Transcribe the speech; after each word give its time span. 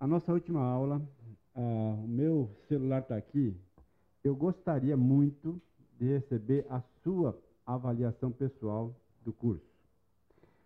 a 0.00 0.06
nossa 0.06 0.32
última 0.32 0.62
aula, 0.62 1.00
ah, 1.54 1.94
o 2.02 2.08
meu 2.08 2.50
celular 2.66 3.02
está 3.02 3.16
aqui. 3.16 3.54
Eu 4.24 4.34
gostaria 4.34 4.96
muito 4.96 5.60
de 5.98 6.06
receber 6.06 6.64
a 6.70 6.80
sua 7.04 7.38
avaliação 7.66 8.32
pessoal 8.32 8.96
do 9.22 9.30
curso. 9.30 9.62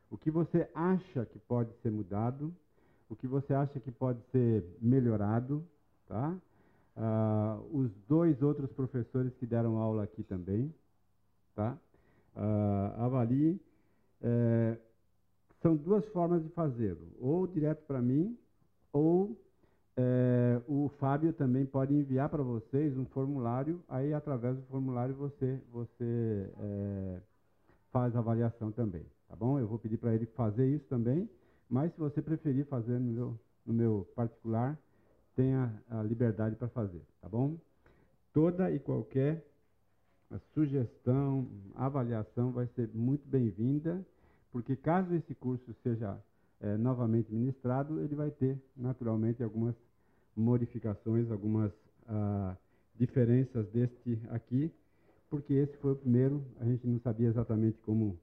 O 0.08 0.16
que 0.16 0.30
você 0.30 0.68
acha 0.72 1.26
que 1.26 1.40
pode 1.40 1.74
ser 1.82 1.90
mudado, 1.90 2.54
o 3.10 3.16
que 3.16 3.26
você 3.26 3.52
acha 3.52 3.80
que 3.80 3.90
pode 3.90 4.22
ser 4.30 4.64
melhorado, 4.80 5.66
tá? 6.06 6.38
Ah, 6.96 7.60
os 7.72 7.90
dois 8.08 8.40
outros 8.40 8.70
professores 8.70 9.34
que 9.34 9.46
deram 9.46 9.78
aula 9.78 10.04
aqui 10.04 10.22
também, 10.22 10.72
tá? 11.56 11.76
Ah, 12.36 12.94
avalie. 12.98 13.60
É, 14.22 14.78
são 15.60 15.74
duas 15.74 16.06
formas 16.10 16.40
de 16.40 16.48
fazê-lo, 16.50 17.08
ou 17.18 17.48
direto 17.48 17.84
para 17.84 18.00
mim, 18.00 18.38
ou 18.94 19.36
é, 19.96 20.62
o 20.68 20.88
Fábio 21.00 21.32
também 21.32 21.66
pode 21.66 21.92
enviar 21.92 22.28
para 22.28 22.42
vocês 22.42 22.96
um 22.96 23.04
formulário, 23.06 23.82
aí 23.88 24.14
através 24.14 24.56
do 24.56 24.62
formulário 24.62 25.14
você, 25.16 25.60
você 25.72 26.48
é, 26.60 27.20
faz 27.90 28.14
a 28.14 28.20
avaliação 28.20 28.70
também, 28.70 29.04
tá 29.28 29.34
bom? 29.34 29.58
Eu 29.58 29.66
vou 29.66 29.80
pedir 29.80 29.98
para 29.98 30.14
ele 30.14 30.26
fazer 30.26 30.66
isso 30.68 30.86
também, 30.86 31.28
mas 31.68 31.92
se 31.92 31.98
você 31.98 32.22
preferir 32.22 32.66
fazer 32.66 33.00
no 33.00 33.12
meu, 33.12 33.40
no 33.66 33.74
meu 33.74 34.08
particular, 34.14 34.78
tenha 35.34 35.74
a 35.90 36.00
liberdade 36.02 36.54
para 36.54 36.68
fazer, 36.68 37.02
tá 37.20 37.28
bom? 37.28 37.56
Toda 38.32 38.70
e 38.70 38.78
qualquer 38.78 39.44
sugestão, 40.52 41.48
avaliação 41.74 42.52
vai 42.52 42.68
ser 42.76 42.88
muito 42.94 43.26
bem-vinda, 43.28 44.06
porque 44.52 44.76
caso 44.76 45.12
esse 45.14 45.34
curso 45.34 45.74
seja 45.82 46.16
é, 46.64 46.78
novamente 46.78 47.30
ministrado, 47.30 48.00
ele 48.00 48.14
vai 48.14 48.30
ter 48.30 48.58
naturalmente 48.74 49.42
algumas 49.42 49.74
modificações, 50.34 51.30
algumas 51.30 51.70
ah, 52.08 52.56
diferenças 52.96 53.68
deste 53.68 54.18
aqui, 54.30 54.72
porque 55.28 55.52
esse 55.52 55.76
foi 55.76 55.92
o 55.92 55.96
primeiro, 55.96 56.42
a 56.58 56.64
gente 56.64 56.86
não 56.86 56.98
sabia 57.00 57.28
exatamente 57.28 57.78
como, 57.82 58.18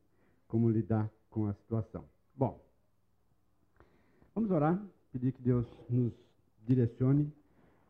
como 0.48 0.70
lidar 0.72 1.08
com 1.30 1.46
a 1.46 1.54
situação. 1.54 2.04
Bom, 2.36 2.60
vamos 4.34 4.50
orar, 4.50 4.82
pedir 5.12 5.34
que 5.34 5.42
Deus 5.44 5.68
nos 5.88 6.12
direcione 6.66 7.32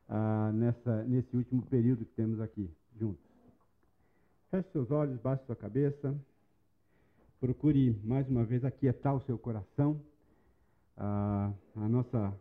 ah, 0.09 0.51
nessa, 0.53 1.03
nesse 1.05 1.33
último 1.33 1.61
período 1.61 2.03
que 2.03 2.13
temos 2.13 2.41
aqui 2.41 2.69
juntos. 2.99 3.23
Feche 4.49 4.69
seus 4.73 4.91
olhos, 4.91 5.17
baixe 5.21 5.45
sua 5.45 5.55
cabeça, 5.55 6.13
procure 7.39 7.97
mais 8.03 8.27
uma 8.27 8.43
vez 8.43 8.65
aquietar 8.65 9.15
o 9.15 9.21
seu 9.21 9.37
coração 9.37 10.10
a, 11.03 11.51
a 11.77 11.89
nossa 11.89 12.31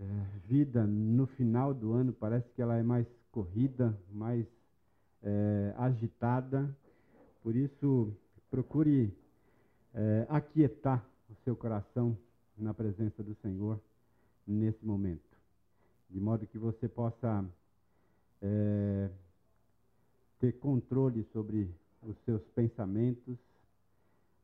é, 0.00 0.04
vida 0.46 0.86
no 0.86 1.26
final 1.26 1.74
do 1.74 1.92
ano 1.92 2.14
parece 2.14 2.48
que 2.54 2.62
ela 2.62 2.76
é 2.78 2.82
mais 2.82 3.06
corrida, 3.30 3.94
mais 4.10 4.46
é, 5.22 5.74
agitada. 5.76 6.74
Por 7.42 7.54
isso, 7.54 8.10
procure 8.50 9.14
é, 9.94 10.26
aquietar 10.30 11.04
o 11.28 11.34
seu 11.44 11.54
coração 11.54 12.16
na 12.56 12.72
presença 12.72 13.22
do 13.22 13.34
Senhor 13.34 13.78
nesse 14.46 14.82
momento, 14.84 15.36
de 16.08 16.18
modo 16.18 16.46
que 16.46 16.56
você 16.56 16.88
possa 16.88 17.44
é, 18.40 19.10
ter 20.40 20.52
controle 20.52 21.22
sobre 21.34 21.70
os 22.02 22.16
seus 22.24 22.42
pensamentos, 22.54 23.36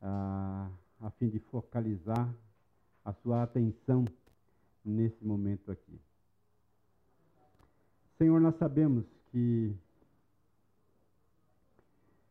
a, 0.03 0.69
a 1.01 1.11
fim 1.13 1.31
de 1.31 1.39
focalizar 1.39 2.29
a 3.05 3.13
sua 3.13 3.43
atenção 3.43 4.05
nesse 4.85 5.25
momento 5.25 5.71
aqui. 5.71 6.01
Senhor, 8.17 8.41
nós 8.41 8.57
sabemos 8.57 9.05
que, 9.31 9.75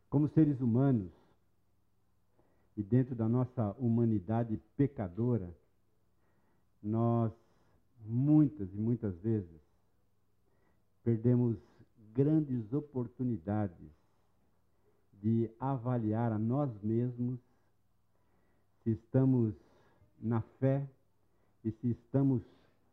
como 0.09 0.27
seres 0.29 0.59
humanos, 0.61 1.11
e 2.75 2.81
dentro 2.81 3.13
da 3.13 3.29
nossa 3.29 3.75
humanidade 3.77 4.57
pecadora, 4.75 5.53
nós 6.81 7.31
muitas 8.05 8.73
e 8.73 8.77
muitas 8.77 9.15
vezes 9.19 9.61
perdemos 11.03 11.57
grandes 12.13 12.73
oportunidades 12.73 13.91
de 15.21 15.49
avaliar 15.59 16.31
a 16.31 16.39
nós 16.39 16.69
mesmos 16.81 17.39
se 18.83 18.91
estamos 18.91 19.53
na 20.23 20.41
fé 20.59 20.87
e 21.63 21.71
se 21.71 21.91
estamos 21.91 22.41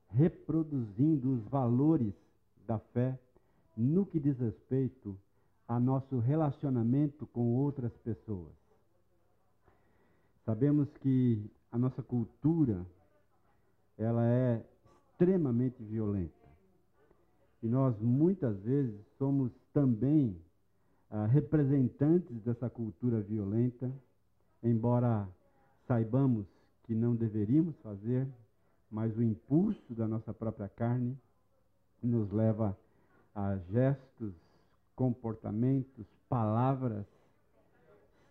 reproduzindo 0.09 1.33
os 1.33 1.45
valores 1.45 2.13
da 2.67 2.79
fé 2.79 3.19
no 3.77 4.05
que 4.05 4.19
diz 4.19 4.37
respeito 4.39 5.17
a 5.69 5.79
nosso 5.79 6.19
relacionamento 6.19 7.27
com 7.29 7.55
outras 7.55 7.97
pessoas. 7.99 8.53
Sabemos 10.45 10.89
que 10.99 11.49
a 11.71 11.79
nossa 11.79 12.03
cultura 12.03 12.85
ela 13.97 14.27
é 14.27 14.65
extremamente 15.13 15.81
violenta. 15.85 16.35
E 17.63 17.69
nós 17.69 17.97
muitas 18.01 18.59
vezes 18.63 18.99
somos 19.17 19.53
também 19.73 20.37
ah, 21.11 21.27
representantes 21.27 22.41
dessa 22.43 22.69
cultura 22.69 23.21
violenta, 23.21 23.93
embora 24.63 25.29
saibamos 25.87 26.47
que 26.91 26.95
não 26.97 27.15
deveríamos 27.15 27.77
fazer, 27.85 28.27
mas 28.91 29.17
o 29.17 29.23
impulso 29.23 29.95
da 29.95 30.09
nossa 30.09 30.35
própria 30.35 30.69
carne 30.69 31.17
nos 32.03 32.33
leva 32.33 32.77
a 33.33 33.57
gestos, 33.71 34.35
comportamentos, 34.97 36.05
palavras 36.29 37.07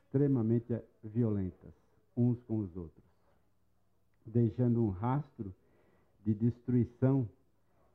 extremamente 0.04 0.78
violentas 1.02 1.74
uns 2.18 2.38
com 2.42 2.58
os 2.58 2.76
outros, 2.76 3.06
deixando 4.26 4.84
um 4.84 4.90
rastro 4.90 5.56
de 6.26 6.34
destruição, 6.34 7.30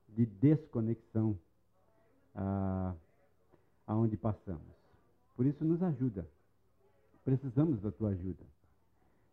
de 0.08 0.25
desconexão 0.25 1.38
ah, 2.34 2.94
aonde 3.86 4.16
passamos. 4.16 4.75
Por 5.36 5.44
isso 5.44 5.62
nos 5.62 5.82
ajuda. 5.82 6.26
Precisamos 7.22 7.82
da 7.82 7.92
tua 7.92 8.08
ajuda. 8.08 8.53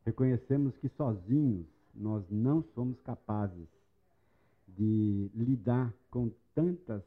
Reconhecemos 0.05 0.75
que 0.77 0.89
sozinhos 0.89 1.67
nós 1.93 2.23
não 2.29 2.63
somos 2.73 2.99
capazes 3.01 3.67
de 4.67 5.29
lidar 5.33 5.93
com 6.09 6.31
tantas 6.55 7.03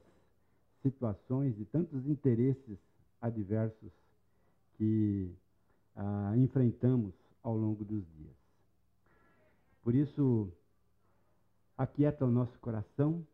situações 0.82 1.58
e 1.58 1.64
tantos 1.64 2.06
interesses 2.06 2.78
adversos 3.20 3.90
que 4.76 5.30
ah, 5.96 6.34
enfrentamos 6.36 7.14
ao 7.42 7.56
longo 7.56 7.84
dos 7.84 8.04
dias. 8.16 8.34
Por 9.82 9.94
isso, 9.94 10.52
aquieta 11.76 12.24
o 12.24 12.30
nosso 12.30 12.58
coração 12.58 13.26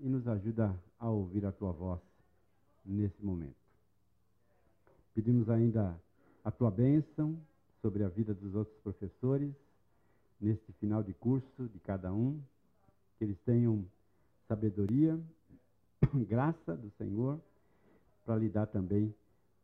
e 0.00 0.08
nos 0.08 0.26
ajuda 0.26 0.74
a 0.98 1.08
ouvir 1.10 1.44
a 1.44 1.52
tua 1.52 1.72
voz 1.72 2.00
nesse 2.84 3.22
momento. 3.24 3.54
Pedimos 5.14 5.48
ainda 5.48 5.98
a 6.44 6.50
tua 6.50 6.70
bênção 6.70 7.38
sobre 7.86 8.02
a 8.02 8.08
vida 8.08 8.34
dos 8.34 8.52
outros 8.56 8.76
professores, 8.78 9.54
neste 10.40 10.72
final 10.72 11.04
de 11.04 11.14
curso 11.14 11.68
de 11.68 11.78
cada 11.78 12.12
um, 12.12 12.42
que 13.16 13.22
eles 13.22 13.38
tenham 13.44 13.86
sabedoria, 14.48 15.16
graça 16.26 16.76
do 16.76 16.90
Senhor, 16.98 17.40
para 18.24 18.34
lidar 18.34 18.66
também 18.66 19.14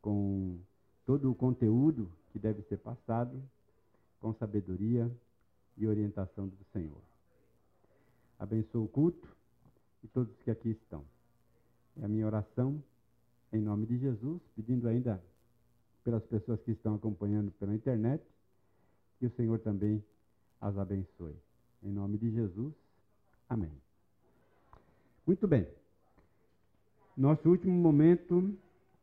com 0.01 0.57
todo 1.05 1.29
o 1.29 1.35
conteúdo 1.35 2.09
que 2.31 2.39
deve 2.39 2.61
ser 2.61 2.77
passado, 2.77 3.43
com 4.21 4.33
sabedoria 4.35 5.11
e 5.75 5.85
orientação 5.85 6.47
do 6.47 6.63
Senhor. 6.71 7.01
Abençoa 8.39 8.85
o 8.85 8.87
culto 8.87 9.27
e 10.01 10.07
todos 10.07 10.33
que 10.43 10.49
aqui 10.49 10.69
estão. 10.69 11.03
É 11.99 12.05
a 12.05 12.07
minha 12.07 12.25
oração 12.25 12.81
em 13.51 13.59
nome 13.59 13.85
de 13.85 13.97
Jesus, 13.97 14.41
pedindo 14.55 14.87
ainda 14.87 15.21
pelas 16.03 16.23
pessoas 16.25 16.61
que 16.61 16.71
estão 16.71 16.95
acompanhando 16.95 17.51
pela 17.51 17.73
internet, 17.73 18.23
que 19.19 19.25
o 19.25 19.31
Senhor 19.31 19.59
também 19.59 20.03
as 20.59 20.77
abençoe. 20.77 21.35
Em 21.81 21.91
nome 21.91 22.17
de 22.17 22.31
Jesus, 22.31 22.73
amém. 23.49 23.71
Muito 25.25 25.47
bem. 25.47 25.67
Nosso 27.15 27.47
último 27.49 27.73
momento, 27.73 28.53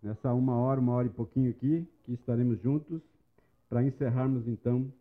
nessa 0.03 0.33
uma 0.35 0.57
hora, 0.57 0.81
uma 0.81 0.93
hora 0.95 1.07
e 1.07 1.11
pouquinho 1.11 1.51
aqui, 1.51 1.87
que 2.05 2.13
estaremos 2.13 2.61
juntos, 2.61 3.01
para 3.69 3.85
encerrarmos 3.85 4.47
então 4.49 4.93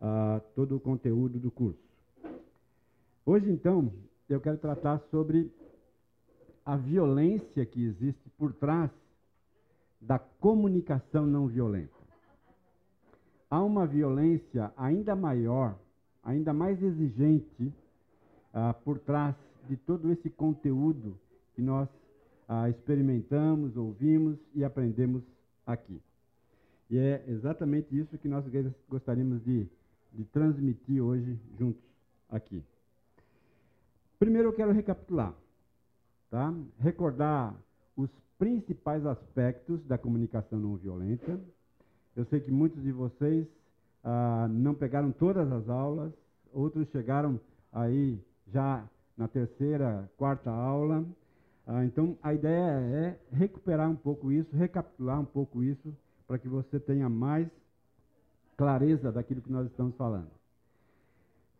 uh, 0.00 0.40
todo 0.54 0.76
o 0.76 0.80
conteúdo 0.80 1.38
do 1.38 1.50
curso. 1.50 1.78
Hoje, 3.26 3.50
então, 3.50 3.92
eu 4.28 4.40
quero 4.40 4.56
tratar 4.58 4.98
sobre 5.10 5.52
a 6.64 6.76
violência 6.76 7.66
que 7.66 7.84
existe 7.84 8.30
por 8.38 8.52
trás 8.54 8.90
da 10.06 10.18
comunicação 10.18 11.26
não 11.26 11.46
violenta. 11.46 11.92
Há 13.50 13.62
uma 13.62 13.86
violência 13.86 14.72
ainda 14.76 15.14
maior, 15.14 15.78
ainda 16.22 16.52
mais 16.52 16.82
exigente 16.82 17.72
ah, 18.52 18.74
por 18.74 18.98
trás 18.98 19.34
de 19.68 19.76
todo 19.76 20.10
esse 20.12 20.28
conteúdo 20.28 21.18
que 21.54 21.62
nós 21.62 21.88
ah, 22.48 22.68
experimentamos, 22.68 23.76
ouvimos 23.76 24.38
e 24.54 24.64
aprendemos 24.64 25.22
aqui. 25.66 26.00
E 26.90 26.98
é 26.98 27.24
exatamente 27.28 27.96
isso 27.98 28.18
que 28.18 28.28
nós 28.28 28.44
gostaríamos 28.88 29.42
de, 29.42 29.66
de 30.12 30.24
transmitir 30.24 31.02
hoje 31.02 31.38
juntos 31.58 31.82
aqui. 32.28 32.62
Primeiro 34.18 34.48
eu 34.48 34.52
quero 34.52 34.72
recapitular, 34.72 35.34
tá? 36.30 36.54
recordar 36.78 37.54
os 37.96 38.10
principais 38.44 39.06
aspectos 39.06 39.82
da 39.86 39.96
comunicação 39.96 40.58
não 40.58 40.76
violenta. 40.76 41.40
Eu 42.14 42.26
sei 42.26 42.40
que 42.40 42.50
muitos 42.50 42.82
de 42.82 42.92
vocês 42.92 43.46
ah, 44.02 44.46
não 44.50 44.74
pegaram 44.74 45.10
todas 45.12 45.50
as 45.50 45.66
aulas, 45.66 46.12
outros 46.52 46.86
chegaram 46.90 47.40
aí 47.72 48.20
já 48.48 48.86
na 49.16 49.28
terceira, 49.28 50.10
quarta 50.18 50.50
aula. 50.50 51.06
Ah, 51.66 51.86
então, 51.86 52.18
a 52.22 52.34
ideia 52.34 52.70
é 52.70 53.18
recuperar 53.32 53.88
um 53.88 53.96
pouco 53.96 54.30
isso, 54.30 54.54
recapitular 54.54 55.18
um 55.18 55.24
pouco 55.24 55.62
isso, 55.64 55.96
para 56.26 56.36
que 56.38 56.46
você 56.46 56.78
tenha 56.78 57.08
mais 57.08 57.48
clareza 58.58 59.10
daquilo 59.10 59.40
que 59.40 59.50
nós 59.50 59.66
estamos 59.68 59.96
falando. 59.96 60.30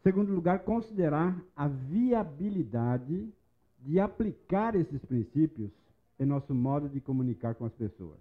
Segundo 0.03 0.35
lugar, 0.35 0.59
considerar 0.65 1.43
a 1.57 1.67
viabilidade 1.67 3.33
de 3.81 3.99
aplicar 3.99 4.75
esses 4.77 5.03
princípios 5.07 5.71
em 6.19 6.27
nosso 6.27 6.55
modo 6.55 6.89
de 6.89 7.01
comunicar 7.01 7.55
com 7.55 7.65
as 7.65 7.73
pessoas. 7.73 8.19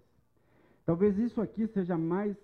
Talvez 0.84 1.16
isso 1.18 1.40
aqui 1.40 1.66
seja 1.68 1.96
mais 1.96 2.36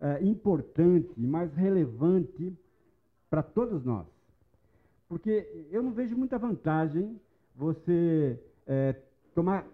é, 0.00 0.22
importante 0.22 1.20
mais 1.20 1.52
relevante 1.54 2.56
para 3.28 3.42
todos 3.42 3.84
nós. 3.84 4.06
Porque 5.08 5.66
eu 5.70 5.82
não 5.82 5.92
vejo 5.92 6.16
muita 6.16 6.38
vantagem 6.38 7.18
você 7.56 8.38
é, 8.66 8.94
tomar 9.34 9.66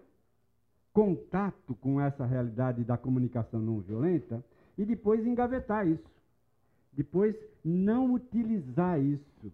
contato 0.93 1.75
com 1.75 1.99
essa 1.99 2.25
realidade 2.25 2.83
da 2.83 2.97
comunicação 2.97 3.59
não 3.59 3.79
violenta 3.81 4.43
e 4.77 4.85
depois 4.85 5.25
engavetar 5.25 5.87
isso. 5.87 6.09
Depois 6.93 7.35
não 7.63 8.13
utilizar 8.13 9.01
isso 9.01 9.51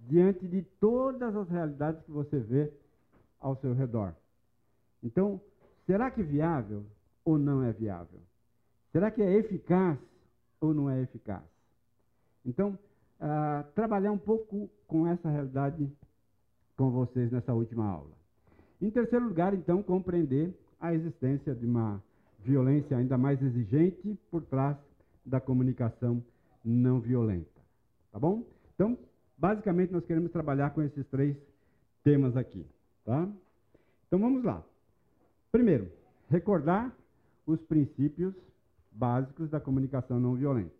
diante 0.00 0.46
de 0.48 0.62
todas 0.80 1.36
as 1.36 1.48
realidades 1.48 2.02
que 2.02 2.10
você 2.10 2.40
vê 2.40 2.72
ao 3.38 3.54
seu 3.56 3.72
redor. 3.72 4.14
Então, 5.02 5.40
será 5.86 6.10
que 6.10 6.20
é 6.20 6.24
viável 6.24 6.84
ou 7.24 7.38
não 7.38 7.62
é 7.62 7.72
viável? 7.72 8.20
Será 8.92 9.10
que 9.10 9.22
é 9.22 9.32
eficaz 9.38 9.98
ou 10.60 10.72
não 10.72 10.88
é 10.88 11.02
eficaz? 11.02 11.42
Então, 12.44 12.78
uh, 13.20 13.64
trabalhar 13.74 14.12
um 14.12 14.18
pouco 14.18 14.68
com 14.86 15.06
essa 15.06 15.28
realidade 15.28 15.90
com 16.76 16.90
vocês 16.90 17.30
nessa 17.30 17.54
última 17.54 17.86
aula. 17.86 18.12
Em 18.80 18.90
terceiro 18.90 19.26
lugar, 19.26 19.54
então, 19.54 19.82
compreender 19.82 20.52
a 20.80 20.92
existência 20.92 21.54
de 21.54 21.64
uma 21.64 22.02
violência 22.40 22.96
ainda 22.96 23.16
mais 23.16 23.40
exigente 23.40 24.18
por 24.30 24.42
trás 24.42 24.76
da 25.24 25.40
comunicação 25.40 26.22
não 26.64 27.00
violenta. 27.00 27.48
Tá 28.10 28.18
bom? 28.18 28.44
Então, 28.74 28.98
basicamente, 29.38 29.92
nós 29.92 30.04
queremos 30.04 30.32
trabalhar 30.32 30.70
com 30.70 30.82
esses 30.82 31.06
três 31.06 31.36
temas 32.02 32.36
aqui. 32.36 32.66
Tá? 33.04 33.28
Então, 34.06 34.18
vamos 34.18 34.42
lá. 34.42 34.62
Primeiro, 35.52 35.92
recordar 36.30 36.96
os 37.46 37.60
princípios 37.60 38.34
básicos 38.90 39.50
da 39.50 39.60
comunicação 39.60 40.18
não 40.18 40.34
violenta. 40.34 40.74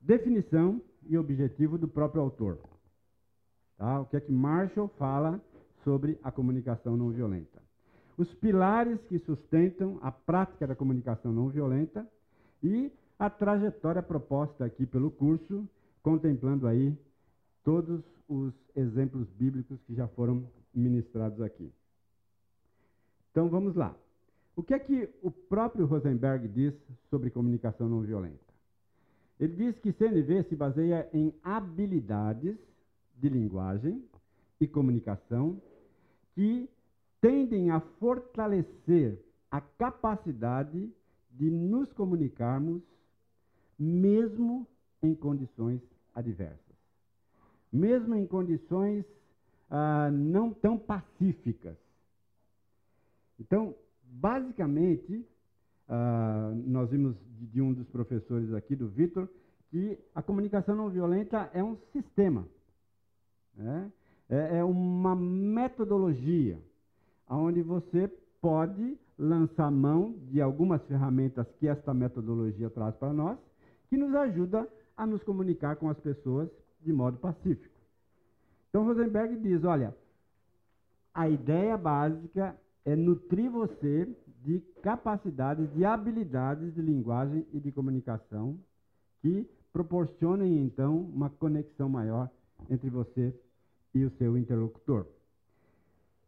Definição 0.00 0.80
e 1.06 1.18
objetivo 1.18 1.76
do 1.76 1.86
próprio 1.86 2.22
autor. 2.22 2.58
Tá? 3.76 4.00
O 4.00 4.06
que 4.06 4.16
é 4.16 4.20
que 4.20 4.32
Marshall 4.32 4.88
fala 4.96 5.38
sobre 5.84 6.18
a 6.22 6.32
comunicação 6.32 6.96
não 6.96 7.10
violenta. 7.10 7.62
Os 8.16 8.32
pilares 8.36 8.98
que 9.08 9.18
sustentam 9.18 9.98
a 10.00 10.10
prática 10.10 10.66
da 10.66 10.74
comunicação 10.74 11.30
não 11.30 11.50
violenta 11.50 12.08
e 12.62 12.90
a 13.18 13.28
trajetória 13.28 14.02
proposta 14.02 14.64
aqui 14.64 14.86
pelo 14.86 15.10
curso, 15.10 15.68
contemplando 16.02 16.66
aí 16.66 16.96
todos 17.62 18.02
os 18.26 18.54
exemplos 18.74 19.28
bíblicos 19.32 19.78
que 19.82 19.94
já 19.94 20.08
foram 20.08 20.48
ministrados 20.74 21.42
aqui. 21.42 21.70
Então 23.36 23.50
vamos 23.50 23.74
lá. 23.74 23.94
O 24.56 24.62
que 24.62 24.72
é 24.72 24.78
que 24.78 25.10
o 25.22 25.30
próprio 25.30 25.84
Rosenberg 25.84 26.48
diz 26.48 26.72
sobre 27.10 27.28
comunicação 27.28 27.86
não 27.86 28.00
violenta? 28.00 28.40
Ele 29.38 29.54
diz 29.54 29.78
que 29.78 29.92
CNV 29.92 30.44
se 30.44 30.56
baseia 30.56 31.06
em 31.12 31.34
habilidades 31.42 32.56
de 33.14 33.28
linguagem 33.28 34.02
e 34.58 34.66
comunicação 34.66 35.60
que 36.34 36.66
tendem 37.20 37.68
a 37.68 37.78
fortalecer 37.78 39.22
a 39.50 39.60
capacidade 39.60 40.90
de 41.30 41.50
nos 41.50 41.92
comunicarmos 41.92 42.82
mesmo 43.78 44.66
em 45.02 45.14
condições 45.14 45.82
adversas. 46.14 46.74
Mesmo 47.70 48.14
em 48.14 48.26
condições 48.26 49.04
ah, 49.68 50.10
não 50.10 50.54
tão 50.54 50.78
pacíficas. 50.78 51.76
Então, 53.38 53.74
basicamente, 54.02 55.26
uh, 55.88 56.54
nós 56.66 56.90
vimos 56.90 57.16
de, 57.38 57.46
de, 57.46 57.60
um 57.60 57.72
dos 57.72 57.88
professores 57.88 58.52
aqui, 58.52 58.74
do 58.74 58.88
Vitor, 58.88 59.28
que 59.70 59.98
a 60.14 60.22
comunicação 60.22 60.74
não 60.74 60.88
violenta 60.88 61.50
é 61.52 61.62
um 61.62 61.76
sistema. 61.92 62.46
Né? 63.54 63.90
É, 64.28 64.58
é 64.58 64.64
uma 64.64 65.14
metodologia 65.14 66.58
onde 67.28 67.62
você 67.62 68.08
pode 68.40 68.98
lançar 69.18 69.70
mão 69.70 70.14
de 70.30 70.40
algumas 70.40 70.82
ferramentas 70.86 71.46
que 71.58 71.66
esta 71.66 71.92
metodologia 71.92 72.70
traz 72.70 72.94
para 72.96 73.12
nós, 73.12 73.38
que 73.88 73.96
nos 73.96 74.14
ajuda 74.14 74.68
a 74.96 75.06
nos 75.06 75.22
comunicar 75.22 75.76
com 75.76 75.88
as 75.88 75.98
pessoas 75.98 76.48
de 76.80 76.92
modo 76.92 77.18
pacífico. 77.18 77.74
Então 78.68 78.84
Rosenberg 78.84 79.36
diz, 79.36 79.64
olha, 79.64 79.94
a 81.14 81.28
ideia 81.28 81.76
básica 81.76 82.56
é 82.86 82.94
nutrir 82.94 83.50
você 83.50 84.08
de 84.44 84.60
capacidades, 84.80 85.70
de 85.74 85.84
habilidades 85.84 86.72
de 86.72 86.80
linguagem 86.80 87.44
e 87.52 87.58
de 87.58 87.72
comunicação 87.72 88.56
que 89.20 89.46
proporcionem, 89.72 90.64
então, 90.64 90.96
uma 90.96 91.28
conexão 91.28 91.88
maior 91.88 92.30
entre 92.70 92.88
você 92.88 93.34
e 93.92 94.04
o 94.04 94.10
seu 94.12 94.38
interlocutor. 94.38 95.04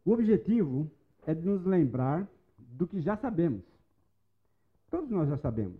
O 0.05 0.11
objetivo 0.11 0.91
é 1.25 1.33
de 1.33 1.45
nos 1.45 1.65
lembrar 1.65 2.27
do 2.57 2.85
que 2.85 2.99
já 2.99 3.15
sabemos. 3.15 3.63
Todos 4.91 5.09
nós 5.09 5.29
já 5.29 5.37
sabemos 5.37 5.79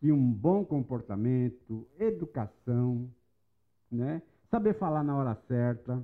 que 0.00 0.10
um 0.10 0.32
bom 0.32 0.64
comportamento, 0.64 1.86
educação, 1.98 3.10
né? 3.90 4.22
saber 4.50 4.74
falar 4.74 5.04
na 5.04 5.16
hora 5.16 5.34
certa, 5.46 6.02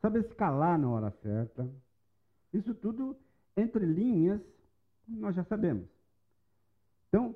saber 0.00 0.24
se 0.24 0.34
calar 0.34 0.78
na 0.78 0.90
hora 0.90 1.10
certa, 1.22 1.66
isso 2.54 2.74
tudo, 2.74 3.16
entre 3.56 3.84
linhas, 3.84 4.40
nós 5.06 5.34
já 5.34 5.44
sabemos. 5.44 5.86
Então, 7.08 7.34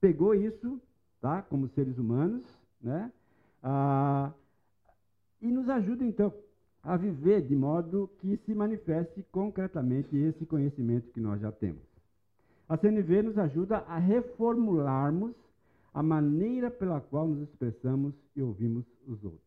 pegou 0.00 0.34
isso, 0.34 0.80
tá, 1.20 1.42
como 1.42 1.68
seres 1.68 1.98
humanos, 1.98 2.42
né, 2.80 3.12
ah, 3.62 4.32
e 5.40 5.46
nos 5.48 5.68
ajuda, 5.68 6.04
então, 6.04 6.32
a 6.82 6.96
viver 6.96 7.42
de 7.42 7.54
modo 7.54 8.08
que 8.20 8.36
se 8.38 8.54
manifeste 8.54 9.22
concretamente 9.30 10.16
esse 10.16 10.46
conhecimento 10.46 11.10
que 11.10 11.20
nós 11.20 11.40
já 11.40 11.50
temos. 11.50 11.82
A 12.68 12.76
CNV 12.76 13.22
nos 13.22 13.38
ajuda 13.38 13.78
a 13.78 13.98
reformularmos 13.98 15.34
a 15.92 16.02
maneira 16.02 16.70
pela 16.70 17.00
qual 17.00 17.26
nos 17.26 17.48
expressamos 17.48 18.14
e 18.36 18.42
ouvimos 18.42 18.84
os 19.06 19.24
outros. 19.24 19.42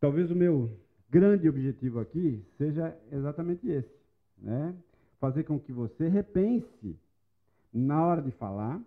Talvez 0.00 0.30
o 0.30 0.36
meu 0.36 0.70
grande 1.10 1.48
objetivo 1.48 2.00
aqui 2.00 2.44
seja 2.56 2.96
exatamente 3.10 3.66
esse, 3.68 3.94
né? 4.38 4.74
Fazer 5.18 5.44
com 5.44 5.58
que 5.58 5.72
você 5.72 6.08
repense 6.08 6.96
na 7.72 8.04
hora 8.04 8.22
de 8.22 8.30
falar, 8.32 8.80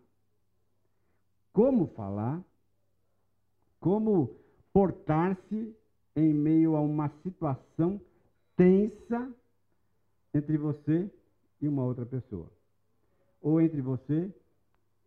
como 1.52 1.88
falar, 1.88 2.42
como 3.80 4.36
portar-se 4.72 5.76
em 6.16 6.34
meio 6.34 6.76
a 6.76 6.82
uma 6.82 7.10
situação 7.24 8.00
tensa 8.56 9.34
entre 10.34 10.58
você 10.58 11.10
e 11.62 11.68
uma 11.68 11.84
outra 11.84 12.06
pessoa, 12.06 12.50
ou 13.42 13.60
entre 13.60 13.82
você 13.82 14.34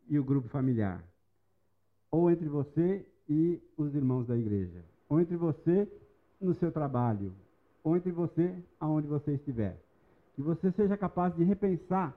e 0.08 0.18
o 0.18 0.24
grupo 0.24 0.48
familiar, 0.48 1.02
ou 2.10 2.30
entre 2.30 2.48
você 2.48 3.06
e 3.28 3.60
os 3.76 3.94
irmãos 3.94 4.26
da 4.26 4.36
igreja, 4.36 4.84
ou 5.08 5.20
entre 5.20 5.36
você 5.36 5.88
no 6.44 6.54
seu 6.54 6.70
trabalho, 6.70 7.32
ou 7.82 7.96
entre 7.96 8.12
você, 8.12 8.54
aonde 8.78 9.06
você 9.06 9.32
estiver. 9.32 9.76
Que 10.34 10.42
você 10.42 10.70
seja 10.72 10.96
capaz 10.96 11.34
de 11.34 11.44
repensar 11.44 12.14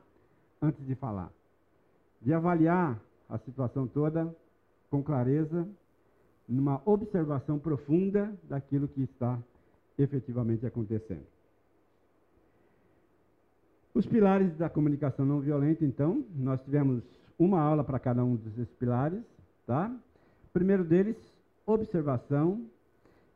antes 0.61 0.85
de 0.85 0.95
falar, 0.95 1.31
de 2.21 2.33
avaliar 2.33 2.99
a 3.29 3.37
situação 3.37 3.87
toda 3.87 4.33
com 4.89 5.03
clareza 5.03 5.67
numa 6.47 6.81
observação 6.85 7.59
profunda 7.59 8.33
daquilo 8.43 8.87
que 8.87 9.01
está 9.01 9.37
efetivamente 9.97 10.65
acontecendo. 10.65 11.25
Os 13.93 14.05
pilares 14.05 14.55
da 14.57 14.69
comunicação 14.69 15.25
não 15.25 15.41
violenta, 15.41 15.83
então, 15.83 16.23
nós 16.35 16.61
tivemos 16.61 17.03
uma 17.37 17.59
aula 17.59 17.83
para 17.83 17.99
cada 17.99 18.23
um 18.23 18.35
desses 18.35 18.69
pilares, 18.75 19.23
tá? 19.65 19.91
Primeiro 20.53 20.83
deles, 20.83 21.17
observação, 21.65 22.65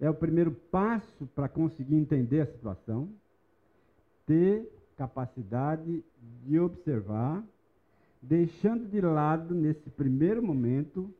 é 0.01 0.09
o 0.09 0.13
primeiro 0.15 0.51
passo 0.51 1.27
para 1.35 1.47
conseguir 1.47 1.95
entender 1.95 2.41
a 2.41 2.47
situação, 2.47 3.07
ter 4.25 4.67
capacidade 4.97 6.03
de 6.43 6.59
observar, 6.59 7.43
deixando 8.19 8.89
de 8.89 8.99
lado, 8.99 9.53
nesse 9.53 9.87
primeiro 9.91 10.41
momento, 10.41 11.13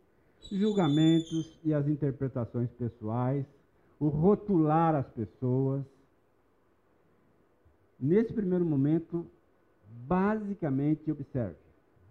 julgamentos 0.51 1.59
e 1.63 1.73
as 1.75 1.87
interpretações 1.87 2.71
pessoais, 2.71 3.45
o 3.99 4.07
rotular 4.07 4.95
as 4.95 5.07
pessoas. 5.09 5.85
Nesse 7.99 8.33
primeiro 8.33 8.65
momento, 8.65 9.27
basicamente 10.07 11.11
observe. 11.11 11.55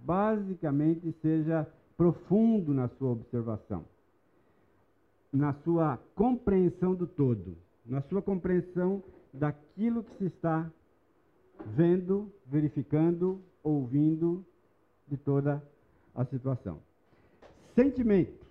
Basicamente 0.05 1.12
seja 1.21 1.67
profundo 1.97 2.73
na 2.73 2.89
sua 2.89 3.11
observação, 3.11 3.85
na 5.33 5.53
sua 5.65 5.99
compreensão 6.15 6.95
do 6.95 7.07
todo, 7.07 7.57
na 7.87 8.03
sua 8.03 8.21
compreensão 8.21 9.03
daquilo 9.33 10.03
que 10.03 10.17
se 10.17 10.25
está 10.27 10.71
vendo, 11.67 12.33
verificando, 12.47 13.41
ouvindo 13.63 14.45
de 15.07 15.17
toda 15.17 15.63
a 16.15 16.25
situação. 16.25 16.81
Sentimento. 17.75 18.47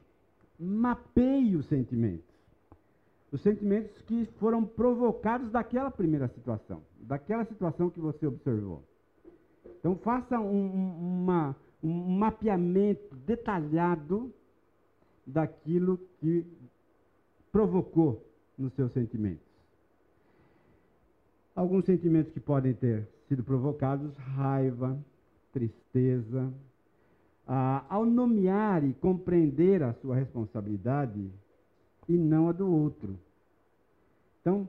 Mapeie 0.59 1.55
os 1.55 1.65
sentimentos. 1.67 2.27
Os 3.31 3.41
sentimentos 3.41 4.01
que 4.03 4.25
foram 4.39 4.65
provocados 4.65 5.51
daquela 5.51 5.91
primeira 5.91 6.27
situação, 6.29 6.81
daquela 6.99 7.45
situação 7.45 7.89
que 7.89 7.99
você 7.99 8.25
observou. 8.25 8.83
Então, 9.79 9.95
faça 9.97 10.39
um, 10.39 11.21
uma, 11.23 11.55
um 11.83 12.17
mapeamento 12.17 13.15
detalhado 13.15 14.33
daquilo 15.25 15.99
que 16.19 16.45
provocou 17.59 18.25
nos 18.57 18.71
seus 18.73 18.93
sentimentos. 18.93 19.45
Alguns 21.53 21.83
sentimentos 21.83 22.31
que 22.31 22.39
podem 22.39 22.73
ter 22.73 23.05
sido 23.27 23.43
provocados: 23.43 24.15
raiva, 24.15 24.97
tristeza, 25.51 26.53
ah, 27.45 27.85
ao 27.89 28.05
nomear 28.05 28.85
e 28.85 28.93
compreender 28.93 29.83
a 29.83 29.93
sua 29.95 30.15
responsabilidade 30.15 31.29
e 32.07 32.17
não 32.17 32.47
a 32.47 32.53
do 32.53 32.71
outro. 32.71 33.19
Então, 34.39 34.67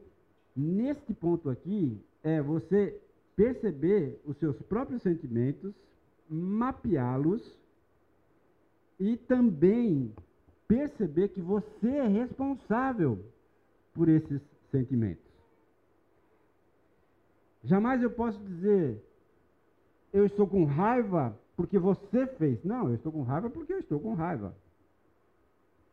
neste 0.57 1.15
ponto 1.15 1.49
aqui, 1.49 1.97
é 2.25 2.43
você 2.43 3.01
perceber 3.37 4.21
os 4.27 4.37
seus 4.39 4.61
próprios 4.63 5.03
sentimentos, 5.03 5.73
mapeá-los 6.29 7.57
e 8.99 9.17
também 9.17 10.13
perceber 10.71 11.31
que 11.31 11.41
você 11.41 11.89
é 11.89 12.07
responsável 12.07 13.19
por 13.93 14.09
esses 14.09 14.41
sentimentos. 14.71 15.25
Jamais 17.65 18.01
eu 18.01 18.11
posso 18.13 18.39
dizer, 18.39 19.03
eu 20.13 20.25
estou 20.27 20.47
com 20.47 20.65
raiva 20.65 21.37
porque 21.57 21.77
você 21.77 22.25
fez. 22.39 22.63
Não, 22.63 22.89
eu 22.89 22.95
estou 22.95 23.11
com 23.11 23.23
raiva 23.23 23.51
porque 23.51 23.73
eu 23.73 23.81
estou 23.81 23.99
com 23.99 24.15
raiva. 24.15 24.55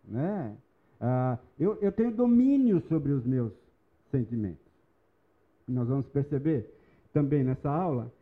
Né? 0.08 0.56
Ah, 1.02 1.40
eu, 1.60 1.76
eu 1.82 1.92
tenho 1.92 2.12
domínio 2.12 2.80
sobre 2.82 3.12
os 3.12 3.26
meus 3.26 3.52
sentimentos. 4.12 4.64
Nós 5.68 5.88
vamos 5.88 6.06
perceber 6.10 6.72
também 7.12 7.44
nessa 7.44 7.70
aula 7.70 8.14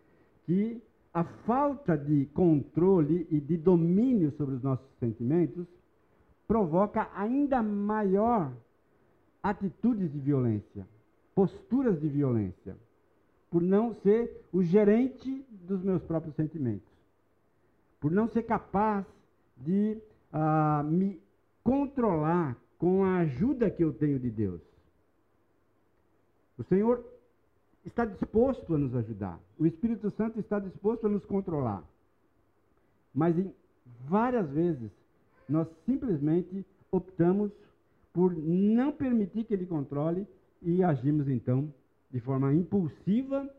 que 0.45 0.81
a 1.13 1.25
falta 1.45 1.97
de 1.97 2.27
controle 2.27 3.27
e 3.29 3.41
de 3.41 3.57
domínio 3.57 4.31
sobre 4.37 4.55
os 4.55 4.63
nossos 4.63 4.87
sentimentos 5.01 5.67
provoca 6.47 7.09
ainda 7.15 7.61
maior 7.61 8.51
atitudes 9.41 10.11
de 10.11 10.19
violência, 10.19 10.87
posturas 11.33 11.99
de 11.99 12.07
violência, 12.07 12.75
por 13.49 13.61
não 13.61 13.93
ser 13.95 14.45
o 14.51 14.63
gerente 14.63 15.45
dos 15.67 15.81
meus 15.83 16.03
próprios 16.03 16.35
sentimentos 16.35 16.95
por 18.05 18.11
não 18.11 18.27
ser 18.27 18.43
capaz 18.43 19.03
de 19.57 19.97
uh, 20.31 20.83
me 20.83 21.19
controlar 21.63 22.55
com 22.77 23.03
a 23.03 23.17
ajuda 23.21 23.67
que 23.67 23.83
eu 23.83 23.91
tenho 23.91 24.19
de 24.19 24.29
Deus. 24.29 24.61
O 26.55 26.63
Senhor 26.65 27.03
está 27.83 28.05
disposto 28.05 28.75
a 28.75 28.77
nos 28.77 28.95
ajudar. 28.95 29.39
O 29.57 29.65
Espírito 29.65 30.11
Santo 30.11 30.39
está 30.39 30.59
disposto 30.59 31.07
a 31.07 31.09
nos 31.09 31.25
controlar. 31.25 31.83
Mas 33.11 33.35
em 33.39 33.51
várias 34.07 34.51
vezes 34.51 34.91
nós 35.47 35.67
simplesmente 35.85 36.65
optamos 36.91 37.51
por 38.13 38.35
não 38.35 38.91
permitir 38.91 39.43
que 39.43 39.53
ele 39.53 39.65
controle 39.65 40.27
e 40.61 40.83
agimos 40.83 41.27
então 41.27 41.71
de 42.09 42.19
forma 42.19 42.53
impulsiva 42.53 43.49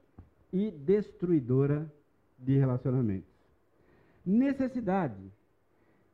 e 0.52 0.70
destruidora 0.70 1.90
de 2.38 2.56
relacionamentos. 2.56 3.28
Necessidade. 4.24 5.20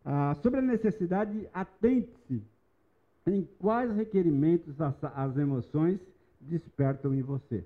Ah, 0.05 0.35
sobre 0.43 0.59
a 0.59 0.63
necessidade, 0.63 1.49
atente-se 1.55 2.43
em 3.27 3.49
quais 3.59 3.95
requerimentos 3.95 4.81
as, 4.81 4.95
as 5.03 5.37
emoções 5.37 6.01
despertam 6.41 7.15
em 7.15 7.23
você. 7.23 7.65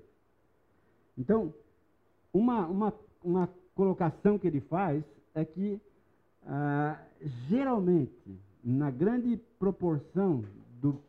Então, 1.17 1.51
uma, 2.31 2.67
uma, 2.67 2.93
uma 3.23 3.49
colocação 3.73 4.37
que 4.37 4.47
ele 4.47 4.61
faz 4.61 5.03
é 5.33 5.43
que, 5.43 5.81
ah, 6.47 6.97
geralmente, 7.49 8.39
na 8.63 8.89
grande 8.89 9.37
proporção 9.59 10.43
do 10.79 11.01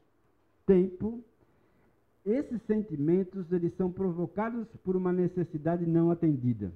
tempo, 0.66 1.22
esses 2.26 2.60
sentimentos 2.66 3.50
eles 3.52 3.74
são 3.76 3.90
provocados 3.90 4.66
por 4.84 4.96
uma 4.96 5.12
necessidade 5.12 5.86
não 5.86 6.10
atendida. 6.10 6.72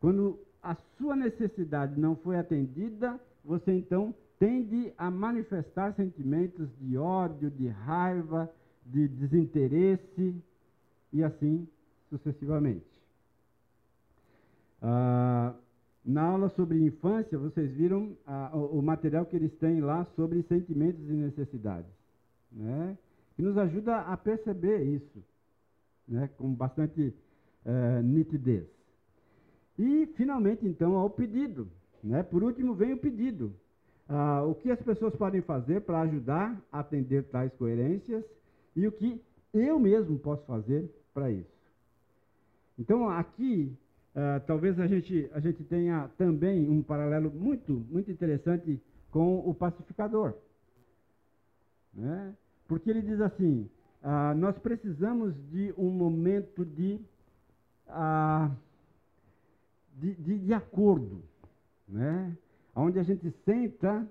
Quando 0.00 0.38
a 0.62 0.76
sua 0.96 1.16
necessidade 1.16 1.98
não 1.98 2.14
foi 2.16 2.38
atendida, 2.38 3.20
você 3.44 3.72
então 3.72 4.14
tende 4.38 4.92
a 4.96 5.10
manifestar 5.10 5.92
sentimentos 5.94 6.68
de 6.78 6.96
ódio, 6.96 7.50
de 7.50 7.66
raiva, 7.68 8.48
de 8.84 9.08
desinteresse 9.08 10.34
e 11.12 11.24
assim 11.24 11.66
sucessivamente. 12.08 12.86
Ah, 14.80 15.54
na 16.06 16.22
aula 16.22 16.48
sobre 16.50 16.80
infância, 16.80 17.36
vocês 17.36 17.68
viram 17.72 18.16
ah, 18.24 18.52
o, 18.54 18.78
o, 18.78 18.82
material 18.82 19.26
que 19.26 19.34
eles 19.34 19.52
têm 19.58 19.80
lá 19.80 20.04
sobre 20.14 20.40
sentimentos 20.44 21.02
e 21.08 21.12
necessidades, 21.12 21.90
né? 22.52 22.96
que 23.34 23.42
nos 23.42 23.58
ajuda 23.58 23.96
a 23.98 24.16
perceber 24.16 24.82
isso 24.84 25.22
né? 26.06 26.30
com 26.38 26.54
bastante 26.54 27.12
eh, 27.64 28.02
nitidez. 28.02 28.64
E, 29.78 30.06
finalmente, 30.16 30.66
então, 30.66 30.94
ao 30.94 31.10
pedido. 31.10 31.68
Né? 32.02 32.22
Por 32.22 32.42
último, 32.42 32.74
vem 32.74 32.92
o 32.92 32.98
pedido. 32.98 33.52
Ah, 34.08 34.44
o 34.44 34.54
que 34.54 34.70
as 34.70 34.80
pessoas 34.80 35.14
podem 35.16 35.42
fazer 35.42 35.80
para 35.80 36.02
ajudar 36.02 36.62
a 36.70 36.78
atender 36.78 37.24
tais 37.24 37.52
coerências 37.54 38.24
e 38.74 38.86
o 38.86 38.92
que 38.92 39.20
eu 39.52 39.78
mesmo 39.80 40.18
posso 40.18 40.46
fazer 40.46 40.88
para 41.12 41.30
isso. 41.30 41.56
Então, 42.78 43.08
aqui, 43.08 43.76
ah, 44.18 44.40
talvez 44.46 44.80
a 44.80 44.86
gente, 44.86 45.28
a 45.34 45.40
gente 45.40 45.62
tenha 45.64 46.08
também 46.16 46.70
um 46.70 46.82
paralelo 46.82 47.30
muito, 47.30 47.84
muito 47.90 48.10
interessante 48.10 48.80
com 49.10 49.38
o 49.40 49.54
pacificador. 49.54 50.32
Né? 51.92 52.34
Porque 52.66 52.88
ele 52.88 53.02
diz 53.02 53.20
assim: 53.20 53.68
ah, 54.02 54.34
nós 54.34 54.58
precisamos 54.58 55.34
de 55.50 55.74
um 55.76 55.90
momento 55.90 56.64
de. 56.64 56.98
Ah, 57.88 58.50
de, 59.98 60.14
de, 60.14 60.38
de 60.38 60.52
acordo, 60.54 61.22
né? 61.86 62.34
onde 62.74 62.98
a 62.98 63.02
gente 63.02 63.30
senta 63.44 64.06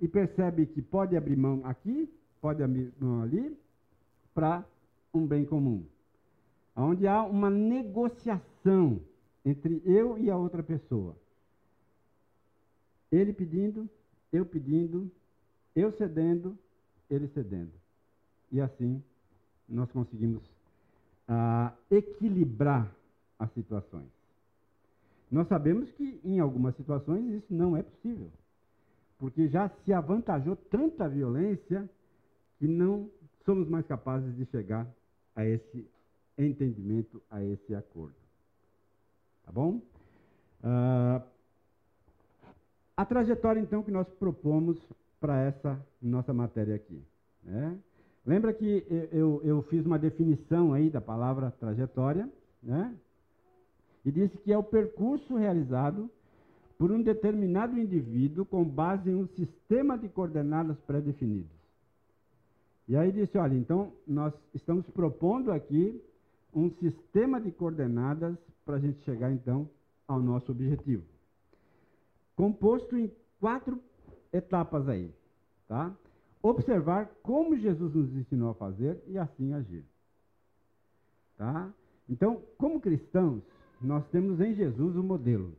e 0.00 0.08
percebe 0.08 0.66
que 0.66 0.82
pode 0.82 1.16
abrir 1.16 1.36
mão 1.36 1.60
aqui, 1.64 2.12
pode 2.40 2.62
abrir 2.62 2.92
mão 3.00 3.22
ali, 3.22 3.56
para 4.34 4.64
um 5.12 5.26
bem 5.26 5.44
comum. 5.44 5.84
Onde 6.76 7.06
há 7.06 7.22
uma 7.22 7.48
negociação 7.48 9.00
entre 9.44 9.82
eu 9.84 10.18
e 10.18 10.30
a 10.30 10.36
outra 10.36 10.62
pessoa. 10.62 11.16
Ele 13.12 13.32
pedindo, 13.32 13.88
eu 14.32 14.44
pedindo, 14.44 15.10
eu 15.74 15.92
cedendo, 15.92 16.58
ele 17.10 17.28
cedendo. 17.28 17.72
E 18.50 18.60
assim 18.60 19.02
nós 19.68 19.90
conseguimos 19.92 20.42
ah, 21.28 21.72
equilibrar 21.90 22.94
as 23.38 23.52
situações. 23.52 24.08
Nós 25.30 25.48
sabemos 25.48 25.90
que 25.92 26.20
em 26.24 26.38
algumas 26.38 26.76
situações 26.76 27.24
isso 27.26 27.52
não 27.52 27.76
é 27.76 27.82
possível. 27.82 28.30
porque 29.18 29.48
já 29.48 29.68
se 29.68 29.92
avantajou 29.92 30.56
tanta 30.56 31.08
violência 31.08 31.88
que 32.58 32.66
não 32.66 33.10
somos 33.44 33.68
mais 33.68 33.86
capazes 33.86 34.36
de 34.36 34.44
chegar 34.46 34.86
a 35.34 35.46
esse 35.46 35.88
entendimento, 36.36 37.22
a 37.30 37.42
esse 37.42 37.74
acordo. 37.74 38.23
Tá 39.44 39.52
bom? 39.52 39.80
Uh, 40.62 41.22
a 42.96 43.04
trajetória, 43.04 43.60
então, 43.60 43.82
que 43.82 43.90
nós 43.90 44.08
propomos 44.14 44.78
para 45.20 45.40
essa 45.40 45.78
nossa 46.00 46.32
matéria 46.32 46.74
aqui. 46.74 47.02
Né? 47.42 47.78
Lembra 48.24 48.52
que 48.52 48.86
eu, 49.12 49.40
eu, 49.44 49.62
fiz 49.64 49.84
uma 49.84 49.98
definição 49.98 50.72
aí 50.72 50.88
da 50.88 51.00
palavra 51.00 51.50
trajetória, 51.50 52.28
né? 52.62 52.94
E 54.04 54.10
disse 54.10 54.36
que 54.38 54.52
é 54.52 54.56
o 54.56 54.62
percurso 54.62 55.36
realizado 55.36 56.10
por 56.78 56.90
um 56.90 57.02
determinado 57.02 57.78
indivíduo 57.78 58.44
com 58.44 58.64
base 58.64 59.10
em 59.10 59.14
um 59.14 59.26
sistema 59.28 59.98
de 59.98 60.08
coordenadas 60.08 60.78
pré-definidos. 60.86 61.50
E 62.86 62.96
aí 62.96 63.12
disse, 63.12 63.36
olha, 63.38 63.54
então 63.54 63.92
nós 64.06 64.32
estamos 64.54 64.86
propondo 64.90 65.50
aqui 65.50 66.02
um 66.54 66.70
sistema 66.70 67.40
de 67.40 67.50
coordenadas 67.50 68.36
para 68.64 68.76
a 68.76 68.80
gente 68.80 69.02
chegar 69.04 69.30
então 69.30 69.68
ao 70.06 70.20
nosso 70.20 70.52
objetivo. 70.52 71.04
Composto 72.36 72.96
em 72.96 73.10
quatro 73.40 73.80
etapas 74.32 74.88
aí, 74.88 75.12
tá? 75.68 75.94
Observar 76.42 77.06
como 77.22 77.56
Jesus 77.56 77.94
nos 77.94 78.14
ensinou 78.14 78.50
a 78.50 78.54
fazer 78.54 79.02
e 79.06 79.16
assim 79.16 79.52
agir. 79.54 79.84
Tá? 81.36 81.72
Então, 82.08 82.42
como 82.58 82.80
cristãos, 82.80 83.42
nós 83.80 84.06
temos 84.08 84.40
em 84.40 84.54
Jesus 84.54 84.96
o 84.96 85.02
modelo. 85.02 85.56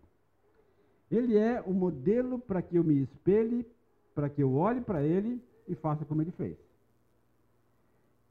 Ele 1.09 1.37
é 1.37 1.61
o 1.61 1.73
modelo 1.73 2.39
para 2.39 2.61
que 2.61 2.75
eu 2.75 2.83
me 2.83 3.01
espelhe, 3.01 3.65
para 4.13 4.29
que 4.29 4.41
eu 4.41 4.53
olhe 4.55 4.81
para 4.81 5.03
ele 5.03 5.41
e 5.67 5.75
faça 5.75 6.05
como 6.05 6.21
ele 6.21 6.31
fez. 6.31 6.57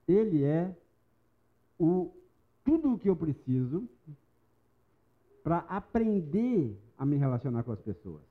Ele 0.06 0.44
é 0.44 0.74
o 1.78 2.10
tudo 2.64 2.94
o 2.94 2.98
que 2.98 3.08
eu 3.08 3.16
preciso 3.16 3.88
para 5.44 5.58
aprender 5.58 6.74
a 6.96 7.04
me 7.04 7.16
relacionar 7.16 7.62
com 7.62 7.72
as 7.72 7.80
pessoas, 7.80 8.22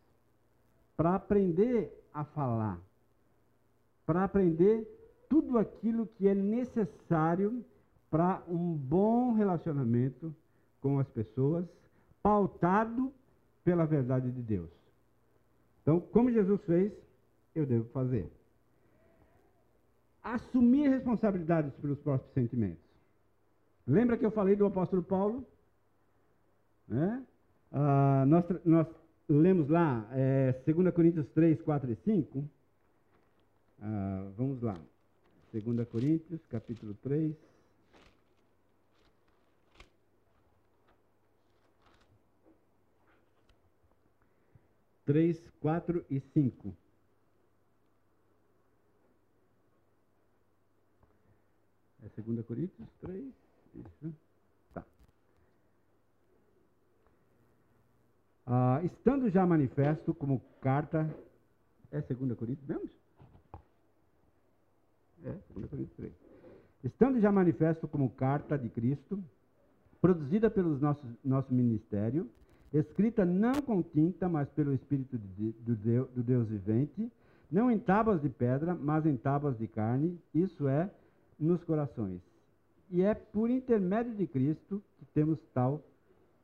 para 0.97 1.13
aprender 1.13 1.93
a 2.11 2.25
falar, 2.25 2.81
para 4.03 4.23
aprender 4.23 4.85
tudo 5.29 5.59
aquilo 5.59 6.07
que 6.07 6.27
é 6.27 6.33
necessário 6.33 7.63
para 8.09 8.43
um 8.47 8.73
bom 8.73 9.33
relacionamento 9.33 10.35
com 10.81 10.99
as 10.99 11.07
pessoas, 11.09 11.65
pautado 12.21 13.13
pela 13.63 13.85
verdade 13.85 14.31
de 14.31 14.41
Deus. 14.41 14.69
Então, 15.81 15.99
como 15.99 16.31
Jesus 16.31 16.61
fez, 16.65 16.91
eu 17.53 17.65
devo 17.65 17.85
fazer. 17.89 18.29
Assumir 20.23 20.89
responsabilidades 20.89 21.73
pelos 21.75 21.99
próprios 21.99 22.33
sentimentos. 22.33 22.83
Lembra 23.85 24.17
que 24.17 24.25
eu 24.25 24.31
falei 24.31 24.55
do 24.55 24.65
apóstolo 24.65 25.03
Paulo? 25.03 25.45
Né? 26.87 27.25
Ah, 27.71 28.25
nós, 28.27 28.45
nós 28.65 28.87
lemos 29.27 29.69
lá, 29.69 30.07
é, 30.11 30.51
2 30.65 30.93
Coríntios 30.93 31.27
3, 31.29 31.61
4 31.61 31.91
e 31.91 31.95
5. 31.95 32.49
Ah, 33.81 34.31
vamos 34.37 34.61
lá. 34.61 34.77
2 35.51 35.87
Coríntios, 35.87 36.41
capítulo 36.47 36.93
3. 37.03 37.35
Três, 45.05 45.37
quatro 45.59 46.05
e 46.09 46.21
cinco. 46.33 46.73
É 52.01 52.21
2 52.21 52.45
Coríntios 52.45 52.87
3, 53.01 53.25
isso. 53.75 54.15
Ah, 58.55 58.79
estando 58.83 59.31
já 59.31 59.47
manifesto 59.47 60.13
como 60.13 60.39
carta. 60.61 61.09
É 61.91 61.99
2 61.99 62.37
Coríntios 62.37 62.67
mesmo? 62.67 62.87
É, 65.25 65.35
2 65.55 65.69
Coríntios 65.71 65.97
3. 65.97 66.13
Estando 66.83 67.19
já 67.19 67.31
manifesto 67.31 67.87
como 67.87 68.11
carta 68.11 68.55
de 68.55 68.69
Cristo, 68.69 69.19
produzida 69.99 70.51
pelo 70.51 70.77
nosso, 70.77 71.03
nosso 71.25 71.51
ministério, 71.51 72.29
escrita 72.71 73.25
não 73.25 73.59
com 73.59 73.81
tinta, 73.81 74.29
mas 74.29 74.47
pelo 74.49 74.71
Espírito 74.71 75.17
de, 75.17 75.51
do, 75.53 75.75
Deus, 75.75 76.09
do 76.11 76.21
Deus 76.21 76.47
vivente, 76.47 77.11
não 77.51 77.71
em 77.71 77.79
tábuas 77.79 78.21
de 78.21 78.29
pedra, 78.29 78.75
mas 78.75 79.03
em 79.07 79.17
tábuas 79.17 79.57
de 79.57 79.67
carne, 79.67 80.19
isso 80.31 80.67
é, 80.67 80.91
nos 81.39 81.63
corações. 81.63 82.21
E 82.91 83.01
é 83.01 83.15
por 83.15 83.49
intermédio 83.49 84.13
de 84.13 84.27
Cristo 84.27 84.79
que 84.99 85.05
temos 85.05 85.39
tal 85.55 85.81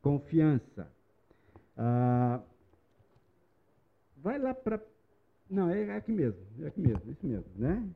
confiança. 0.02 0.88
Ah, 1.82 2.42
vai 4.18 4.38
lá 4.38 4.54
para. 4.54 4.82
Não, 5.50 5.70
é 5.70 5.96
aqui 5.96 6.12
mesmo, 6.12 6.42
é 6.62 6.68
aqui 6.68 6.82
mesmo, 6.82 7.10
isso 7.10 7.26
mesmo, 7.26 7.50
né? 7.56 7.89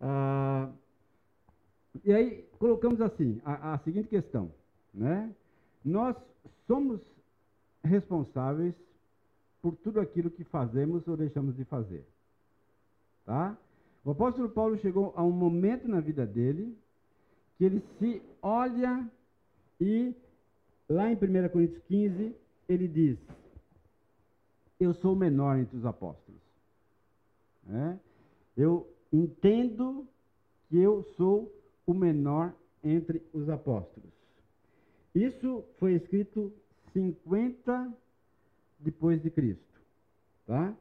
Ah, 0.00 0.70
e 2.02 2.14
aí 2.14 2.48
colocamos 2.58 2.98
assim 3.02 3.38
a, 3.44 3.74
a 3.74 3.78
seguinte 3.80 4.08
questão, 4.08 4.50
né? 4.92 5.30
Nós 5.84 6.16
somos 6.66 6.98
responsáveis 7.84 8.74
por 9.60 9.76
tudo 9.76 10.00
aquilo 10.00 10.30
que 10.30 10.42
fazemos 10.42 11.06
ou 11.06 11.14
deixamos 11.14 11.54
de 11.54 11.64
fazer, 11.64 12.06
tá? 13.26 13.54
O 14.02 14.12
apóstolo 14.12 14.48
Paulo 14.48 14.78
chegou 14.78 15.12
a 15.14 15.22
um 15.22 15.30
momento 15.30 15.86
na 15.86 16.00
vida 16.00 16.24
dele 16.24 16.74
que 17.58 17.64
ele 17.64 17.84
se 17.98 18.22
olha 18.40 19.06
e 19.78 20.14
lá 20.88 21.10
em 21.10 21.16
1 21.16 21.48
Coríntios 21.50 21.82
15 21.84 22.45
ele 22.68 22.88
diz: 22.88 23.18
Eu 24.78 24.94
sou 24.94 25.12
o 25.12 25.16
menor 25.16 25.58
entre 25.58 25.76
os 25.76 25.84
apóstolos. 25.84 26.40
É? 27.68 27.96
Eu 28.56 28.88
entendo 29.12 30.06
que 30.68 30.78
eu 30.78 31.02
sou 31.16 31.52
o 31.86 31.94
menor 31.94 32.54
entre 32.82 33.22
os 33.32 33.48
apóstolos. 33.48 34.10
Isso 35.14 35.64
foi 35.78 35.94
escrito 35.94 36.52
50 36.92 37.92
depois 38.78 39.22
de 39.22 39.30
Cristo. 39.30 39.64
Tá? 40.46 40.74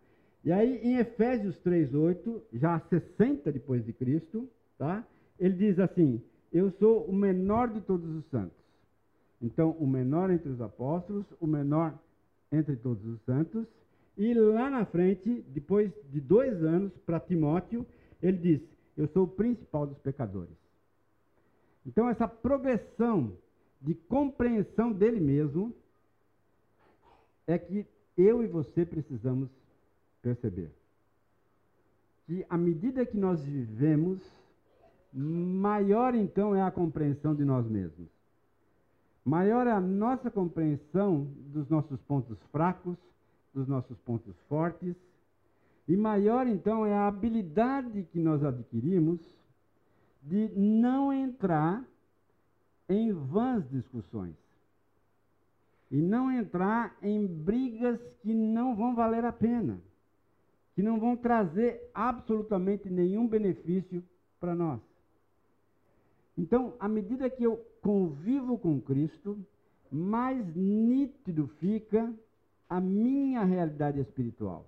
E 0.43 0.52
aí, 0.52 0.78
em 0.84 0.98
Efésios 0.98 1.58
3,8, 1.63 2.41
já 2.54 2.80
60 2.80 3.52
depois 3.52 3.84
de 3.86 3.93
Cristo, 3.93 4.48
tá? 4.78 5.06
ele 5.39 5.56
diz 5.56 5.80
assim: 5.80 6.21
Eu 6.52 6.71
sou 6.71 7.06
o 7.06 7.13
menor 7.13 7.69
de 7.69 7.82
todos 7.82 8.10
os 8.15 8.26
santos. 8.30 8.64
Então, 9.41 9.71
o 9.71 9.86
menor 9.86 10.32
entre 10.32 10.50
os 10.50 10.62
apóstolos, 10.62 11.26
o 11.39 11.48
menor 11.48 11.93
entre 12.52 12.76
todos 12.76 13.06
os 13.06 13.21
santos. 13.21 13.65
E 14.17 14.34
lá 14.34 14.69
na 14.69 14.86
frente, 14.86 15.43
depois 15.50 15.91
de 16.12 16.21
dois 16.21 16.63
anos, 16.63 16.91
para 17.06 17.19
Timóteo, 17.19 17.86
ele 18.21 18.38
diz: 18.38 18.62
Eu 18.95 19.08
sou 19.10 19.24
o 19.24 19.28
principal 19.28 19.86
dos 19.86 19.98
pecadores. 20.00 20.56
Então, 21.86 22.10
essa 22.10 22.28
progressão 22.28 23.34
de 23.82 23.93
compreensão 23.93 24.91
dele 24.91 25.19
mesmo 25.19 25.74
é 27.45 27.58
que 27.58 27.86
eu 28.17 28.43
e 28.43 28.48
você 28.48 28.86
precisamos 28.86 29.50
perceber. 30.21 30.71
Que 32.26 32.43
à 32.50 32.58
medida 32.58 33.06
que 33.06 33.17
nós 33.17 33.43
vivemos, 33.43 34.19
maior 35.13 36.15
então 36.15 36.56
é 36.56 36.62
a 36.62 36.71
compreensão 36.71 37.36
de 37.36 37.45
nós 37.45 37.67
mesmos. 37.67 38.14
Maior 39.26 39.66
é 39.66 39.72
a 39.72 39.82
nossa 39.82 40.30
compreensão 40.30 41.28
dos 41.48 41.68
nossos 41.68 42.00
pontos 42.04 42.38
fracos, 42.52 42.96
dos 43.54 43.68
nossos 43.68 43.98
pontos 44.00 44.36
fortes 44.48 44.96
e 45.88 45.96
maior, 45.96 46.48
então, 46.48 46.86
é 46.86 46.94
a 46.94 47.08
habilidade 47.08 48.04
que 48.12 48.20
nós 48.20 48.44
adquirimos 48.44 49.20
de 50.24 50.50
não 50.58 51.14
entrar 51.14 51.84
em 52.90 53.12
vãs 53.12 53.68
discussões. 53.70 54.34
E 55.92 55.98
não 55.98 56.32
entrar 56.32 56.98
em 57.04 57.28
brigas 57.28 58.00
que 58.24 58.34
não 58.34 58.76
vão 58.76 58.96
valer 58.96 59.24
a 59.24 59.32
pena, 59.32 59.80
que 60.74 60.82
não 60.82 61.00
vão 61.00 61.16
trazer 61.16 61.80
absolutamente 61.94 62.90
nenhum 62.90 63.28
benefício 63.28 64.04
para 64.40 64.56
nós. 64.56 64.82
Então, 66.36 66.74
à 66.80 66.88
medida 66.88 67.30
que 67.30 67.44
eu 67.44 67.64
convivo 67.86 68.58
com 68.58 68.82
Cristo, 68.82 69.38
mais 69.91 70.43
nítido 70.56 71.48
fica 71.60 72.12
a 72.67 72.82
minha 72.82 73.43
realidade 73.43 74.00
espiritual. 74.00 74.65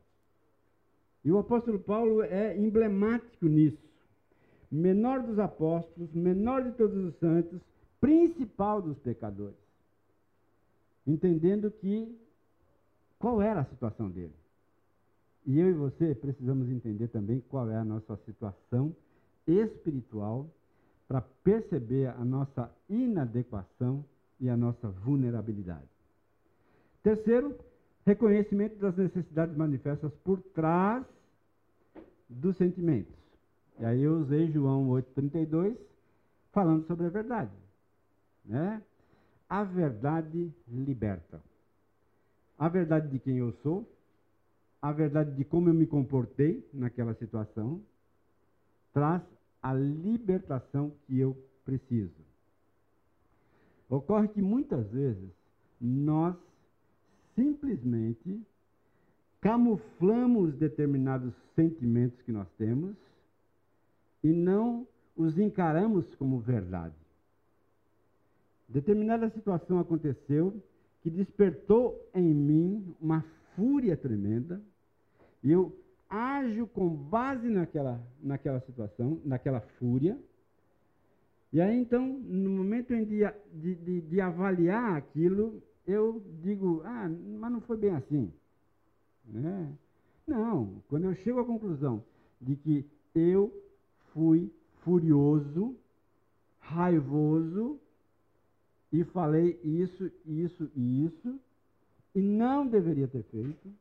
E 1.25 1.31
o 1.31 1.39
apóstolo 1.39 1.79
Paulo 1.79 2.21
é 2.21 2.55
emblemático 2.55 3.47
nisso. 3.47 3.81
Menor 4.71 5.23
dos 5.23 5.39
apóstolos, 5.39 6.13
menor 6.13 6.63
de 6.63 6.73
todos 6.73 6.95
os 7.05 7.15
santos, 7.17 7.59
principal 7.99 8.83
dos 8.83 8.99
pecadores. 8.99 9.57
Entendendo 11.07 11.71
que 11.71 12.15
qual 13.17 13.41
era 13.41 13.61
a 13.61 13.65
situação 13.65 14.11
dele. 14.11 14.35
E 15.43 15.57
eu 15.57 15.69
e 15.69 15.73
você 15.73 16.13
precisamos 16.13 16.69
entender 16.69 17.07
também 17.07 17.41
qual 17.49 17.67
é 17.71 17.77
a 17.77 17.83
nossa 17.83 18.15
situação 18.17 18.95
espiritual 19.47 20.47
para 21.07 21.21
perceber 21.43 22.07
a 22.07 22.25
nossa 22.25 22.69
inadequação 22.89 24.03
e 24.39 24.49
a 24.49 24.57
nossa 24.57 24.89
vulnerabilidade. 24.89 25.87
Terceiro, 27.01 27.57
reconhecimento 28.05 28.75
das 28.77 28.95
necessidades 28.95 29.55
manifestas 29.55 30.11
por 30.23 30.41
trás 30.53 31.05
dos 32.29 32.57
sentimentos. 32.57 33.13
E 33.79 33.85
aí 33.85 34.01
eu 34.01 34.19
usei 34.19 34.51
João 34.51 34.89
8,32 34.89 35.77
falando 36.51 36.85
sobre 36.87 37.05
a 37.05 37.09
verdade. 37.09 37.51
Né? 38.43 38.81
A 39.49 39.63
verdade 39.63 40.51
liberta. 40.67 41.41
A 42.57 42.67
verdade 42.67 43.07
de 43.07 43.19
quem 43.19 43.37
eu 43.37 43.53
sou, 43.63 43.87
a 44.81 44.91
verdade 44.91 45.35
de 45.35 45.45
como 45.45 45.69
eu 45.69 45.73
me 45.73 45.85
comportei 45.85 46.67
naquela 46.73 47.13
situação, 47.13 47.81
traz 48.93 49.21
a 49.67 49.73
libertação 49.73 50.93
que 51.05 51.19
eu 51.19 51.35
preciso. 51.65 52.25
Ocorre 53.89 54.29
que 54.29 54.41
muitas 54.41 54.89
vezes 54.89 55.29
nós 55.81 56.37
simplesmente 57.35 58.41
camuflamos 59.41 60.55
determinados 60.55 61.33
sentimentos 61.53 62.21
que 62.21 62.31
nós 62.31 62.47
temos 62.57 62.95
e 64.23 64.29
não 64.29 64.87
os 65.17 65.37
encaramos 65.37 66.05
como 66.15 66.39
verdade. 66.39 66.95
Determinada 68.69 69.29
situação 69.31 69.79
aconteceu 69.79 70.63
que 71.01 71.09
despertou 71.09 72.09
em 72.15 72.33
mim 72.33 72.95
uma 73.01 73.21
fúria 73.53 73.97
tremenda 73.97 74.61
e 75.43 75.51
eu 75.51 75.77
ajo 76.09 76.67
com 76.67 76.89
base 76.89 77.47
naquela, 77.47 78.01
naquela 78.21 78.59
situação, 78.61 79.21
naquela 79.25 79.61
fúria. 79.79 80.17
E 81.51 81.61
aí, 81.61 81.79
então, 81.79 82.05
no 82.07 82.49
momento 82.49 82.93
de, 83.05 83.23
de, 83.53 83.75
de, 83.75 84.01
de 84.01 84.21
avaliar 84.21 84.95
aquilo, 84.97 85.61
eu 85.85 86.21
digo, 86.41 86.81
ah, 86.85 87.09
mas 87.09 87.51
não 87.51 87.61
foi 87.61 87.77
bem 87.77 87.91
assim. 87.91 88.31
Né? 89.25 89.73
Não, 90.25 90.81
quando 90.89 91.05
eu 91.05 91.15
chego 91.15 91.39
à 91.39 91.45
conclusão 91.45 92.03
de 92.41 92.55
que 92.57 92.85
eu 93.15 93.51
fui 94.13 94.51
furioso, 94.83 95.75
raivoso, 96.59 97.79
e 98.91 99.03
falei 99.05 99.59
isso, 99.63 100.11
isso 100.25 100.69
e 100.75 101.05
isso, 101.05 101.39
e 102.15 102.21
não 102.21 102.67
deveria 102.67 103.07
ter 103.07 103.23
feito, 103.23 103.73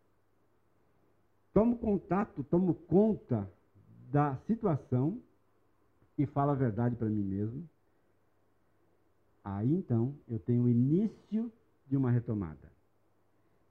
tomo 1.57 1.79
contato, 1.79 2.45
tomo 2.45 2.75
conta 2.75 3.51
da 4.13 4.37
situação 4.47 5.19
e 6.19 6.27
falo 6.27 6.51
a 6.51 6.55
verdade 6.55 6.95
para 6.97 7.09
mim 7.09 7.23
mesmo, 7.23 7.67
aí 9.43 9.73
então 9.73 10.15
eu 10.29 10.39
tenho 10.39 10.65
o 10.65 10.69
início 10.69 11.51
de 11.87 11.97
uma 11.97 12.11
retomada. 12.11 12.71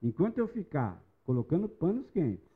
Enquanto 0.02 0.38
eu 0.38 0.48
ficar 0.48 1.00
colocando 1.24 1.68
panos 1.68 2.10
quentes, 2.10 2.50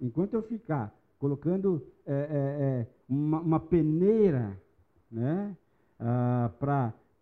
enquanto 0.00 0.32
eu 0.32 0.42
ficar 0.42 0.90
colocando 1.18 1.86
é, 2.06 2.14
é, 2.14 2.16
é, 2.16 2.86
uma, 3.06 3.40
uma, 3.40 3.60
peneira 3.60 4.58
né, 5.10 5.54
ah, 6.00 6.50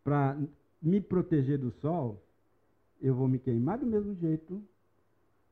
para 0.05 0.39
me 0.81 1.01
proteger 1.01 1.59
do 1.59 1.73
sol, 1.81 2.23
eu 3.03 3.13
vou 3.13 3.27
me 3.27 3.41
queimar 3.41 3.77
do 3.77 3.87
mesmo 3.87 4.15
jeito 4.15 4.63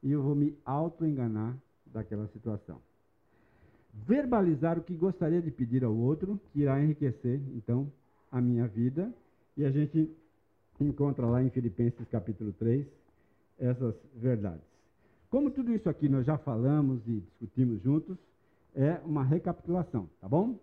e 0.00 0.12
eu 0.12 0.22
vou 0.22 0.36
me 0.36 0.56
auto-enganar 0.64 1.58
daquela 1.92 2.26
situação. 2.28 2.80
Verbalizar 3.92 4.78
o 4.78 4.82
que 4.82 4.94
gostaria 4.94 5.40
de 5.40 5.50
pedir 5.50 5.84
ao 5.84 5.94
outro, 5.94 6.40
que 6.52 6.60
irá 6.60 6.82
enriquecer, 6.82 7.40
então, 7.56 7.90
a 8.30 8.40
minha 8.40 8.66
vida. 8.66 9.12
E 9.56 9.64
a 9.64 9.70
gente 9.70 10.10
encontra 10.80 11.26
lá 11.26 11.42
em 11.42 11.50
Filipenses 11.50 12.06
capítulo 12.08 12.52
3 12.52 12.86
essas 13.58 13.94
verdades. 14.14 14.62
Como 15.30 15.50
tudo 15.50 15.72
isso 15.72 15.88
aqui 15.88 16.08
nós 16.08 16.24
já 16.24 16.38
falamos 16.38 17.00
e 17.06 17.20
discutimos 17.20 17.82
juntos, 17.82 18.16
é 18.74 19.00
uma 19.04 19.24
recapitulação, 19.24 20.08
tá 20.20 20.28
bom? 20.28 20.58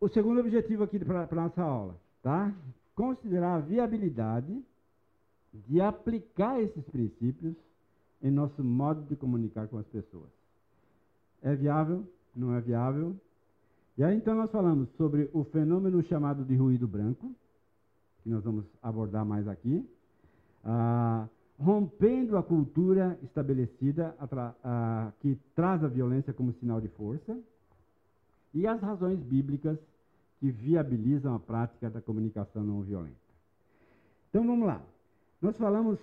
O 0.00 0.08
segundo 0.08 0.40
objetivo 0.40 0.82
aqui 0.82 0.98
para 0.98 1.28
a 1.30 1.34
nossa 1.34 1.62
aula, 1.62 1.96
tá? 2.22 2.54
Considerar 2.94 3.56
a 3.56 3.60
viabilidade 3.60 4.62
de 5.52 5.80
aplicar 5.80 6.60
esses 6.60 6.84
princípios 6.84 7.54
em 8.24 8.30
nosso 8.30 8.64
modo 8.64 9.02
de 9.02 9.14
comunicar 9.14 9.68
com 9.68 9.78
as 9.78 9.86
pessoas. 9.86 10.30
É 11.42 11.54
viável? 11.54 12.04
Não 12.34 12.54
é 12.54 12.60
viável? 12.60 13.14
E 13.96 14.02
aí 14.02 14.16
então 14.16 14.34
nós 14.34 14.50
falamos 14.50 14.88
sobre 14.96 15.30
o 15.32 15.44
fenômeno 15.44 16.02
chamado 16.02 16.44
de 16.44 16.56
ruído 16.56 16.88
branco, 16.88 17.32
que 18.22 18.30
nós 18.30 18.42
vamos 18.42 18.64
abordar 18.82 19.24
mais 19.24 19.46
aqui. 19.46 19.86
Ah, 20.64 21.28
rompendo 21.60 22.36
a 22.36 22.42
cultura 22.42 23.18
estabelecida 23.22 24.16
a, 24.18 25.12
que 25.20 25.38
traz 25.54 25.84
a 25.84 25.88
violência 25.88 26.32
como 26.32 26.52
sinal 26.54 26.80
de 26.80 26.88
força, 26.88 27.38
e 28.52 28.66
as 28.66 28.80
razões 28.80 29.18
bíblicas 29.20 29.78
que 30.40 30.50
viabilizam 30.50 31.34
a 31.34 31.38
prática 31.38 31.90
da 31.90 32.00
comunicação 32.00 32.62
não 32.64 32.82
violenta. 32.82 33.14
Então 34.30 34.46
vamos 34.46 34.66
lá. 34.66 34.80
Nós 35.40 35.56
falamos, 35.56 35.98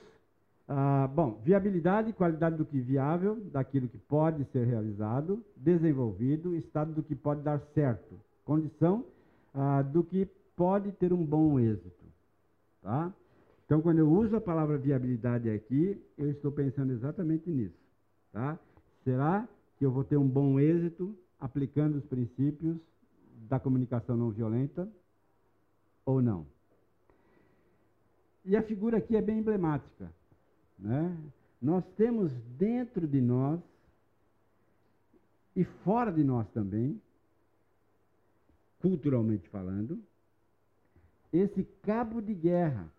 ah, 0.73 1.05
bom, 1.05 1.37
viabilidade, 1.43 2.13
qualidade 2.13 2.55
do 2.55 2.63
que 2.63 2.79
viável, 2.79 3.35
daquilo 3.51 3.89
que 3.89 3.97
pode 3.97 4.45
ser 4.53 4.65
realizado, 4.65 5.43
desenvolvido, 5.53 6.55
estado 6.55 6.93
do 6.93 7.03
que 7.03 7.13
pode 7.13 7.41
dar 7.41 7.59
certo, 7.73 8.17
condição 8.45 9.03
ah, 9.53 9.81
do 9.81 10.01
que 10.01 10.25
pode 10.55 10.93
ter 10.93 11.11
um 11.11 11.25
bom 11.25 11.59
êxito. 11.59 12.05
Tá? 12.81 13.13
Então, 13.65 13.81
quando 13.81 13.99
eu 13.99 14.09
uso 14.09 14.37
a 14.37 14.39
palavra 14.39 14.77
viabilidade 14.77 15.49
aqui, 15.49 16.01
eu 16.17 16.31
estou 16.31 16.53
pensando 16.53 16.93
exatamente 16.93 17.49
nisso. 17.49 17.75
Tá? 18.31 18.57
Será 19.03 19.45
que 19.77 19.85
eu 19.85 19.91
vou 19.91 20.05
ter 20.05 20.15
um 20.15 20.27
bom 20.27 20.57
êxito 20.57 21.13
aplicando 21.37 21.97
os 21.97 22.05
princípios 22.05 22.77
da 23.49 23.59
comunicação 23.59 24.15
não 24.15 24.29
violenta 24.29 24.87
ou 26.05 26.21
não? 26.21 26.45
E 28.45 28.55
a 28.55 28.63
figura 28.63 28.99
aqui 28.99 29.17
é 29.17 29.21
bem 29.21 29.39
emblemática. 29.39 30.20
Né? 30.81 31.15
Nós 31.61 31.85
temos 31.95 32.31
dentro 32.57 33.07
de 33.07 33.21
nós 33.21 33.61
e 35.55 35.63
fora 35.63 36.11
de 36.11 36.23
nós 36.23 36.49
também, 36.49 36.99
culturalmente 38.81 39.47
falando, 39.49 40.01
esse 41.31 41.63
cabo 41.83 42.19
de 42.19 42.33
guerra 42.33 42.89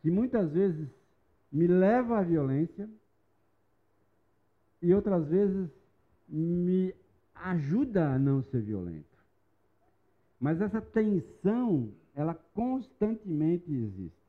que 0.00 0.10
muitas 0.10 0.50
vezes 0.50 0.88
me 1.52 1.66
leva 1.66 2.18
à 2.18 2.22
violência 2.22 2.88
e 4.80 4.94
outras 4.94 5.28
vezes 5.28 5.68
me 6.26 6.94
ajuda 7.34 8.14
a 8.14 8.18
não 8.18 8.42
ser 8.44 8.62
violento. 8.62 9.04
Mas 10.40 10.60
essa 10.60 10.80
tensão, 10.80 11.92
ela 12.14 12.34
constantemente 12.54 13.70
existe. 13.70 14.19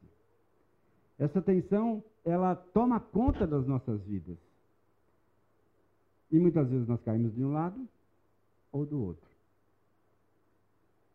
Essa 1.21 1.39
tensão, 1.39 2.03
ela 2.25 2.55
toma 2.55 2.99
conta 2.99 3.45
das 3.45 3.67
nossas 3.67 4.01
vidas. 4.01 4.39
E 6.31 6.39
muitas 6.39 6.67
vezes 6.67 6.87
nós 6.87 6.99
caímos 7.03 7.31
de 7.35 7.43
um 7.43 7.53
lado 7.53 7.87
ou 8.71 8.87
do 8.87 8.99
outro. 8.99 9.29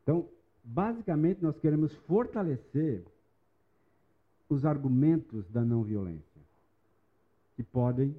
Então, 0.04 0.28
basicamente, 0.62 1.42
nós 1.42 1.58
queremos 1.58 1.92
fortalecer 2.06 3.04
os 4.48 4.64
argumentos 4.64 5.44
da 5.50 5.62
não 5.62 5.82
violência, 5.82 6.40
que 7.56 7.64
podem 7.64 8.14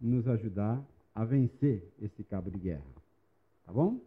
nos 0.00 0.26
ajudar 0.26 0.84
a 1.14 1.24
vencer 1.24 1.88
esse 2.02 2.24
cabo 2.24 2.50
de 2.50 2.58
guerra. 2.58 2.90
Tá 3.64 3.72
bom? 3.72 4.00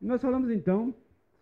Nós 0.00 0.20
falamos 0.20 0.50
então 0.50 0.92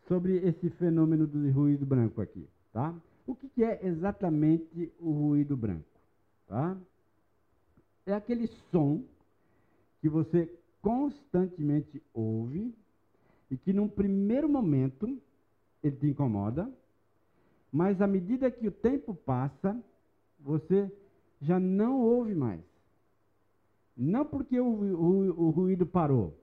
sobre 0.07 0.47
esse 0.47 0.69
fenômeno 0.69 1.27
do 1.27 1.51
ruído 1.53 1.87
branco 1.87 2.21
aqui, 2.21 2.47
tá? 2.71 2.95
O 3.27 3.35
que, 3.35 3.63
é 3.63 3.87
exatamente 3.87 4.93
o 4.99 5.13
ruído 5.13 5.57
branco? 5.57 5.85
Tá? 6.49 6.77
É 8.05 8.13
aquele 8.13 8.49
som 8.71 9.03
que 10.01 10.09
você 10.09 10.53
constantemente 10.81 12.03
ouve 12.13 12.75
e 13.51 13.57
que 13.57 13.73
num 13.73 13.89
primeiro 13.89 14.49
momento 14.49 15.19
ele 15.83 15.97
te 15.97 16.07
incomoda, 16.07 16.71
mas 17.71 18.01
à 18.01 18.07
medida 18.07 18.51
que 18.51 18.67
o 18.67 18.73
tempo 18.73 19.15
passa, 19.15 19.81
você 20.41 20.91
já 21.41 21.61
não 21.61 22.01
ouve 22.01 22.35
mais. 22.35 22.61
Não 23.97 24.25
porque 24.25 24.59
o, 24.59 24.67
o, 24.67 25.47
o 25.47 25.51
ruído 25.51 25.87
parou, 25.87 26.37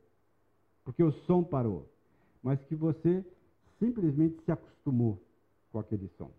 porque 0.85 1.03
o 1.03 1.11
som 1.11 1.43
parou, 1.43 1.87
mas 2.41 2.63
que 2.65 2.75
você 2.75 3.25
simplesmente 3.79 4.41
se 4.43 4.51
acostumou 4.51 5.21
com 5.71 5.79
aquele 5.79 6.07
som. 6.17 6.31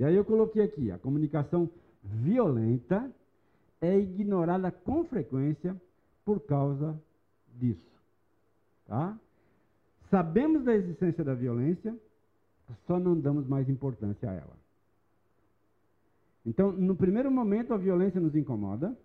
E 0.00 0.04
aí 0.04 0.16
eu 0.16 0.24
coloquei 0.24 0.62
aqui, 0.62 0.90
a 0.90 0.98
comunicação 0.98 1.68
violenta 2.02 3.12
é 3.82 3.98
ignorada 3.98 4.72
com 4.72 5.04
frequência 5.04 5.78
por 6.24 6.40
causa 6.40 6.98
disso. 7.58 8.00
Tá? 8.86 9.18
Sabemos 10.10 10.64
da 10.64 10.74
existência 10.74 11.22
da 11.22 11.34
violência, 11.34 11.94
só 12.86 12.98
não 12.98 13.20
damos 13.20 13.46
mais 13.46 13.68
importância 13.68 14.30
a 14.30 14.32
ela. 14.32 14.56
Então, 16.46 16.72
no 16.72 16.96
primeiro 16.96 17.30
momento, 17.30 17.74
a 17.74 17.76
violência 17.76 18.18
nos 18.22 18.34
incomoda. 18.34 18.96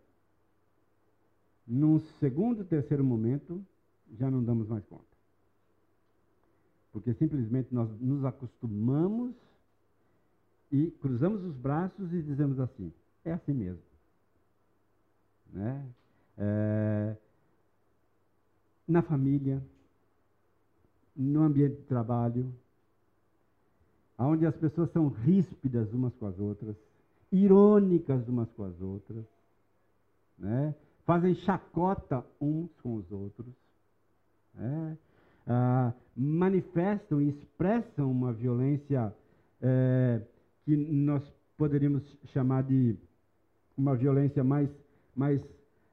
Num 1.67 1.99
segundo, 2.21 2.63
terceiro 2.63 3.03
momento, 3.03 3.61
já 4.17 4.31
não 4.31 4.41
damos 4.41 4.65
mais 4.69 4.85
conta. 4.85 5.03
Porque 6.93 7.13
simplesmente 7.15 7.75
nós 7.75 7.89
nos 7.99 8.23
acostumamos 8.23 9.35
e 10.75 10.91
cruzamos 10.91 11.41
os 11.41 11.55
braços 11.55 12.13
e 12.13 12.21
dizemos 12.21 12.59
assim: 12.59 12.91
é 13.23 13.31
assim 13.31 13.53
mesmo. 13.53 13.81
Né? 15.53 15.85
É, 16.37 17.15
na 18.85 19.01
família, 19.01 19.63
no 21.15 21.43
ambiente 21.43 21.77
de 21.77 21.83
trabalho, 21.83 22.53
onde 24.17 24.45
as 24.45 24.55
pessoas 24.57 24.91
são 24.91 25.07
ríspidas 25.07 25.93
umas 25.93 26.13
com 26.15 26.27
as 26.27 26.37
outras, 26.37 26.75
irônicas 27.31 28.27
umas 28.27 28.51
com 28.51 28.65
as 28.65 28.81
outras, 28.81 29.23
né? 30.37 30.75
fazem 31.05 31.35
chacota 31.35 32.25
uns 32.41 32.69
com 32.81 32.95
os 32.95 33.09
outros, 33.13 33.47
né? 34.53 34.97
ah, 35.47 35.93
manifestam 36.17 37.21
e 37.21 37.29
expressam 37.29 38.11
uma 38.11 38.33
violência 38.33 39.15
é, 39.61 40.21
que 40.65 40.75
nós 40.75 41.23
poderíamos 41.57 42.03
chamar 42.25 42.63
de 42.63 42.95
uma 43.77 43.95
violência 43.95 44.43
mais, 44.43 44.69
mais 45.15 45.41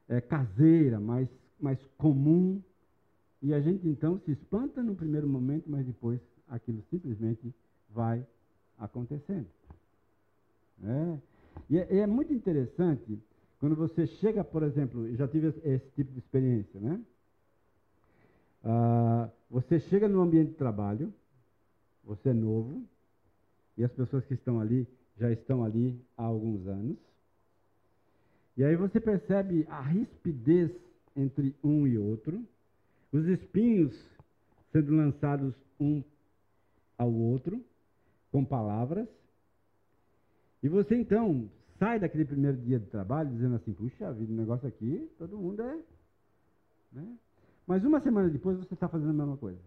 é, 0.09 0.21
caseira, 0.21 0.99
mais, 0.99 1.29
mais 1.61 1.79
comum. 1.99 2.61
E 3.41 3.53
a 3.53 3.61
gente 3.61 3.87
então 3.89 4.19
se 4.21 4.33
espanta 4.33 4.83
no 4.83 4.95
primeiro 4.95 5.29
momento, 5.29 5.65
mas 5.69 5.85
depois 5.87 6.21
aquilo 6.49 6.83
simplesmente 6.91 7.55
vai 7.91 8.27
acontecendo. 8.79 9.47
É. 10.85 11.19
E 11.71 11.79
é, 11.79 11.99
é, 11.99 12.07
muito 12.07 12.33
interessante 12.33 13.19
quando 13.61 13.77
você 13.77 14.07
chega, 14.07 14.43
por 14.43 14.63
exemplo, 14.63 15.15
já 15.15 15.29
tive 15.29 15.49
esse 15.65 15.89
tipo 15.95 16.11
de 16.13 16.19
experiência, 16.19 16.81
né? 16.81 17.01
Ah, 18.65 19.29
você 19.49 19.79
chega 19.79 20.09
no 20.09 20.21
ambiente 20.21 20.51
de 20.51 20.57
trabalho, 20.57 21.13
você 22.05 22.31
é 22.31 22.33
novo, 22.33 22.83
e 23.77 23.85
as 23.85 23.93
pessoas 23.93 24.25
que 24.27 24.35
estão 24.35 24.61
ali 24.61 24.87
já 25.19 25.31
estão 25.31 25.65
ali 25.65 26.01
há 26.17 26.25
alguns 26.25 26.67
anos. 26.67 26.97
E 28.57 28.65
aí 28.65 28.77
você 28.77 29.01
percebe 29.01 29.67
a 29.69 29.81
rispidez 29.81 30.71
entre 31.17 31.55
um 31.63 31.87
e 31.87 31.97
outro, 31.97 32.45
os 33.11 33.27
espinhos 33.27 33.95
sendo 34.73 34.95
lançados 34.95 35.55
um 35.79 36.03
ao 36.97 37.13
outro, 37.13 37.63
com 38.31 38.45
palavras. 38.45 39.09
E 40.63 40.69
você 40.69 40.97
então 40.97 41.51
sai 41.79 41.99
daquele 41.99 42.25
primeiro 42.25 42.57
dia 42.59 42.79
de 42.79 42.87
trabalho 42.87 43.31
dizendo 43.31 43.57
assim: 43.57 43.73
puxa 43.73 44.13
vida, 44.13 44.33
o 44.33 44.37
negócio 44.37 44.67
aqui, 44.69 45.11
todo 45.19 45.37
mundo 45.37 45.63
é. 45.63 45.79
Né? 46.93 47.17
Mas 47.67 47.85
uma 47.85 48.01
semana 48.01 48.29
depois 48.29 48.59
você 48.59 48.75
está 48.75 48.89
fazendo 48.89 49.11
a 49.11 49.15
mesma 49.15 49.37
coisa. 49.37 49.61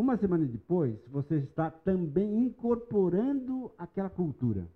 Uma 0.00 0.16
semana 0.16 0.46
depois, 0.46 0.98
você 1.08 1.40
está 1.40 1.70
também 1.70 2.46
incorporando 2.46 3.70
aquela 3.76 4.08
cultura. 4.08 4.66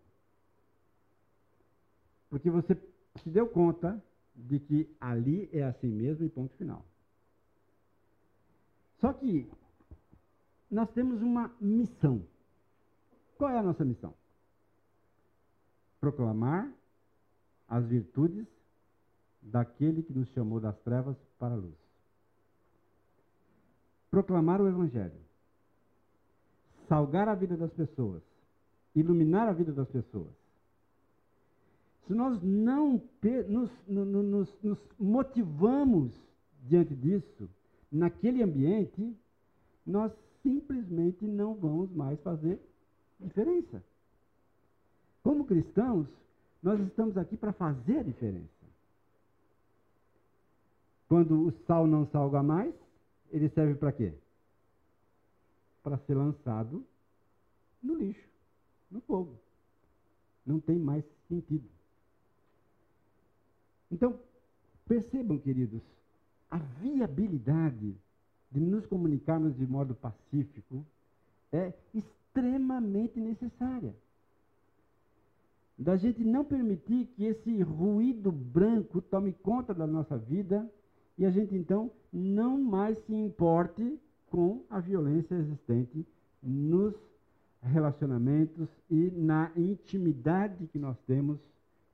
Porque 2.29 2.51
você 2.51 2.75
se 3.23 3.31
deu 3.31 3.49
conta 3.49 4.05
de 4.37 4.61
que 4.61 4.95
ali 5.01 5.49
é 5.51 5.63
assim 5.63 5.89
mesmo 5.89 6.27
e 6.27 6.29
ponto 6.29 6.55
final. 6.59 6.85
Só 9.01 9.15
que 9.15 9.51
nós 10.71 10.91
temos 10.91 11.23
uma 11.23 11.51
missão. 11.59 12.23
Qual 13.39 13.51
é 13.51 13.59
a 13.59 13.63
nossa 13.63 13.83
missão? 13.83 14.13
Proclamar 16.01 16.71
as 17.67 17.87
virtudes 17.87 18.47
daquele 19.41 20.03
que 20.03 20.13
nos 20.13 20.29
chamou 20.33 20.61
das 20.61 20.79
trevas 20.81 21.17
para 21.39 21.55
a 21.55 21.57
luz 21.57 21.84
proclamar 24.15 24.61
o 24.61 24.69
Evangelho, 24.69 25.21
salgar 26.89 27.29
a 27.29 27.35
vida 27.35 27.57
das 27.57 27.73
pessoas, 27.73 28.23
iluminar 28.95 29.49
a 29.49 29.53
vida 29.53 29.73
das 29.73 29.89
pessoas. 29.89 30.33
Se 32.07 32.15
nós 32.15 32.41
não 32.41 33.03
nos, 33.49 33.71
nos, 33.89 34.63
nos 34.63 34.79
motivamos 35.01 36.13
diante 36.63 36.95
disso, 36.95 37.51
naquele 37.91 38.41
ambiente, 38.41 39.17
nós 39.85 40.13
simplesmente 40.45 41.25
não 41.25 41.57
vamos 41.57 41.91
mais 41.91 42.21
fazer 42.21 42.61
diferença. 43.19 43.83
Como 45.25 45.45
cristãos, 45.45 46.07
nós 46.63 46.79
estamos 46.87 47.17
aqui 47.17 47.37
para 47.37 47.53
fazer 47.53 47.99
a 47.99 48.03
diferença. 48.05 48.47
Quando 51.09 51.49
o 51.49 51.53
sal 51.67 51.87
não 51.89 52.07
salga 52.07 52.43
mais, 52.45 52.73
ele 53.35 53.49
serve 53.49 53.75
para 53.75 53.91
quê? 53.91 54.15
Para 55.83 55.99
ser 55.99 56.15
lançado 56.15 56.87
no 57.83 57.97
lixo, 57.97 58.29
no 58.89 59.01
fogo. 59.01 59.37
Não 60.47 60.61
tem 60.61 60.79
mais 60.79 61.05
sentido. 61.29 61.69
Então, 63.91 64.21
percebam, 64.87 65.37
queridos, 65.37 65.83
a 66.49 66.59
viabilidade 66.59 67.97
de 68.53 68.61
nos 68.61 68.87
comunicarmos 68.87 69.57
de 69.57 69.67
modo 69.67 69.97
pacífico 69.97 70.87
é 71.53 71.73
extremamente 71.93 73.19
necessária. 73.19 73.97
Da 75.77 75.97
gente 75.97 76.23
não 76.23 76.45
permitir 76.45 77.07
que 77.17 77.25
esse 77.25 77.63
ruído 77.63 78.31
branco 78.31 79.03
tome 79.03 79.33
conta 79.33 79.75
da 79.75 79.89
nossa 79.89 80.17
vida 80.17 80.71
e 81.17 81.25
a 81.25 81.31
gente 81.31 81.55
então 81.55 81.91
não 82.13 82.61
mais 82.61 82.99
se 83.05 83.15
importe 83.15 83.99
com 84.31 84.63
a 84.69 84.81
violência 84.81 85.35
existente 85.35 86.07
nos 86.43 86.95
relacionamentos 87.63 88.69
e 88.91 89.11
na 89.11 89.51
intimidade 89.57 90.67
que 90.67 90.79
nós 90.79 90.97
temos 91.07 91.39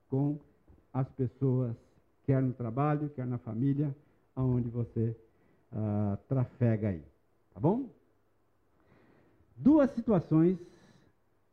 com 0.09 0.37
as 0.93 1.07
pessoas, 1.09 1.75
quer 2.25 2.41
no 2.41 2.53
trabalho, 2.53 3.09
quer 3.09 3.25
na 3.25 3.37
família, 3.37 3.95
aonde 4.35 4.67
você 4.69 5.15
uh, 5.71 6.17
trafega 6.27 6.89
aí. 6.89 7.03
Tá 7.53 7.59
bom? 7.59 7.89
Duas 9.55 9.91
situações. 9.91 10.57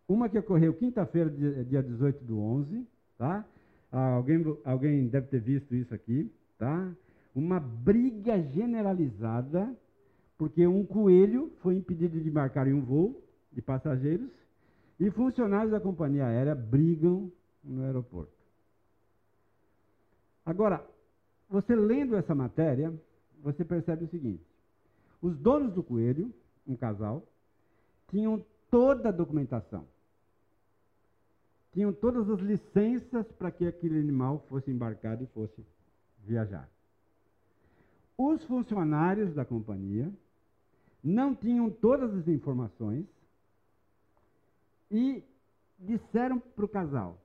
Uma 0.09 0.29
que 0.29 0.39
ocorreu 0.39 0.73
quinta-feira, 0.73 1.31
dia 1.31 1.83
18 1.83 2.25
do 2.25 2.41
11, 2.41 2.87
tá? 3.19 3.45
Ah, 3.93 4.15
alguém, 4.15 4.43
alguém 4.65 5.07
deve 5.07 5.27
ter 5.27 5.41
visto 5.41 5.75
isso 5.75 5.95
aqui, 5.95 6.31
tá? 6.59 6.91
Uma 7.39 7.61
briga 7.61 8.43
generalizada, 8.43 9.73
porque 10.37 10.67
um 10.67 10.85
coelho 10.85 11.53
foi 11.63 11.77
impedido 11.77 12.21
de 12.21 12.29
embarcar 12.29 12.67
em 12.67 12.73
um 12.73 12.83
voo 12.85 13.23
de 13.53 13.63
passageiros 13.63 14.29
e 14.99 15.09
funcionários 15.11 15.71
da 15.71 15.79
companhia 15.79 16.27
aérea 16.27 16.55
brigam 16.55 17.31
no 17.63 17.85
aeroporto. 17.85 18.33
Agora, 20.45 20.85
você 21.49 21.77
lendo 21.77 22.17
essa 22.17 22.35
matéria, 22.35 22.93
você 23.41 23.65
percebe 23.65 24.05
o 24.05 24.09
seguinte: 24.09 24.45
os 25.23 25.39
donos 25.39 25.73
do 25.73 25.83
coelho, 25.83 26.35
um 26.67 26.75
casal, 26.75 27.23
tinham 28.09 28.45
toda 28.69 29.11
a 29.11 29.13
documentação. 29.13 29.87
Tinham 31.73 31.93
todas 31.93 32.29
as 32.29 32.41
licenças 32.41 33.31
para 33.33 33.53
que 33.53 33.65
aquele 33.65 34.01
animal 34.01 34.45
fosse 34.49 34.71
embarcado 34.73 35.23
e 35.23 35.27
fosse 35.29 35.65
viajar 36.25 36.69
os 38.19 38.43
funcionários 38.45 39.33
da 39.33 39.45
companhia 39.45 40.13
não 41.03 41.37
tinham 41.37 41.71
todas 41.71 42.13
as 42.13 42.27
informações 42.27 43.07
e 44.91 45.23
disseram 45.79 46.41
para 46.41 46.65
o 46.65 46.69
casal: 46.69 47.17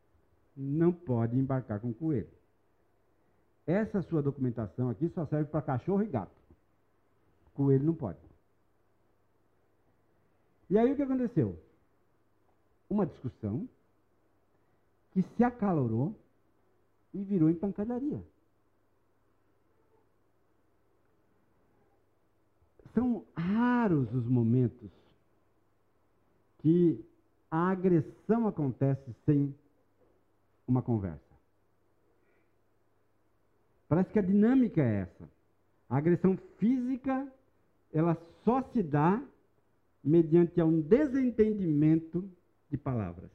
não 0.55 0.93
pode 0.93 1.35
embarcar 1.35 1.79
com 1.79 1.91
coelho. 1.91 2.29
Essa 3.65 4.03
sua 4.03 4.21
documentação 4.21 4.89
aqui 4.89 5.09
só 5.09 5.25
serve 5.25 5.49
para 5.49 5.61
cachorro 5.63 6.03
e 6.03 6.07
gato. 6.07 6.31
Coelho 7.55 7.85
não 7.85 7.95
pode. 7.95 8.19
E 10.69 10.77
aí 10.77 10.91
o 10.91 10.95
que 10.95 11.01
aconteceu? 11.01 11.57
Uma 12.89 13.05
discussão 13.05 13.67
que 15.11 15.23
se 15.35 15.43
acalorou 15.43 16.15
e 17.13 17.23
virou 17.23 17.49
em 17.49 17.55
pancadaria. 17.55 18.21
São 22.93 23.25
raros 23.35 24.13
os 24.13 24.25
momentos 24.25 24.91
que 26.59 27.03
a 27.51 27.69
agressão 27.69 28.47
acontece 28.47 29.13
sem 29.25 29.53
uma 30.67 30.81
conversa. 30.81 31.21
Parece 33.87 34.11
que 34.11 34.19
a 34.19 34.23
dinâmica 34.23 34.81
é 34.81 35.01
essa. 35.01 35.29
A 35.89 35.97
agressão 35.97 36.37
física, 36.57 37.31
ela 37.91 38.17
só 38.43 38.63
se 38.71 38.81
dá 38.81 39.21
mediante 40.03 40.61
um 40.61 40.81
desentendimento 40.81 42.27
de 42.69 42.77
palavras. 42.77 43.29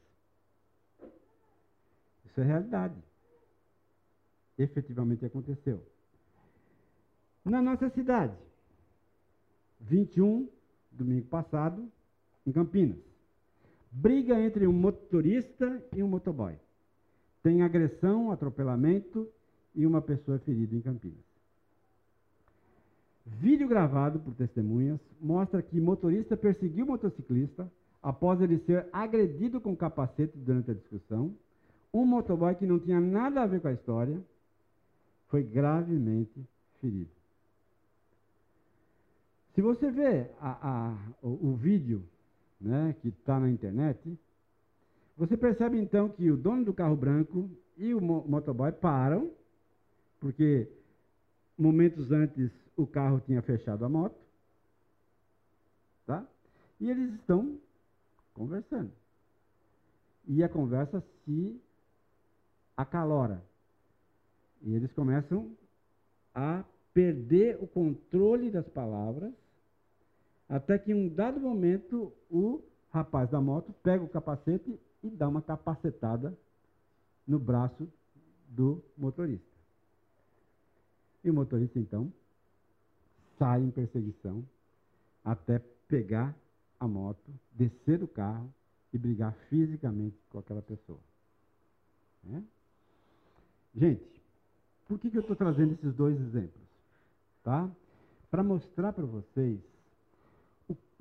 Isso 2.25 2.41
é 2.41 2.43
realidade. 2.43 2.95
Efetivamente 4.57 5.25
aconteceu. 5.25 5.81
Na 7.45 7.61
nossa 7.61 7.89
cidade, 7.89 8.35
21, 9.81 10.47
domingo 10.91 11.25
passado, 11.27 11.87
em 12.45 12.51
Campinas. 12.51 12.97
Briga 13.91 14.39
entre 14.39 14.67
um 14.67 14.73
motorista 14.73 15.83
e 15.95 16.03
um 16.03 16.07
motoboy. 16.07 16.55
Tem 17.41 17.61
agressão, 17.61 18.31
atropelamento 18.31 19.27
e 19.73 19.85
uma 19.85 20.01
pessoa 20.01 20.37
ferida 20.39 20.75
em 20.75 20.81
Campinas. 20.81 21.29
Vídeo 23.25 23.67
gravado 23.67 24.19
por 24.19 24.33
testemunhas 24.33 24.99
mostra 25.21 25.61
que 25.61 25.79
motorista 25.79 26.35
perseguiu 26.35 26.85
motociclista 26.85 27.71
após 28.01 28.41
ele 28.41 28.59
ser 28.59 28.87
agredido 28.91 29.61
com 29.61 29.75
capacete 29.75 30.37
durante 30.37 30.71
a 30.71 30.73
discussão. 30.73 31.33
Um 31.93 32.05
motoboy 32.05 32.55
que 32.55 32.65
não 32.65 32.79
tinha 32.79 32.99
nada 32.99 33.41
a 33.41 33.47
ver 33.47 33.61
com 33.61 33.67
a 33.67 33.73
história 33.73 34.19
foi 35.27 35.43
gravemente 35.43 36.43
ferido. 36.81 37.18
Se 39.59 39.61
você 39.61 39.91
vê 39.91 40.25
a, 40.39 40.69
a, 40.69 40.97
o, 41.21 41.49
o, 41.49 41.53
vídeo 41.53 42.01
né, 42.61 42.95
que 43.01 43.09
está 43.09 43.37
na 43.37 43.49
internet, 43.49 44.17
você 45.17 45.35
percebe 45.35 45.77
então 45.77 46.07
que 46.07 46.31
o 46.31 46.37
dono 46.37 46.63
do 46.63 46.73
carro 46.73 46.95
branco 46.95 47.49
e 47.75 47.93
o 47.93 47.99
mo 47.99 48.23
motoboy 48.25 48.71
param, 48.71 49.29
porque 50.17 50.65
momentos 51.57 52.09
antes 52.09 52.49
o 52.77 52.87
carro 52.87 53.19
tinha 53.19 53.41
fechado 53.41 53.83
a 53.83 53.89
moto, 53.89 54.15
tá? 56.05 56.25
E 56.79 56.89
eles 56.89 57.13
estão 57.15 57.59
conversando. 58.33 58.93
E 60.25 60.41
a 60.41 60.47
conversa 60.47 61.03
se 61.25 61.61
acalora. 62.77 63.43
E 64.61 64.73
eles 64.73 64.93
começam 64.93 65.51
a 66.33 66.63
perder 66.93 67.57
o 67.61 67.67
controle 67.67 68.49
das 68.49 68.69
palavras, 68.69 69.33
até 70.49 70.79
que 70.79 70.91
em 70.91 70.95
um 70.95 71.07
dado 71.07 71.39
momento 71.39 72.11
o 72.29 72.61
rapaz 72.91 73.29
da 73.29 73.39
moto 73.39 73.71
pega 73.83 74.03
o 74.03 74.09
capacete 74.09 74.79
e 75.03 75.09
dá 75.09 75.27
uma 75.27 75.43
capacetada 75.43 76.35
no 77.27 77.37
braço 77.37 77.87
do 78.47 78.83
motorista. 78.97 79.47
E 81.23 81.29
o 81.29 81.33
motorista 81.33 81.77
então 81.77 82.11
sai 83.37 83.61
em 83.61 83.69
perseguição 83.69 84.43
até 85.23 85.59
pegar 85.87 86.35
a 86.79 86.87
moto, 86.87 87.31
descer 87.51 87.99
do 87.99 88.07
carro 88.07 88.51
e 88.91 88.97
brigar 88.97 89.33
fisicamente 89.49 90.17
com 90.29 90.39
aquela 90.39 90.61
pessoa. 90.61 90.99
Né? 92.23 92.43
Gente, 93.75 94.21
por 94.87 94.97
que, 94.97 95.11
que 95.11 95.17
eu 95.17 95.21
estou 95.21 95.35
trazendo 95.35 95.73
esses 95.73 95.93
dois 95.93 96.19
exemplos? 96.19 96.67
Tá? 97.43 97.69
Para 98.31 98.43
mostrar 98.43 98.93
para 98.93 99.05
vocês 99.05 99.59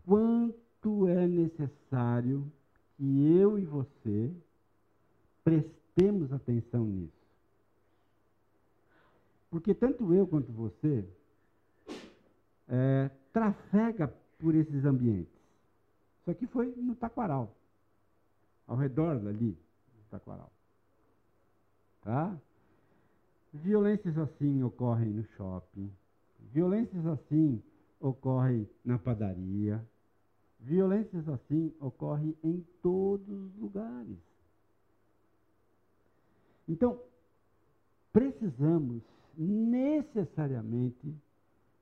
quanto 0.08 1.06
é 1.06 1.26
necessário 1.26 2.50
que 2.96 3.36
eu 3.36 3.58
e 3.58 3.64
você 3.66 4.32
prestemos 5.44 6.32
atenção 6.32 6.86
nisso. 6.86 7.12
Porque 9.50 9.74
tanto 9.74 10.14
eu 10.14 10.26
quanto 10.26 10.50
você 10.50 11.06
é, 12.66 13.10
trafega 13.34 14.08
por 14.38 14.54
esses 14.54 14.82
ambientes. 14.86 15.32
Isso 16.22 16.30
aqui 16.30 16.46
foi 16.46 16.74
no 16.74 16.94
Taquaral, 16.94 17.54
ao 18.66 18.76
redor 18.76 19.18
dali 19.18 19.52
do 19.52 20.04
Taquaral. 20.10 20.50
Tá? 22.02 22.34
Violências 23.52 24.16
assim 24.16 24.62
ocorrem 24.62 25.10
no 25.10 25.24
shopping, 25.36 25.92
violências 26.50 27.06
assim 27.06 27.62
ocorrem 28.00 28.66
na 28.84 28.98
padaria, 28.98 29.84
violências 30.60 31.28
assim 31.28 31.72
ocorrem 31.80 32.36
em 32.42 32.64
todos 32.82 33.28
os 33.28 33.56
lugares. 33.56 34.18
Então, 36.68 37.00
precisamos 38.12 39.02
necessariamente 39.36 41.14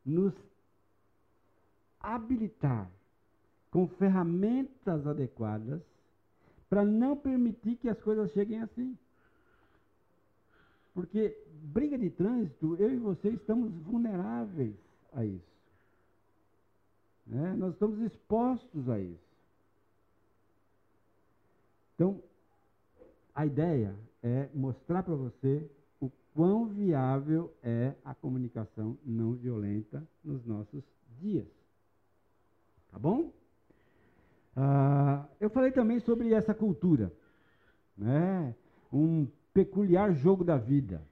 nos 0.05 0.35
habilitar 1.99 2.91
com 3.71 3.89
ferramentas 3.89 5.07
adequadas 5.07 5.83
para 6.69 6.85
não 6.85 7.17
permitir 7.17 7.77
que 7.77 7.89
as 7.89 8.01
coisas 8.01 8.31
cheguem 8.33 8.61
assim. 8.63 8.97
Porque 10.95 11.37
briga 11.65 11.99
de 11.99 12.11
trânsito, 12.11 12.77
eu 12.77 12.91
e 12.91 12.97
você 12.97 13.31
estamos 13.31 13.73
vulneráveis 13.83 14.75
a 15.13 15.25
isso. 15.25 15.56
Né? 17.27 17.55
Nós 17.55 17.73
estamos 17.75 18.01
expostos 18.01 18.89
a 18.89 19.01
isso. 19.01 19.27
Então, 21.95 22.23
a 23.35 23.45
ideia 23.45 23.95
é 24.23 24.49
mostrar 24.55 25.03
para 25.03 25.15
você 25.15 25.69
o 26.01 26.11
quão 26.35 26.67
viável 26.67 27.53
é 27.63 27.95
a 28.05 28.15
comunicação 28.15 28.97
não 29.05 29.33
violenta 29.33 30.07
nos 30.23 30.45
nossos 30.45 30.85
dias. 31.19 31.47
Tá 32.91 32.99
bom? 32.99 33.33
Ah, 34.55 35.27
eu 35.41 35.51
falei 35.51 35.71
também 35.71 36.01
sobre 36.01 36.33
essa 36.33 36.55
cultura, 36.55 37.13
né? 37.97 38.55
um 38.93 39.27
peculiar 39.53 40.15
jogo 40.15 40.45
da 40.45 40.57
vida, 40.57 41.03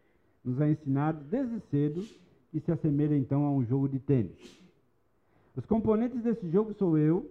nos 0.43 0.61
é 0.61 0.71
ensinado 0.71 1.25
desde 1.25 1.61
cedo 1.71 2.07
e 2.53 2.61
se 2.61 2.71
assemelha 2.71 3.17
então 3.17 3.45
a 3.45 3.51
um 3.51 3.65
jogo 3.65 3.89
de 3.89 3.99
tênis. 3.99 4.64
Os 5.57 5.65
componentes 5.67 6.23
desse 6.23 6.49
jogo 6.51 6.75
sou 6.75 6.99
eu, 6.99 7.31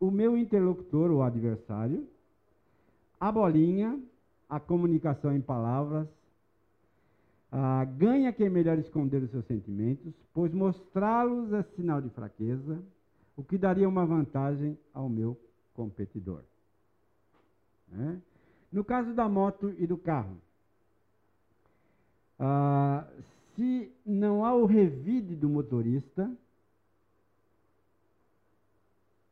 o 0.00 0.10
meu 0.10 0.36
interlocutor 0.36 1.10
ou 1.10 1.22
adversário, 1.22 2.06
a 3.20 3.30
bolinha, 3.30 4.00
a 4.48 4.58
comunicação 4.58 5.34
em 5.34 5.40
palavras, 5.40 6.08
ganha 7.96 8.32
quem 8.32 8.48
melhor 8.48 8.78
esconder 8.78 9.22
os 9.22 9.30
seus 9.30 9.46
sentimentos, 9.46 10.12
pois 10.32 10.52
mostrá-los 10.52 11.52
é 11.52 11.62
sinal 11.76 12.00
de 12.00 12.08
fraqueza, 12.10 12.82
o 13.36 13.44
que 13.44 13.56
daria 13.56 13.88
uma 13.88 14.04
vantagem 14.04 14.76
ao 14.92 15.08
meu 15.08 15.38
competidor. 15.74 16.42
Né? 17.88 18.20
No 18.72 18.84
caso 18.84 19.14
da 19.14 19.28
moto 19.28 19.74
e 19.78 19.86
do 19.86 19.98
carro, 19.98 20.36
ah, 22.38 23.06
se 23.54 23.92
não 24.04 24.44
há 24.44 24.54
o 24.54 24.64
revide 24.64 25.36
do 25.36 25.48
motorista, 25.48 26.30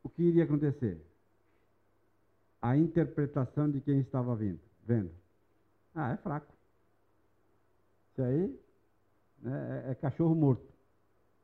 que 0.15 0.23
iria 0.23 0.43
acontecer? 0.43 0.99
A 2.61 2.77
interpretação 2.77 3.69
de 3.69 3.81
quem 3.81 3.99
estava 3.99 4.35
vindo, 4.35 4.59
vendo. 4.85 5.11
Ah, 5.95 6.11
é 6.11 6.17
fraco. 6.17 6.53
Isso 8.11 8.21
aí 8.21 8.59
né, 9.39 9.83
é, 9.87 9.91
é 9.91 9.95
cachorro 9.95 10.35
morto. 10.35 10.65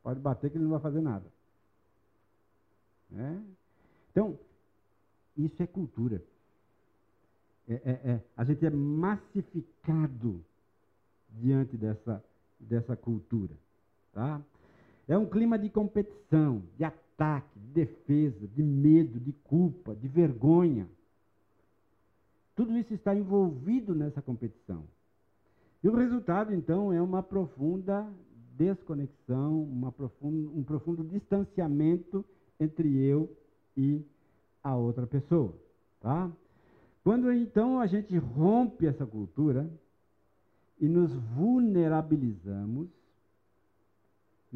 Pode 0.03 0.19
bater 0.19 0.49
que 0.49 0.57
ele 0.57 0.63
não 0.63 0.71
vai 0.71 0.79
fazer 0.79 1.01
nada. 1.01 1.25
Né? 3.09 3.43
Então, 4.11 4.37
isso 5.35 5.61
é 5.61 5.67
cultura. 5.67 6.21
É, 7.67 7.73
é, 7.73 7.91
é, 8.11 8.21
a 8.35 8.43
gente 8.43 8.65
é 8.65 8.69
massificado 8.69 10.43
diante 11.29 11.75
dessa, 11.75 12.23
dessa 12.59 12.95
cultura. 12.95 13.53
Tá? 14.13 14.41
É 15.07 15.17
um 15.17 15.25
clima 15.25 15.57
de 15.57 15.69
competição, 15.69 16.63
de 16.77 16.83
ataque, 16.83 17.06
de 17.55 17.85
defesa, 17.85 18.47
de 18.47 18.61
medo, 18.61 19.19
de 19.19 19.31
culpa, 19.31 19.95
de 19.95 20.07
vergonha. 20.07 20.87
Tudo 22.55 22.77
isso 22.77 22.93
está 22.93 23.15
envolvido 23.15 23.95
nessa 23.95 24.21
competição. 24.21 24.83
E 25.83 25.89
o 25.89 25.95
resultado, 25.95 26.53
então, 26.53 26.93
é 26.93 27.01
uma 27.01 27.23
profunda 27.23 28.07
desconexão, 28.55 29.63
uma 29.63 29.91
profunda, 29.91 30.49
um 30.49 30.63
profundo 30.63 31.03
distanciamento 31.03 32.25
entre 32.59 32.97
eu 32.97 33.29
e 33.75 34.03
a 34.63 34.75
outra 34.75 35.05
pessoa, 35.05 35.53
tá? 35.99 36.31
Quando 37.03 37.31
então 37.31 37.79
a 37.79 37.87
gente 37.87 38.17
rompe 38.17 38.85
essa 38.85 39.05
cultura 39.05 39.69
e 40.79 40.87
nos 40.87 41.13
vulnerabilizamos, 41.35 42.89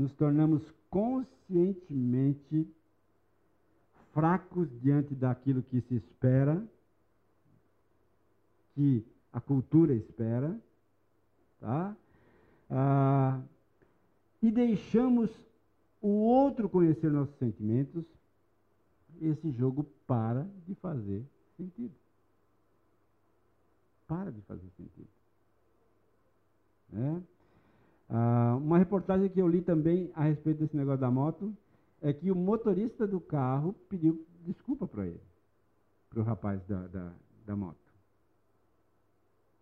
nos 0.02 0.14
tornamos 0.14 0.64
conscientemente 0.90 2.68
fracos 4.14 4.68
diante 4.82 5.14
daquilo 5.14 5.62
que 5.62 5.80
se 5.82 5.96
espera, 5.96 6.62
que 8.74 9.06
a 9.32 9.40
cultura 9.40 9.94
espera, 9.94 10.60
tá? 11.60 11.96
Ah, 12.70 13.42
e 14.42 14.52
deixamos 14.52 15.30
o 16.02 16.08
outro 16.08 16.68
conhecer 16.68 17.12
nossos 17.12 17.38
sentimentos, 17.38 18.04
esse 19.22 19.52
jogo 19.52 19.84
para 20.08 20.48
de 20.66 20.74
fazer 20.76 21.24
sentido. 21.56 21.94
Para 24.08 24.32
de 24.32 24.42
fazer 24.42 24.68
sentido. 24.76 25.08
É? 26.94 27.22
Ah, 28.14 28.58
uma 28.58 28.78
reportagem 28.78 29.30
que 29.30 29.42
eu 29.42 29.48
li 29.48 29.62
também 29.62 30.12
a 30.14 30.24
respeito 30.24 30.60
desse 30.60 30.76
negócio 30.76 31.00
da 31.00 31.10
moto 31.10 31.56
é 32.02 32.12
que 32.12 32.30
o 32.30 32.36
motorista 32.36 33.08
do 33.08 33.22
carro 33.22 33.74
pediu 33.88 34.26
desculpa 34.42 34.86
para 34.86 35.08
ele, 35.08 35.22
para 36.10 36.20
o 36.20 36.24
rapaz 36.24 36.62
da, 36.68 36.88
da, 36.88 37.14
da 37.46 37.56
moto. 37.56 37.78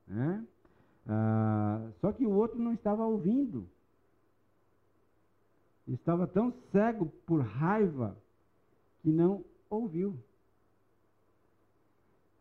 É? 0.10 0.42
Ah, 1.08 1.92
só 2.02 2.12
que 2.12 2.26
o 2.26 2.32
outro 2.32 2.58
não 2.58 2.74
estava 2.74 3.06
ouvindo. 3.06 3.70
Estava 5.88 6.26
tão 6.26 6.52
cego 6.72 7.06
por 7.28 7.42
raiva 7.42 8.18
que 9.02 9.12
não 9.12 9.46
ouviu. 9.70 10.18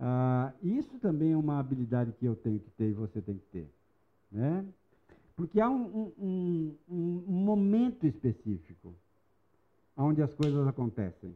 Ah, 0.01 0.55
isso 0.63 0.99
também 1.01 1.33
é 1.33 1.37
uma 1.37 1.59
habilidade 1.59 2.13
que 2.13 2.25
eu 2.25 2.35
tenho 2.35 2.61
que 2.61 2.71
ter 2.71 2.91
e 2.91 2.95
você 2.95 3.21
tem 3.21 3.37
que 3.37 3.47
ter. 3.47 3.71
Né? 4.31 4.65
Porque 5.39 5.61
há 5.61 5.71
um, 5.71 6.13
um, 6.19 6.77
um, 6.91 7.25
um 7.29 7.45
momento 7.45 8.05
específico 8.05 8.93
onde 9.97 10.21
as 10.21 10.35
coisas 10.35 10.67
acontecem. 10.67 11.33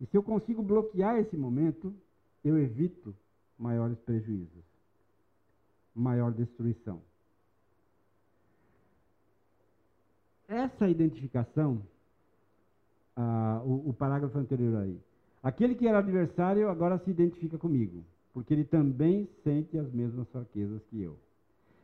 E 0.00 0.06
se 0.06 0.16
eu 0.16 0.22
consigo 0.22 0.64
bloquear 0.64 1.16
esse 1.20 1.36
momento, 1.36 1.94
eu 2.44 2.58
evito 2.58 3.14
maiores 3.56 3.96
prejuízos, 4.00 4.64
maior 5.94 6.32
destruição. 6.32 7.00
Essa 10.48 10.88
identificação, 10.88 11.80
ah, 13.14 13.62
o, 13.64 13.90
o 13.90 13.94
parágrafo 13.94 14.36
anterior 14.38 14.82
aí, 14.82 15.00
aquele 15.40 15.76
que 15.76 15.86
era 15.86 16.00
adversário 16.00 16.68
agora 16.68 16.98
se 16.98 17.12
identifica 17.12 17.56
comigo, 17.58 18.04
porque 18.34 18.52
ele 18.52 18.64
também 18.64 19.28
sente 19.44 19.78
as 19.78 19.88
mesmas 19.92 20.28
fraquezas 20.30 20.82
que 20.90 21.00
eu. 21.00 21.16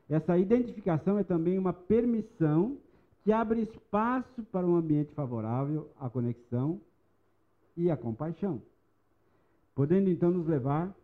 Essa 0.09 0.39
identificação 0.39 1.19
é 1.19 1.25
também 1.25 1.59
uma 1.59 1.73
permissão 1.73 2.77
que 3.23 3.33
abre 3.33 3.63
espaço 3.63 4.43
para 4.51 4.67
um 4.67 4.77
ambiente 4.77 5.13
favorável 5.15 5.89
à 5.99 6.11
conexão 6.11 6.81
e 7.77 7.91
à 7.91 7.97
compaixão, 7.97 8.61
podendo 9.75 10.11
então 10.11 10.31
nos 10.31 10.47
levar 10.47 10.95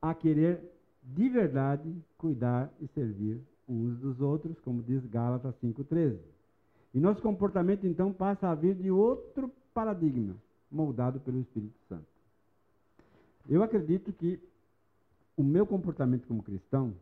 a 0.00 0.14
querer 0.14 0.60
de 1.02 1.28
verdade 1.28 1.94
cuidar 2.16 2.72
e 2.80 2.86
servir 2.88 3.40
uns 3.68 3.98
dos 3.98 4.20
outros, 4.20 4.58
como 4.60 4.82
diz 4.82 5.04
Gálatas 5.06 5.54
5,13. 5.62 6.18
E 6.94 7.00
nosso 7.00 7.20
comportamento 7.20 7.86
então 7.86 8.12
passa 8.12 8.48
a 8.48 8.54
vir 8.54 8.74
de 8.76 8.90
outro 8.90 9.50
paradigma, 9.74 10.36
moldado 10.70 11.18
pelo 11.20 11.40
Espírito 11.40 11.78
Santo. 11.88 12.06
Eu 13.48 13.62
acredito 13.62 14.12
que 14.12 14.40
o 15.36 15.42
meu 15.42 15.66
comportamento 15.66 16.26
como 16.26 16.42
cristão 16.42 16.94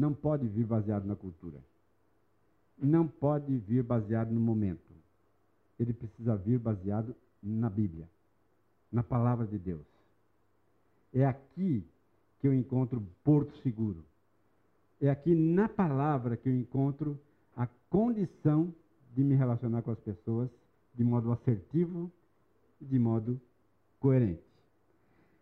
não 0.00 0.14
pode 0.14 0.48
vir 0.48 0.64
baseado 0.64 1.04
na 1.04 1.14
cultura. 1.14 1.58
Não 2.78 3.06
pode 3.06 3.58
vir 3.58 3.82
baseado 3.82 4.30
no 4.30 4.40
momento. 4.40 4.90
Ele 5.78 5.92
precisa 5.92 6.34
vir 6.36 6.58
baseado 6.58 7.14
na 7.42 7.68
Bíblia, 7.68 8.08
na 8.90 9.02
palavra 9.02 9.46
de 9.46 9.58
Deus. 9.58 9.86
É 11.12 11.26
aqui 11.26 11.84
que 12.40 12.48
eu 12.48 12.54
encontro 12.54 13.06
porto 13.22 13.54
seguro. 13.58 14.02
É 14.98 15.10
aqui 15.10 15.34
na 15.34 15.68
palavra 15.68 16.36
que 16.36 16.48
eu 16.48 16.54
encontro 16.54 17.20
a 17.54 17.66
condição 17.90 18.74
de 19.14 19.22
me 19.22 19.34
relacionar 19.34 19.82
com 19.82 19.90
as 19.90 20.00
pessoas 20.00 20.48
de 20.94 21.04
modo 21.04 21.30
assertivo 21.30 22.10
e 22.80 22.86
de 22.86 22.98
modo 22.98 23.38
coerente. 23.98 24.49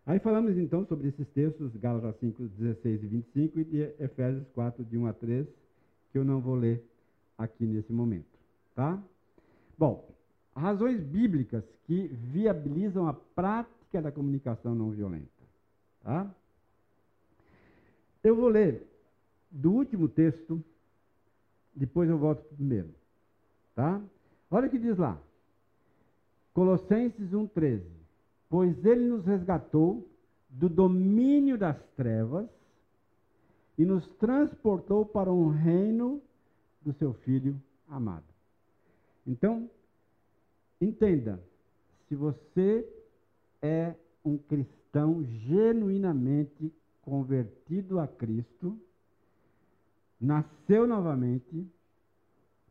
Aí 0.09 0.19
falamos 0.19 0.57
então 0.57 0.87
sobre 0.87 1.09
esses 1.09 1.29
textos, 1.35 1.77
Gálatas 1.77 2.19
5, 2.19 2.43
16 2.43 3.03
e 3.03 3.07
25 3.07 3.61
e 3.61 3.65
de 3.65 3.83
Efésios 4.03 4.49
4, 4.55 4.83
de 4.83 4.97
1 4.97 5.07
a 5.07 5.13
3, 5.13 5.47
que 6.11 6.17
eu 6.17 6.25
não 6.25 6.41
vou 6.41 6.55
ler 6.55 6.83
aqui 7.37 7.67
nesse 7.67 7.93
momento. 7.93 8.25
Tá? 8.75 8.99
Bom, 9.77 10.09
razões 10.57 11.05
bíblicas 11.05 11.63
que 11.85 12.07
viabilizam 12.07 13.07
a 13.07 13.13
prática 13.13 14.01
da 14.01 14.11
comunicação 14.11 14.75
não 14.75 14.91
violenta. 14.93 15.29
Tá? 16.03 16.35
Eu 18.25 18.35
vou 18.35 18.49
ler 18.49 18.89
do 19.51 19.73
último 19.73 20.09
texto, 20.09 20.65
depois 21.75 22.09
eu 22.09 22.17
volto 22.17 22.45
para 22.45 22.55
o 22.55 22.57
primeiro. 22.57 22.95
Tá? 23.75 24.01
Olha 24.51 24.69
o 24.69 24.71
que 24.71 24.79
diz 24.79 24.97
lá. 24.97 25.21
Colossenses 26.55 27.31
1,13 27.31 27.98
pois 28.49 28.85
ele 28.85 29.05
nos 29.05 29.25
resgatou 29.25 30.09
do 30.49 30.69
domínio 30.69 31.59
das 31.59 31.77
trevas 31.97 32.49
e 33.77 33.85
nos 33.85 34.07
transportou 34.15 35.05
para 35.05 35.33
um 35.33 35.49
reino 35.49 36.23
do 36.81 36.93
seu 36.95 37.13
Filho 37.13 37.61
amado. 37.87 38.25
Então, 39.27 39.71
entenda, 40.81 41.43
se 42.09 42.15
você 42.15 42.89
é 43.61 43.95
um 44.25 44.39
cristão 44.39 45.23
genuinamente 45.25 46.73
convertido 47.03 48.01
a 48.01 48.09
Cristo, 48.09 48.79
nasceu 50.21 50.87
novamente, 50.87 51.67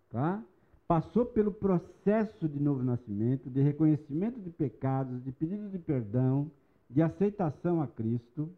tá? 0.10 0.44
Passou 0.88 1.26
pelo 1.26 1.52
processo 1.52 2.48
de 2.48 2.60
novo 2.60 2.82
nascimento, 2.82 3.50
de 3.50 3.62
reconhecimento 3.62 4.40
de 4.40 4.50
pecados, 4.50 5.22
de 5.24 5.32
pedido 5.32 5.70
de 5.70 5.78
perdão, 5.78 6.50
de 6.90 7.02
aceitação 7.02 7.82
a 7.82 7.88
Cristo, 7.88 8.50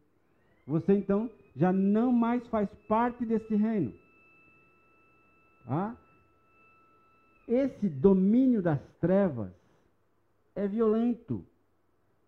você 0.65 0.93
então 0.93 1.29
já 1.55 1.73
não 1.73 2.11
mais 2.11 2.45
faz 2.47 2.69
parte 2.87 3.25
desse 3.25 3.55
reino. 3.55 3.91
Tá? 5.65 5.97
Esse 7.47 7.89
domínio 7.89 8.61
das 8.61 8.79
trevas 9.01 9.51
é 10.55 10.67
violento. 10.67 11.43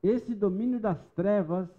Esse 0.02 0.34
domínio 0.34 0.80
das 0.80 0.98
trevas 1.16 1.70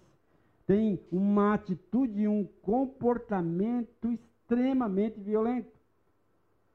tem 0.65 0.97
uma 1.11 1.53
atitude 1.53 2.21
e 2.21 2.27
um 2.27 2.45
comportamento 2.61 4.09
extremamente 4.09 5.19
violento. 5.19 5.82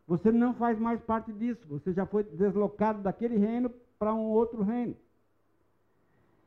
Você 0.08 0.32
não 0.32 0.54
faz 0.54 0.78
mais 0.78 1.00
parte 1.02 1.30
disso. 1.34 1.60
Você 1.68 1.92
já 1.92 2.06
foi 2.06 2.24
deslocado 2.24 3.02
daquele 3.02 3.36
reino 3.36 3.70
para 3.98 4.14
um 4.14 4.30
outro 4.30 4.62
reino. 4.62 4.96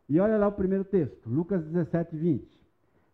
E 0.10 0.20
olha 0.20 0.38
lá 0.38 0.48
o 0.48 0.52
primeiro 0.52 0.84
texto, 0.84 1.30
Lucas 1.30 1.64
17, 1.66 2.18
20. 2.18 2.62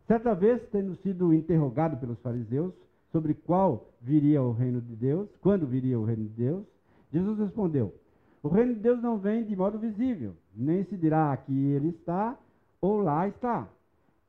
Certa 0.07 0.33
vez, 0.33 0.61
tendo 0.71 0.95
sido 0.95 1.33
interrogado 1.33 1.97
pelos 1.97 2.17
fariseus 2.21 2.73
sobre 3.11 3.33
qual 3.33 3.89
viria 4.01 4.41
o 4.41 4.53
reino 4.53 4.81
de 4.81 4.95
Deus, 4.95 5.29
quando 5.41 5.67
viria 5.67 5.99
o 5.99 6.05
reino 6.05 6.23
de 6.23 6.29
Deus, 6.29 6.65
Jesus 7.11 7.37
respondeu: 7.37 7.93
O 8.41 8.47
reino 8.47 8.73
de 8.73 8.79
Deus 8.79 9.01
não 9.01 9.17
vem 9.17 9.43
de 9.43 9.55
modo 9.55 9.77
visível, 9.77 10.33
nem 10.55 10.85
se 10.85 10.95
dirá 10.95 11.33
aqui 11.33 11.53
ele 11.71 11.89
está 11.89 12.37
ou 12.79 13.01
lá 13.01 13.27
está, 13.27 13.67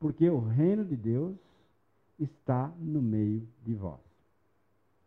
porque 0.01 0.29
o 0.29 0.41
reino 0.41 0.85
de 0.85 0.97
Deus 0.97 1.37
está 2.19 2.73
no 2.79 3.01
meio 3.01 3.47
de 3.64 3.75
vós. 3.75 4.08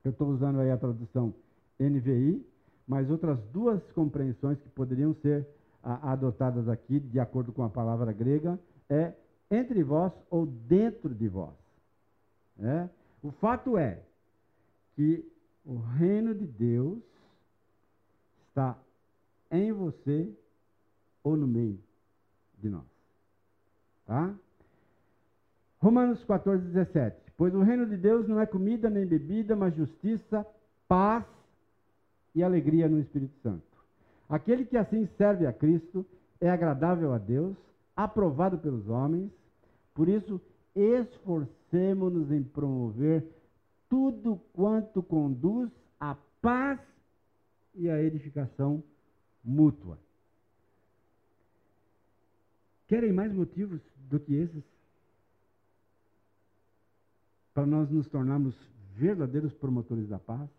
Eu 0.04 0.12
estou 0.12 0.30
usando 0.30 0.60
aí 0.60 0.72
a 0.72 0.78
tradução 0.78 1.34
NVI, 1.80 2.45
mas 2.88 3.10
outras 3.10 3.39
duas 3.54 3.82
compreensões 3.91 4.60
que 4.60 4.70
poderiam 4.70 5.14
ser 5.16 5.47
a, 5.84 6.12
adotadas 6.14 6.68
aqui, 6.68 6.99
de 6.99 7.20
acordo 7.20 7.52
com 7.52 7.64
a 7.64 7.70
palavra 7.70 8.12
grega, 8.12 8.60
é 8.89 9.14
entre 9.49 9.84
vós 9.84 10.14
ou 10.30 10.45
dentro 10.45 11.14
de 11.14 11.28
vós. 11.28 11.54
É? 12.60 12.89
O 13.24 13.32
fato 13.32 13.78
é 13.78 14.02
que 14.95 15.26
o 15.66 15.78
reino 15.78 16.34
de 16.34 16.45
Deus 16.45 16.99
está 18.47 18.78
em 19.52 19.72
você 19.72 20.30
ou 21.24 21.36
no 21.36 21.47
meio 21.47 21.80
de 22.58 22.70
nós. 22.70 22.86
Tá? 24.06 24.34
Romanos 25.80 26.24
14, 26.24 26.64
17. 26.66 27.20
Pois 27.42 27.56
o 27.56 27.64
reino 27.64 27.88
de 27.88 27.98
Deus 27.98 28.28
não 28.28 28.39
é 28.39 28.46
comida 28.46 28.88
nem 28.88 29.04
bebida, 29.04 29.56
mas 29.56 29.74
justiça, 29.74 30.46
paz 30.88 31.26
e 32.36 32.44
alegria 32.44 32.88
no 32.88 33.00
Espírito 33.00 33.34
Santo. 33.42 33.66
Aquele 34.30 34.64
que 34.64 34.78
assim 34.78 35.08
serve 35.18 35.48
a 35.48 35.52
Cristo 35.52 36.06
é 36.39 36.52
agradável 36.52 37.12
a 37.12 37.18
Deus, 37.18 37.58
aprovado 37.96 38.60
pelos 38.60 38.88
homens. 38.88 39.32
Por 39.96 40.08
isso, 40.08 40.39
esforcemo-nos 40.76 42.32
em 42.32 42.44
promover 42.44 43.26
tudo 43.89 44.39
quanto 44.54 45.02
conduz 45.02 45.72
à 46.00 46.16
paz 46.44 46.80
e 47.74 47.89
à 47.89 48.00
edificação 48.04 48.84
mútua. 49.44 49.98
Querem 52.88 53.12
mais 53.12 53.34
motivos 53.34 53.82
do 54.12 54.20
que 54.20 54.36
esses 54.36 54.64
para 57.54 57.66
nós 57.66 57.89
nos 57.89 58.08
tornarmos 58.08 58.56
verdadeiros 58.95 59.54
promotores 59.54 60.08
da 60.08 60.20
paz? 60.20 60.49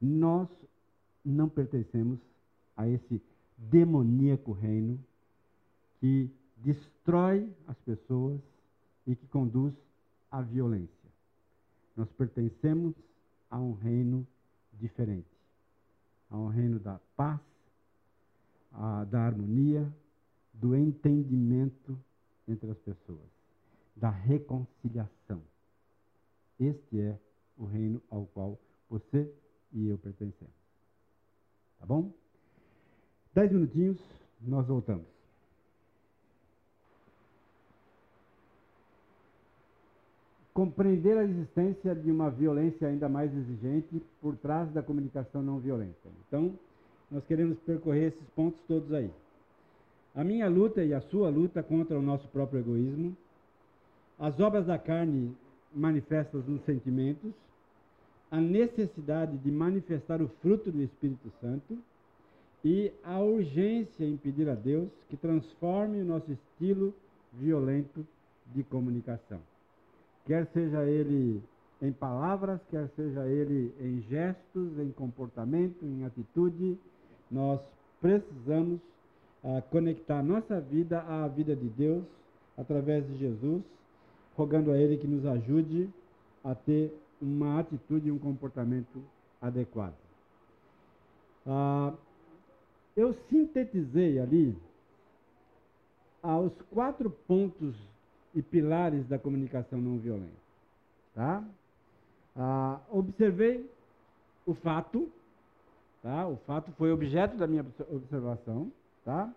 Nós 0.00 0.48
não 1.24 1.48
pertencemos 1.48 2.18
a 2.76 2.88
esse 2.88 3.20
demoníaco 3.56 4.52
reino 4.52 4.98
que 6.00 6.30
destrói 6.58 7.50
as 7.66 7.78
pessoas 7.80 8.40
e 9.06 9.16
que 9.16 9.26
conduz 9.28 9.74
à 10.30 10.42
violência. 10.42 11.10
Nós 11.96 12.08
pertencemos 12.12 12.94
a 13.50 13.58
um 13.58 13.72
reino 13.72 14.26
diferente 14.74 15.36
a 16.30 16.36
um 16.36 16.48
reino 16.48 16.78
da 16.78 16.98
paz, 17.16 17.40
a, 18.72 19.04
da 19.04 19.20
harmonia, 19.22 19.90
do 20.52 20.74
entendimento 20.74 21.98
entre 22.48 22.70
as 22.70 22.78
pessoas, 22.78 23.28
da 23.96 24.10
reconciliação. 24.10 25.42
Este 26.60 27.00
é 27.00 27.18
o 27.56 27.64
reino 27.64 28.00
ao 28.10 28.26
qual 28.26 28.58
você 28.88 29.32
e 29.72 29.88
eu 29.88 29.98
pertencemos. 29.98 30.54
Tá 31.80 31.86
bom? 31.86 32.12
Dez 33.34 33.50
minutinhos, 33.50 33.98
nós 34.40 34.66
voltamos. 34.66 35.06
Compreender 40.54 41.18
a 41.18 41.24
existência 41.24 41.94
de 41.94 42.10
uma 42.10 42.30
violência 42.30 42.88
ainda 42.88 43.08
mais 43.08 43.30
exigente 43.34 44.02
por 44.22 44.36
trás 44.36 44.70
da 44.72 44.82
comunicação 44.82 45.42
não 45.42 45.58
violenta. 45.58 46.08
Então, 46.26 46.58
nós 47.10 47.24
queremos 47.26 47.58
percorrer 47.58 48.12
esses 48.14 48.28
pontos 48.30 48.58
todos 48.66 48.90
aí. 48.92 49.10
A 50.14 50.24
minha 50.24 50.48
luta 50.48 50.82
e 50.82 50.94
a 50.94 51.00
sua 51.02 51.28
luta 51.28 51.62
contra 51.62 51.98
o 51.98 52.02
nosso 52.02 52.26
próprio 52.28 52.60
egoísmo, 52.60 53.14
as 54.18 54.38
obras 54.40 54.66
da 54.66 54.78
carne 54.78 55.36
manifestas 55.74 56.46
nos 56.46 56.62
sentimentos, 56.64 57.32
a 58.30 58.40
necessidade 58.40 59.36
de 59.38 59.50
manifestar 59.50 60.20
o 60.20 60.28
fruto 60.40 60.70
do 60.70 60.82
Espírito 60.82 61.30
Santo 61.40 61.78
e 62.64 62.92
a 63.04 63.20
urgência 63.20 64.04
em 64.04 64.16
pedir 64.16 64.48
a 64.48 64.54
Deus 64.54 64.88
que 65.08 65.16
transforme 65.16 66.00
o 66.00 66.04
nosso 66.04 66.32
estilo 66.32 66.92
violento 67.32 68.06
de 68.54 68.62
comunicação. 68.64 69.40
Quer 70.24 70.46
seja 70.46 70.84
ele 70.84 71.42
em 71.80 71.92
palavras, 71.92 72.60
quer 72.70 72.88
seja 72.96 73.26
ele 73.26 73.72
em 73.80 74.00
gestos, 74.08 74.78
em 74.78 74.90
comportamento, 74.90 75.84
em 75.84 76.04
atitude, 76.04 76.78
nós 77.30 77.60
precisamos 78.00 78.80
ah, 79.44 79.62
conectar 79.70 80.22
nossa 80.22 80.60
vida 80.60 81.00
à 81.02 81.28
vida 81.28 81.54
de 81.54 81.68
Deus 81.68 82.04
através 82.56 83.06
de 83.06 83.16
Jesus, 83.18 83.62
rogando 84.36 84.70
a 84.70 84.78
Ele 84.78 84.98
que 84.98 85.06
nos 85.06 85.24
ajude 85.24 85.88
a 86.44 86.54
ter 86.54 86.92
uma 87.20 87.58
atitude 87.60 88.08
e 88.08 88.12
um 88.12 88.18
comportamento 88.18 89.02
adequado. 89.40 89.96
Ah, 91.46 91.94
eu 92.96 93.14
sintetizei 93.28 94.18
ali 94.18 94.56
ah, 96.22 96.38
os 96.38 96.52
quatro 96.70 97.10
pontos 97.26 97.74
e 98.34 98.42
pilares 98.42 99.06
da 99.08 99.18
comunicação 99.18 99.80
não 99.80 99.98
violenta. 99.98 100.46
Tá? 101.14 101.42
Ah, 102.36 102.80
observei 102.90 103.68
o 104.44 104.52
fato, 104.52 105.10
tá? 106.02 106.28
o 106.28 106.36
fato 106.46 106.70
foi 106.72 106.92
objeto 106.92 107.36
da 107.36 107.46
minha 107.46 107.64
observação. 107.90 108.70
Tá? 109.04 109.32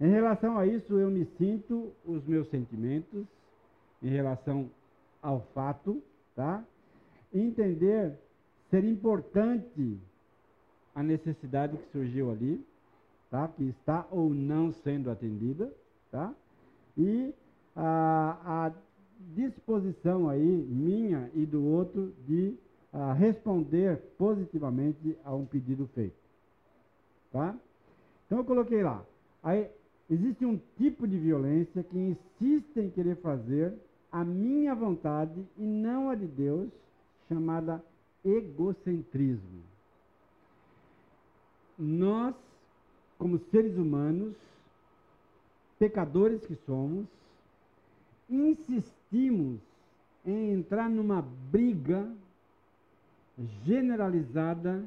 Em 0.00 0.08
relação 0.08 0.56
a 0.56 0.66
isso, 0.66 0.98
eu 0.98 1.10
me 1.10 1.26
sinto 1.36 1.92
os 2.06 2.24
meus 2.24 2.48
sentimentos 2.48 3.26
em 4.02 4.08
relação 4.08 4.70
ao 5.20 5.40
fato, 5.54 6.02
tá? 6.34 6.64
entender 7.32 8.18
ser 8.70 8.84
importante 8.84 9.98
a 10.94 11.02
necessidade 11.02 11.76
que 11.76 11.90
surgiu 11.92 12.30
ali, 12.30 12.64
tá? 13.30 13.48
que 13.48 13.64
está 13.64 14.06
ou 14.10 14.30
não 14.30 14.72
sendo 14.72 15.10
atendida, 15.10 15.72
tá? 16.10 16.34
e 16.96 17.32
a, 17.74 18.66
a 18.66 18.72
disposição 19.34 20.28
aí, 20.28 20.40
minha 20.40 21.30
e 21.34 21.46
do 21.46 21.64
outro, 21.64 22.12
de 22.26 22.56
a, 22.92 23.12
responder 23.12 23.96
positivamente 24.18 25.16
a 25.24 25.34
um 25.34 25.46
pedido 25.46 25.86
feito. 25.94 26.16
Tá? 27.30 27.56
Então 28.26 28.38
eu 28.38 28.44
coloquei 28.44 28.82
lá. 28.82 29.04
Aí, 29.42 29.68
existe 30.10 30.44
um 30.44 30.60
tipo 30.76 31.06
de 31.06 31.18
violência 31.18 31.82
que 31.82 31.98
insiste 31.98 32.78
em 32.78 32.90
querer 32.90 33.16
fazer 33.16 33.74
a 34.12 34.22
minha 34.22 34.74
vontade 34.74 35.42
e 35.56 35.62
não 35.62 36.10
a 36.10 36.14
de 36.14 36.26
Deus, 36.26 36.70
chamada 37.28 37.82
egocentrismo. 38.22 39.62
Nós, 41.78 42.34
como 43.18 43.38
seres 43.50 43.76
humanos, 43.76 44.36
pecadores 45.78 46.44
que 46.44 46.54
somos, 46.66 47.06
insistimos 48.28 49.58
em 50.24 50.52
entrar 50.52 50.90
numa 50.90 51.22
briga 51.50 52.08
generalizada 53.64 54.84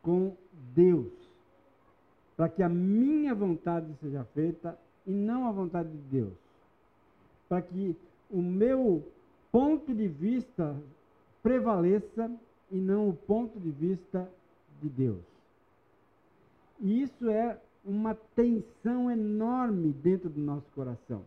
com 0.00 0.36
Deus, 0.74 1.12
para 2.36 2.48
que 2.48 2.62
a 2.62 2.68
minha 2.68 3.34
vontade 3.34 3.92
seja 4.00 4.24
feita 4.32 4.78
e 5.06 5.10
não 5.10 5.46
a 5.46 5.52
vontade 5.52 5.90
de 5.90 5.98
Deus, 6.08 6.32
para 7.48 7.60
que 7.60 7.96
o 8.34 8.42
meu 8.42 9.06
ponto 9.52 9.94
de 9.94 10.08
vista 10.08 10.76
prevaleça 11.40 12.28
e 12.68 12.76
não 12.76 13.10
o 13.10 13.14
ponto 13.14 13.60
de 13.60 13.70
vista 13.70 14.28
de 14.82 14.88
Deus. 14.88 15.22
E 16.80 17.02
isso 17.02 17.30
é 17.30 17.56
uma 17.84 18.16
tensão 18.34 19.08
enorme 19.08 19.92
dentro 19.92 20.28
do 20.28 20.40
nosso 20.40 20.66
coração. 20.74 21.22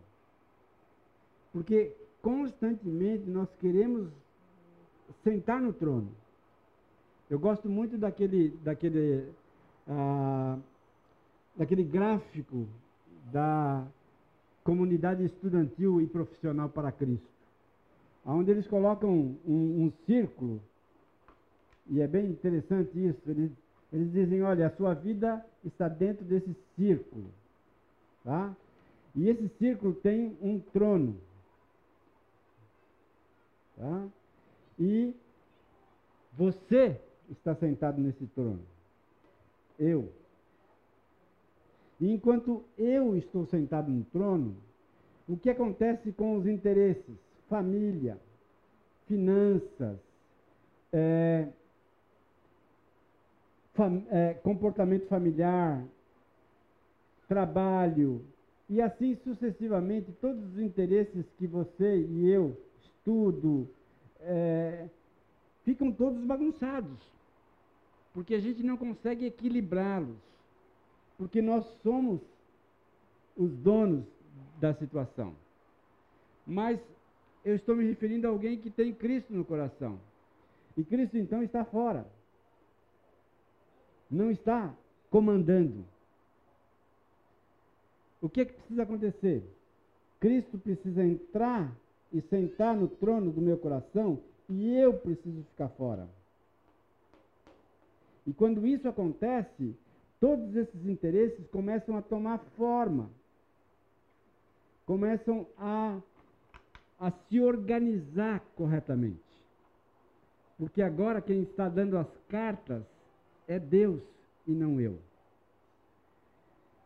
Porque 1.50 1.96
constantemente 2.20 3.24
nós 3.30 3.48
queremos 3.58 4.10
sentar 5.24 5.62
no 5.62 5.72
trono. 5.72 6.10
Eu 7.30 7.38
gosto 7.38 7.70
muito 7.70 7.96
daquele, 7.96 8.50
daquele, 8.62 9.32
ah, 9.88 10.58
daquele 11.56 11.84
gráfico 11.84 12.68
da 13.32 13.86
comunidade 14.68 15.24
estudantil 15.24 15.98
e 15.98 16.06
profissional 16.06 16.68
para 16.68 16.92
Cristo, 16.92 17.26
onde 18.22 18.50
eles 18.50 18.66
colocam 18.66 19.34
um, 19.46 19.84
um 19.86 19.92
círculo, 20.04 20.60
e 21.86 22.02
é 22.02 22.06
bem 22.06 22.26
interessante 22.26 22.90
isso. 23.02 23.18
Eles, 23.26 23.50
eles 23.90 24.12
dizem: 24.12 24.42
olha, 24.42 24.66
a 24.66 24.76
sua 24.76 24.92
vida 24.92 25.42
está 25.64 25.88
dentro 25.88 26.22
desse 26.22 26.54
círculo. 26.76 27.30
Tá? 28.22 28.54
E 29.14 29.30
esse 29.30 29.48
círculo 29.58 29.94
tem 29.94 30.36
um 30.42 30.60
trono. 30.60 31.16
Tá? 33.74 34.06
E 34.78 35.14
você 36.36 37.00
está 37.30 37.54
sentado 37.54 38.02
nesse 38.02 38.26
trono. 38.34 38.60
Eu. 39.78 40.12
E 42.00 42.12
enquanto 42.12 42.62
eu 42.76 43.16
estou 43.16 43.46
sentado 43.46 43.90
no 43.90 44.04
trono, 44.04 44.56
o 45.28 45.36
que 45.36 45.50
acontece 45.50 46.12
com 46.12 46.36
os 46.36 46.46
interesses? 46.46 47.16
Família, 47.48 48.18
finanças, 49.06 49.98
é, 50.92 51.48
fam, 53.74 54.02
é, 54.10 54.34
comportamento 54.34 55.06
familiar, 55.06 55.84
trabalho, 57.26 58.22
e 58.68 58.80
assim 58.82 59.16
sucessivamente, 59.24 60.12
todos 60.20 60.44
os 60.52 60.58
interesses 60.60 61.24
que 61.38 61.46
você 61.46 61.96
e 61.96 62.28
eu 62.28 62.56
estudo, 62.82 63.68
é, 64.20 64.86
ficam 65.64 65.90
todos 65.90 66.22
bagunçados, 66.24 66.98
porque 68.12 68.34
a 68.34 68.40
gente 68.40 68.62
não 68.62 68.76
consegue 68.76 69.26
equilibrá-los, 69.26 70.16
porque 71.18 71.42
nós 71.42 71.66
somos 71.82 72.20
os 73.36 73.50
donos 73.58 74.04
da 74.60 74.72
situação. 74.72 75.34
Mas 76.46 76.80
eu 77.44 77.56
estou 77.56 77.74
me 77.76 77.84
referindo 77.86 78.26
a 78.26 78.30
alguém 78.30 78.56
que 78.56 78.70
tem 78.70 78.94
Cristo 78.94 79.34
no 79.34 79.44
coração. 79.44 80.00
E 80.76 80.84
Cristo 80.84 81.18
então 81.18 81.42
está 81.42 81.64
fora. 81.64 82.06
Não 84.08 84.30
está 84.30 84.72
comandando. 85.10 85.84
O 88.22 88.28
que, 88.28 88.40
é 88.40 88.44
que 88.44 88.52
precisa 88.52 88.84
acontecer? 88.84 89.44
Cristo 90.20 90.56
precisa 90.58 91.04
entrar 91.04 91.76
e 92.12 92.20
sentar 92.22 92.76
no 92.76 92.88
trono 92.88 93.30
do 93.30 93.40
meu 93.40 93.58
coração 93.58 94.20
e 94.48 94.74
eu 94.76 94.94
preciso 94.94 95.42
ficar 95.50 95.68
fora. 95.70 96.08
E 98.26 98.32
quando 98.32 98.66
isso 98.66 98.88
acontece, 98.88 99.74
todos 100.20 100.54
esses 100.56 100.86
interesses 100.86 101.46
começam 101.48 101.96
a 101.96 102.02
tomar 102.02 102.38
forma, 102.56 103.10
começam 104.86 105.46
a 105.56 106.00
a 106.98 107.10
se 107.10 107.40
organizar 107.40 108.40
corretamente. 108.56 109.22
Porque 110.58 110.82
agora 110.82 111.22
quem 111.22 111.42
está 111.42 111.68
dando 111.68 111.96
as 111.96 112.08
cartas 112.28 112.82
é 113.46 113.58
Deus 113.58 114.02
e 114.46 114.50
não 114.50 114.80
eu. 114.80 114.98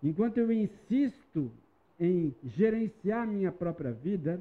Enquanto 0.03 0.37
eu 0.37 0.53
insisto 0.53 1.51
em 1.99 2.35
gerenciar 2.45 3.27
minha 3.27 3.51
própria 3.51 3.93
vida, 3.93 4.41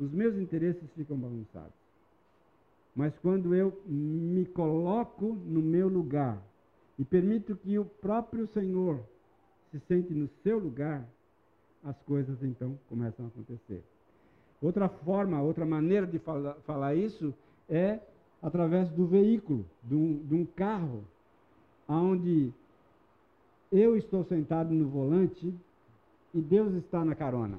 os 0.00 0.10
meus 0.10 0.36
interesses 0.36 0.90
ficam 0.94 1.16
bagunçados. 1.16 1.76
Mas 2.94 3.16
quando 3.18 3.54
eu 3.54 3.80
me 3.86 4.46
coloco 4.46 5.34
no 5.44 5.60
meu 5.60 5.86
lugar 5.86 6.42
e 6.98 7.04
permito 7.04 7.56
que 7.56 7.78
o 7.78 7.84
próprio 7.84 8.46
Senhor 8.48 9.00
se 9.70 9.80
sente 9.80 10.12
no 10.14 10.28
seu 10.42 10.58
lugar, 10.58 11.06
as 11.84 11.96
coisas 12.02 12.42
então 12.42 12.78
começam 12.88 13.26
a 13.26 13.28
acontecer. 13.28 13.82
Outra 14.60 14.88
forma, 14.88 15.42
outra 15.42 15.66
maneira 15.66 16.06
de 16.06 16.18
fala, 16.18 16.54
falar 16.66 16.94
isso 16.94 17.34
é 17.68 18.00
através 18.42 18.88
do 18.90 19.06
veículo, 19.06 19.64
de 19.82 19.94
um, 19.94 20.18
de 20.26 20.34
um 20.34 20.46
carro, 20.46 21.04
onde 21.88 22.52
eu 23.70 23.96
estou 23.96 24.24
sentado 24.24 24.72
no 24.72 24.88
volante 24.88 25.52
e 26.32 26.40
Deus 26.40 26.72
está 26.74 27.04
na 27.04 27.14
carona. 27.14 27.58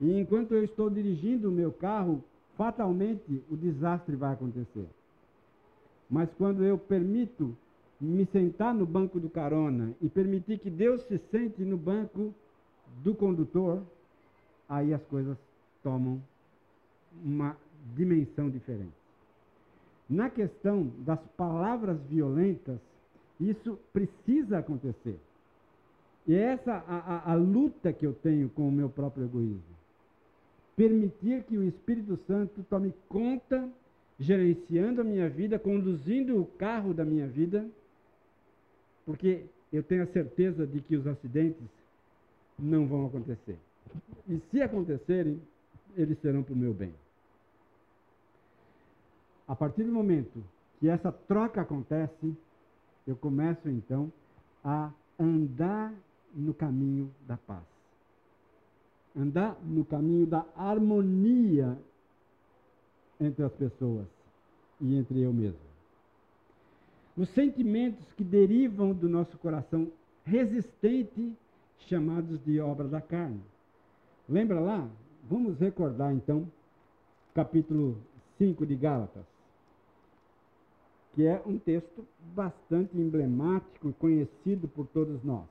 E 0.00 0.18
enquanto 0.18 0.52
eu 0.52 0.64
estou 0.64 0.90
dirigindo 0.90 1.48
o 1.48 1.52
meu 1.52 1.72
carro, 1.72 2.22
fatalmente 2.56 3.42
o 3.50 3.56
desastre 3.56 4.16
vai 4.16 4.32
acontecer. 4.32 4.88
Mas 6.12 6.28
quando 6.36 6.62
eu 6.62 6.76
permito 6.76 7.56
me 7.98 8.26
sentar 8.26 8.74
no 8.74 8.84
banco 8.84 9.18
do 9.18 9.30
carona 9.30 9.94
e 9.98 10.10
permitir 10.10 10.58
que 10.58 10.68
Deus 10.68 11.02
se 11.04 11.18
sente 11.30 11.62
no 11.62 11.78
banco 11.78 12.34
do 13.02 13.14
condutor, 13.14 13.82
aí 14.68 14.92
as 14.92 15.02
coisas 15.04 15.38
tomam 15.82 16.22
uma 17.24 17.56
dimensão 17.96 18.50
diferente. 18.50 18.92
Na 20.06 20.28
questão 20.28 20.92
das 20.98 21.18
palavras 21.34 21.98
violentas, 22.02 22.78
isso 23.40 23.78
precisa 23.90 24.58
acontecer. 24.58 25.18
E 26.26 26.34
é 26.34 26.42
essa 26.52 26.74
a, 26.86 27.30
a, 27.30 27.32
a 27.32 27.34
luta 27.34 27.90
que 27.90 28.06
eu 28.06 28.12
tenho 28.12 28.50
com 28.50 28.68
o 28.68 28.72
meu 28.72 28.90
próprio 28.90 29.24
egoísmo. 29.24 29.62
Permitir 30.76 31.44
que 31.44 31.56
o 31.56 31.64
Espírito 31.64 32.18
Santo 32.26 32.62
tome 32.68 32.92
conta, 33.08 33.66
gerenciando 34.22 35.00
a 35.00 35.04
minha 35.04 35.28
vida, 35.28 35.58
conduzindo 35.58 36.40
o 36.40 36.46
carro 36.46 36.94
da 36.94 37.04
minha 37.04 37.26
vida, 37.26 37.68
porque 39.04 39.44
eu 39.72 39.82
tenho 39.82 40.04
a 40.04 40.06
certeza 40.06 40.66
de 40.66 40.80
que 40.80 40.96
os 40.96 41.06
acidentes 41.06 41.66
não 42.58 42.86
vão 42.86 43.06
acontecer. 43.06 43.58
E 44.28 44.40
se 44.50 44.62
acontecerem, 44.62 45.40
eles 45.96 46.18
serão 46.20 46.42
para 46.42 46.54
o 46.54 46.56
meu 46.56 46.72
bem. 46.72 46.94
A 49.48 49.56
partir 49.56 49.82
do 49.82 49.92
momento 49.92 50.42
que 50.78 50.88
essa 50.88 51.10
troca 51.10 51.60
acontece, 51.60 52.36
eu 53.06 53.16
começo 53.16 53.68
então 53.68 54.12
a 54.64 54.92
andar 55.18 55.92
no 56.32 56.54
caminho 56.54 57.12
da 57.26 57.36
paz. 57.36 57.64
Andar 59.16 59.58
no 59.64 59.84
caminho 59.84 60.26
da 60.26 60.46
harmonia 60.56 61.76
entre 63.24 63.44
as 63.44 63.52
pessoas 63.52 64.06
e 64.80 64.96
entre 64.96 65.20
eu 65.20 65.32
mesmo. 65.32 65.60
Os 67.16 67.28
sentimentos 67.30 68.12
que 68.12 68.24
derivam 68.24 68.92
do 68.92 69.08
nosso 69.08 69.36
coração 69.38 69.90
resistente, 70.24 71.32
chamados 71.80 72.42
de 72.44 72.60
obra 72.60 72.88
da 72.88 73.00
carne. 73.00 73.40
Lembra 74.28 74.60
lá? 74.60 74.88
Vamos 75.28 75.58
recordar 75.58 76.12
então, 76.14 76.50
capítulo 77.34 77.98
5 78.38 78.64
de 78.64 78.76
Gálatas 78.76 79.32
que 81.14 81.26
é 81.26 81.42
um 81.46 81.58
texto 81.58 82.06
bastante 82.34 82.96
emblemático 82.96 83.90
e 83.90 83.92
conhecido 83.92 84.66
por 84.68 84.86
todos 84.86 85.22
nós. 85.22 85.44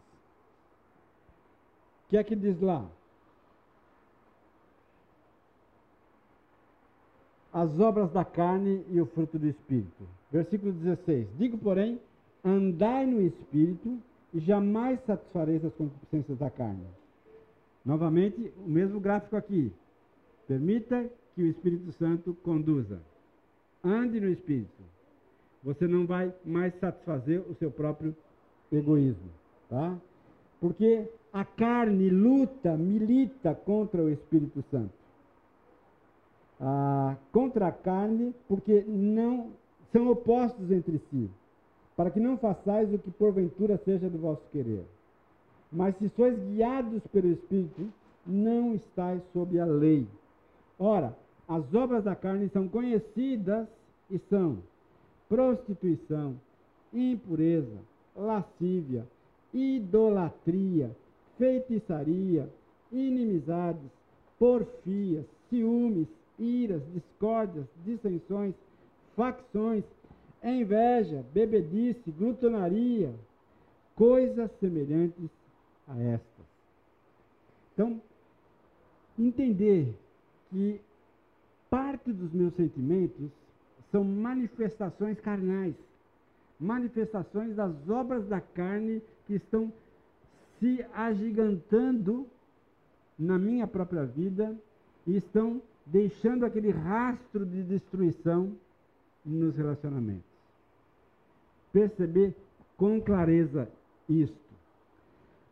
O 2.05 2.09
que 2.09 2.17
é 2.17 2.23
que 2.23 2.35
diz 2.35 2.59
lá? 2.59 2.89
As 7.53 7.79
obras 7.79 8.11
da 8.11 8.23
carne 8.23 8.83
e 8.89 8.99
o 9.01 9.05
fruto 9.05 9.37
do 9.37 9.47
Espírito. 9.47 10.07
Versículo 10.31 10.71
16: 10.71 11.27
Digo, 11.37 11.57
porém, 11.57 11.99
andai 12.43 13.05
no 13.05 13.21
Espírito 13.21 13.99
e 14.33 14.39
jamais 14.39 14.99
satisfareis 15.05 15.63
as 15.65 15.73
concupiscências 15.73 16.37
da 16.37 16.49
carne. 16.49 16.85
Novamente, 17.85 18.53
o 18.65 18.69
mesmo 18.69 18.99
gráfico 18.99 19.35
aqui. 19.35 19.71
Permita 20.47 21.09
que 21.35 21.43
o 21.43 21.47
Espírito 21.47 21.91
Santo 21.93 22.33
conduza. 22.43 22.99
Ande 23.83 24.19
no 24.19 24.29
Espírito 24.29 24.81
você 25.63 25.87
não 25.87 26.05
vai 26.05 26.33
mais 26.45 26.73
satisfazer 26.79 27.41
o 27.41 27.55
seu 27.55 27.71
próprio 27.71 28.15
egoísmo, 28.71 29.29
tá? 29.69 29.97
Porque 30.59 31.07
a 31.31 31.45
carne 31.45 32.09
luta, 32.09 32.75
milita 32.75 33.53
contra 33.53 34.01
o 34.01 34.09
Espírito 34.09 34.63
Santo. 34.71 34.93
Ah, 36.63 37.15
contra 37.31 37.67
a 37.67 37.71
carne, 37.71 38.35
porque 38.47 38.83
não 38.87 39.47
são 39.91 40.11
opostos 40.11 40.69
entre 40.69 41.01
si, 41.09 41.27
para 41.97 42.11
que 42.11 42.19
não 42.19 42.37
façais 42.37 42.93
o 42.93 42.99
que 42.99 43.09
porventura 43.09 43.81
seja 43.83 44.07
do 44.07 44.19
vosso 44.19 44.43
querer. 44.51 44.85
Mas 45.71 45.97
se 45.97 46.07
sois 46.09 46.37
guiados 46.37 47.01
pelo 47.11 47.31
Espírito, 47.31 47.89
não 48.27 48.75
estáis 48.75 49.23
sob 49.33 49.59
a 49.59 49.65
lei. 49.65 50.07
Ora, 50.77 51.17
as 51.47 51.73
obras 51.73 52.03
da 52.03 52.15
carne 52.15 52.47
são 52.49 52.67
conhecidas 52.67 53.67
e 54.09 54.19
são 54.29 54.59
prostituição, 55.27 56.35
impureza, 56.93 57.79
lascívia, 58.15 59.07
idolatria, 59.51 60.91
feitiçaria, 61.39 62.47
inimizades, 62.91 63.89
porfias, 64.37 65.25
ciúmes, 65.49 66.07
iras, 66.41 66.81
discórdias, 66.93 67.65
dissensões, 67.85 68.55
facções, 69.15 69.83
inveja, 70.43 71.23
bebedice, 71.33 72.11
glutonaria, 72.11 73.13
coisas 73.95 74.49
semelhantes 74.59 75.29
a 75.87 76.01
estas. 76.01 76.45
Então, 77.73 78.01
entender 79.17 79.95
que 80.49 80.81
parte 81.69 82.11
dos 82.11 82.31
meus 82.33 82.53
sentimentos 82.55 83.29
são 83.91 84.03
manifestações 84.03 85.19
carnais, 85.19 85.75
manifestações 86.59 87.55
das 87.55 87.73
obras 87.89 88.27
da 88.27 88.41
carne 88.41 89.01
que 89.27 89.35
estão 89.35 89.71
se 90.59 90.85
agigantando 90.93 92.27
na 93.17 93.37
minha 93.37 93.67
própria 93.67 94.05
vida 94.05 94.55
e 95.05 95.17
estão 95.17 95.61
deixando 95.91 96.45
aquele 96.45 96.71
rastro 96.71 97.45
de 97.45 97.63
destruição 97.63 98.53
nos 99.25 99.55
relacionamentos. 99.55 100.23
Perceber 101.73 102.33
com 102.77 103.01
clareza 103.01 103.67
isto. 104.07 104.35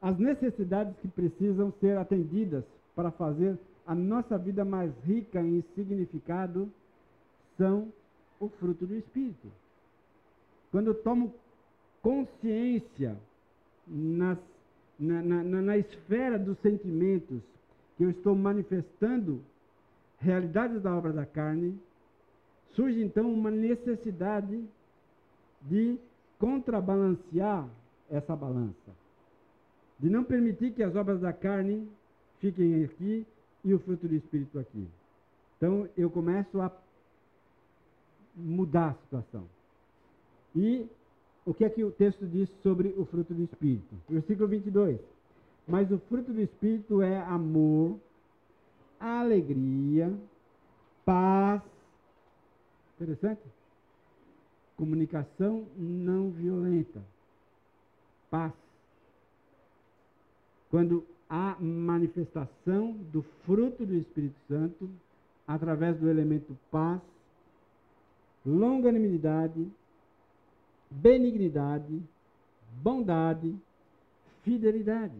As 0.01 0.17
necessidades 0.17 0.95
que 1.01 1.09
precisam 1.09 1.73
ser 1.81 1.97
atendidas 1.97 2.63
para 2.95 3.11
fazer 3.11 3.57
a 3.85 3.93
nossa 3.93 4.37
vida 4.37 4.63
mais 4.63 4.91
rica 5.03 5.41
em 5.41 5.61
significado 5.75 6.71
são 7.57 7.91
o 8.39 8.47
fruto 8.47 8.85
do 8.85 8.95
Espírito. 8.95 9.47
Quando 10.71 10.87
eu 10.87 10.95
tomo 10.95 11.33
consciência 12.01 13.17
nas, 13.85 14.37
na, 14.97 15.21
na, 15.21 15.43
na 15.43 15.77
esfera 15.77 16.39
dos 16.39 16.57
sentimentos 16.59 17.41
que 17.97 18.03
eu 18.03 18.11
estou 18.11 18.33
manifestando 18.33 19.41
realidades 20.19 20.81
da 20.81 20.95
obra 20.95 21.13
da 21.13 21.25
carne, 21.25 21.79
surge 22.73 23.01
então 23.01 23.31
uma 23.31 23.49
necessidade 23.49 24.63
de 25.61 25.97
contrabalancear 26.37 27.67
essa 28.09 28.35
balança. 28.35 28.91
De 29.99 30.09
não 30.09 30.23
permitir 30.23 30.71
que 30.71 30.83
as 30.83 30.95
obras 30.95 31.19
da 31.19 31.33
carne 31.33 31.87
fiquem 32.39 32.83
aqui 32.85 33.25
e 33.63 33.73
o 33.73 33.79
fruto 33.79 34.07
do 34.07 34.15
Espírito 34.15 34.57
aqui. 34.59 34.87
Então 35.57 35.87
eu 35.97 36.09
começo 36.09 36.61
a 36.61 36.71
mudar 38.35 38.91
a 38.91 38.93
situação. 38.93 39.43
E 40.55 40.87
o 41.45 41.53
que 41.53 41.65
é 41.65 41.69
que 41.69 41.83
o 41.83 41.91
texto 41.91 42.25
diz 42.25 42.49
sobre 42.63 42.93
o 42.97 43.05
fruto 43.05 43.33
do 43.33 43.43
Espírito? 43.43 43.95
Versículo 44.07 44.47
22. 44.47 44.99
Mas 45.67 45.91
o 45.91 45.99
fruto 45.99 46.31
do 46.31 46.41
Espírito 46.41 47.01
é 47.01 47.17
amor, 47.21 47.99
alegria, 48.99 50.13
paz. 51.05 51.61
Interessante? 52.95 53.41
Comunicação 54.75 55.65
não 55.75 56.29
violenta. 56.31 57.01
Paz. 58.29 58.53
Quando 60.69 61.05
a 61.29 61.55
manifestação 61.59 62.93
do 63.11 63.21
fruto 63.45 63.85
do 63.85 63.95
Espírito 63.95 64.35
Santo 64.47 64.89
através 65.47 65.97
do 65.97 66.09
elemento 66.09 66.57
paz, 66.69 67.01
longanimidade, 68.45 69.67
benignidade, 70.89 72.01
bondade, 72.81 73.55
fidelidade. 74.43 75.19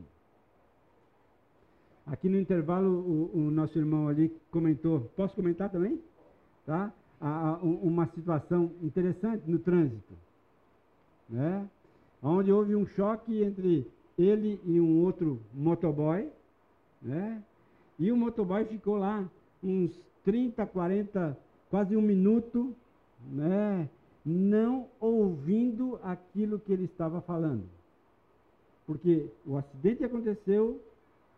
Aqui 2.11 2.27
no 2.27 2.39
intervalo, 2.39 2.89
o, 2.89 3.31
o, 3.35 3.51
nosso 3.51 3.77
irmão 3.77 4.07
ali 4.07 4.35
comentou, 4.49 5.01
posso 5.15 5.35
comentar 5.35 5.69
também? 5.69 6.01
Tá? 6.65 6.91
A, 7.21 7.49
a, 7.49 7.57
uma 7.57 8.07
situação 8.07 8.71
interessante 8.81 9.43
no 9.45 9.59
trânsito, 9.59 10.13
né? 11.29 11.67
onde 12.23 12.51
houve 12.51 12.75
um 12.75 12.87
choque 12.87 13.43
entre 13.43 13.85
ele 14.17 14.59
e 14.65 14.81
um 14.81 15.03
outro 15.03 15.39
motoboy, 15.53 16.27
né? 16.99 17.43
e 17.99 18.11
o 18.11 18.17
motoboy 18.17 18.65
ficou 18.65 18.97
lá 18.97 19.29
uns 19.63 19.91
30, 20.25 20.65
40, 20.65 21.37
quase 21.69 21.95
um 21.95 22.01
minuto, 22.01 22.73
né? 23.31 23.87
não 24.25 24.87
ouvindo 24.99 25.99
aquilo 26.01 26.59
que 26.59 26.73
ele 26.73 26.85
estava 26.85 27.21
falando. 27.21 27.63
Porque 28.87 29.27
o 29.45 29.57
acidente 29.57 30.03
aconteceu, 30.03 30.81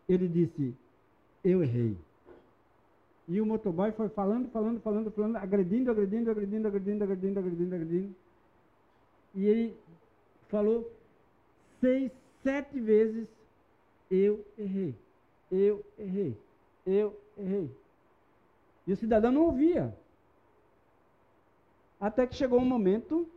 ele 0.07 0.27
disse: 0.27 0.73
Eu 1.43 1.63
errei. 1.63 1.97
E 3.27 3.39
o 3.39 3.45
motoboy 3.45 3.91
foi 3.91 4.09
falando, 4.09 4.49
falando, 4.49 4.81
falando, 4.81 5.11
falando, 5.11 5.35
agredindo, 5.37 5.89
agredindo, 5.89 6.31
agredindo, 6.31 6.67
agredindo, 6.67 7.03
agredindo, 7.03 7.39
agredindo, 7.39 7.75
agredindo. 7.75 8.15
E 9.35 9.45
ele 9.45 9.77
falou 10.49 10.91
seis, 11.79 12.11
sete 12.43 12.79
vezes: 12.79 13.27
Eu 14.09 14.43
errei, 14.57 14.95
eu 15.51 15.83
errei, 15.97 16.37
eu 16.85 17.15
errei. 17.37 17.69
E 18.85 18.93
o 18.93 18.97
cidadão 18.97 19.31
não 19.31 19.45
ouvia. 19.45 19.95
Até 21.99 22.25
que 22.25 22.35
chegou 22.35 22.59
um 22.59 22.65
momento 22.65 23.29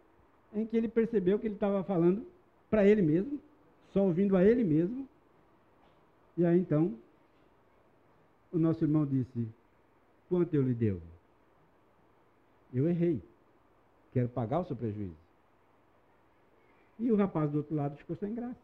em 0.55 0.65
que 0.65 0.77
ele 0.77 0.89
percebeu 0.89 1.39
que 1.39 1.47
ele 1.47 1.55
estava 1.55 1.85
falando 1.85 2.27
para 2.71 2.87
ele 2.87 3.03
mesmo, 3.03 3.39
só 3.93 4.03
ouvindo 4.03 4.37
a 4.37 4.45
ele 4.45 4.65
mesmo, 4.65 5.07
e 6.37 6.45
aí 6.45 6.59
então, 6.59 6.99
o 8.53 8.59
nosso 8.59 8.85
irmão 8.85 9.07
disse: 9.07 9.49
Quanto 10.29 10.55
eu 10.55 10.63
lhe 10.63 10.75
devo? 10.75 11.03
Eu 12.73 12.89
errei. 12.89 13.23
Quero 14.13 14.29
pagar 14.29 14.61
o 14.61 14.65
seu 14.65 14.77
prejuízo. 14.77 15.17
E 16.99 17.11
o 17.11 17.17
rapaz 17.17 17.51
do 17.51 17.59
outro 17.59 17.75
lado 17.75 17.97
ficou 17.97 18.17
sem 18.17 18.35
graça. 18.35 18.57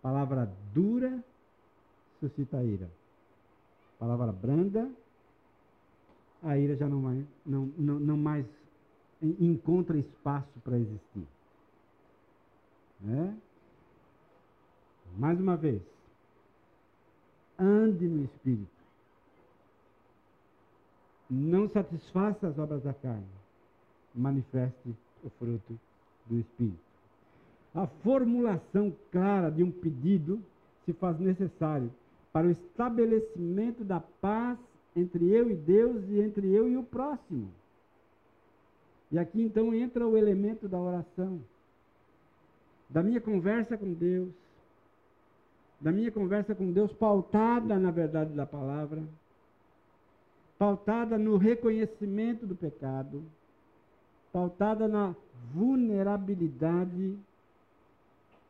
Palavra 0.00 0.50
dura 0.72 1.22
suscita 2.20 2.62
ira. 2.62 2.90
Palavra 3.98 4.32
branda, 4.32 4.90
a 6.42 6.56
ira 6.56 6.76
já 6.76 6.88
não, 6.88 7.00
mais, 7.00 7.26
não, 7.44 7.66
não, 7.76 8.00
não 8.00 8.16
mais 8.16 8.46
encontra 9.20 9.98
espaço 9.98 10.60
para 10.60 10.78
existir. 10.78 11.26
Né? 13.00 13.36
Mais 15.18 15.40
uma 15.40 15.56
vez, 15.56 15.82
ande 17.58 18.06
no 18.06 18.22
Espírito. 18.22 18.78
Não 21.28 21.68
satisfaça 21.68 22.46
as 22.46 22.56
obras 22.56 22.84
da 22.84 22.94
carne. 22.94 23.26
Manifeste 24.14 24.94
o 25.24 25.30
fruto 25.30 25.76
do 26.26 26.38
Espírito. 26.38 26.78
A 27.74 27.88
formulação 27.88 28.94
clara 29.10 29.50
de 29.50 29.64
um 29.64 29.72
pedido 29.72 30.40
se 30.84 30.92
faz 30.92 31.18
necessário 31.18 31.90
para 32.32 32.46
o 32.46 32.52
estabelecimento 32.52 33.82
da 33.82 33.98
paz 33.98 34.56
entre 34.94 35.28
eu 35.28 35.50
e 35.50 35.56
Deus 35.56 36.04
e 36.08 36.20
entre 36.20 36.48
eu 36.48 36.68
e 36.68 36.76
o 36.76 36.84
próximo. 36.84 37.50
E 39.10 39.18
aqui 39.18 39.42
então 39.42 39.74
entra 39.74 40.06
o 40.06 40.16
elemento 40.16 40.68
da 40.68 40.78
oração, 40.78 41.40
da 42.88 43.02
minha 43.02 43.20
conversa 43.20 43.76
com 43.76 43.92
Deus, 43.92 44.32
da 45.80 45.92
minha 45.92 46.10
conversa 46.10 46.54
com 46.54 46.72
Deus, 46.72 46.92
pautada 46.92 47.78
na 47.78 47.90
verdade 47.90 48.32
da 48.34 48.44
palavra, 48.44 49.02
pautada 50.58 51.16
no 51.16 51.36
reconhecimento 51.36 52.46
do 52.46 52.56
pecado, 52.56 53.22
pautada 54.32 54.88
na 54.88 55.14
vulnerabilidade 55.54 57.16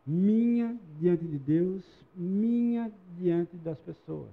minha 0.07 0.75
diante 0.99 1.27
de 1.27 1.39
Deus, 1.39 1.85
minha 2.15 2.91
diante 3.19 3.55
das 3.57 3.79
pessoas. 3.81 4.31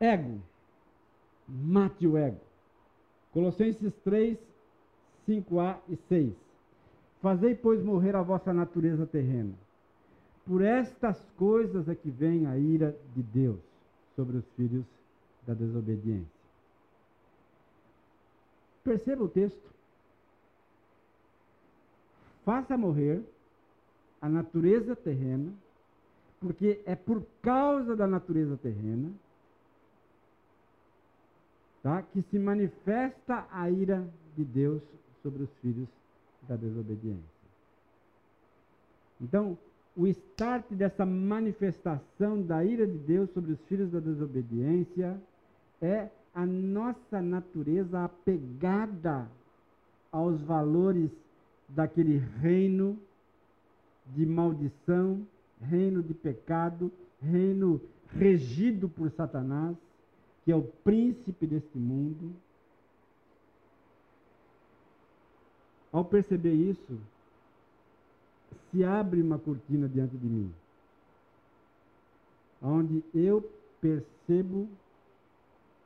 Ego. 0.00 0.40
Mate 1.46 2.06
o 2.06 2.16
ego. 2.16 2.40
Colossenses 3.32 3.94
3, 4.04 4.38
5a 5.28 5.78
e 5.88 5.96
6. 6.08 6.45
Fazei, 7.26 7.56
pois, 7.56 7.82
morrer 7.82 8.14
a 8.14 8.22
vossa 8.22 8.54
natureza 8.54 9.04
terrena. 9.04 9.52
Por 10.46 10.62
estas 10.62 11.20
coisas 11.36 11.88
é 11.88 11.94
que 11.96 12.08
vem 12.08 12.46
a 12.46 12.56
ira 12.56 12.96
de 13.16 13.20
Deus 13.20 13.58
sobre 14.14 14.36
os 14.36 14.44
filhos 14.52 14.84
da 15.44 15.52
desobediência. 15.52 16.30
Perceba 18.84 19.24
o 19.24 19.28
texto. 19.28 19.68
Faça 22.44 22.78
morrer 22.78 23.20
a 24.22 24.28
natureza 24.28 24.94
terrena, 24.94 25.52
porque 26.38 26.80
é 26.86 26.94
por 26.94 27.26
causa 27.42 27.96
da 27.96 28.06
natureza 28.06 28.56
terrena 28.56 29.10
tá, 31.82 32.02
que 32.02 32.22
se 32.22 32.38
manifesta 32.38 33.48
a 33.50 33.68
ira 33.68 34.08
de 34.36 34.44
Deus 34.44 34.80
sobre 35.24 35.42
os 35.42 35.50
filhos 35.60 35.88
da 35.88 36.05
desobediência. 36.54 37.36
Então, 39.20 39.56
o 39.96 40.06
start 40.06 40.70
dessa 40.70 41.06
manifestação 41.06 42.42
da 42.42 42.62
ira 42.62 42.86
de 42.86 42.98
Deus 42.98 43.30
sobre 43.30 43.52
os 43.52 43.60
filhos 43.62 43.90
da 43.90 43.98
desobediência 43.98 45.18
é 45.80 46.10
a 46.34 46.44
nossa 46.44 47.22
natureza 47.22 48.04
apegada 48.04 49.26
aos 50.12 50.40
valores 50.42 51.10
daquele 51.68 52.18
reino 52.40 52.98
de 54.14 54.26
maldição, 54.26 55.26
reino 55.60 56.02
de 56.02 56.12
pecado, 56.12 56.92
reino 57.20 57.80
regido 58.12 58.88
por 58.88 59.10
Satanás, 59.10 59.76
que 60.44 60.52
é 60.52 60.56
o 60.56 60.62
príncipe 60.62 61.46
deste 61.46 61.78
mundo 61.78 62.32
Ao 65.96 66.04
perceber 66.04 66.52
isso, 66.52 67.00
se 68.70 68.84
abre 68.84 69.22
uma 69.22 69.38
cortina 69.38 69.88
diante 69.88 70.14
de 70.14 70.26
mim, 70.26 70.52
onde 72.60 73.02
eu 73.14 73.40
percebo 73.80 74.68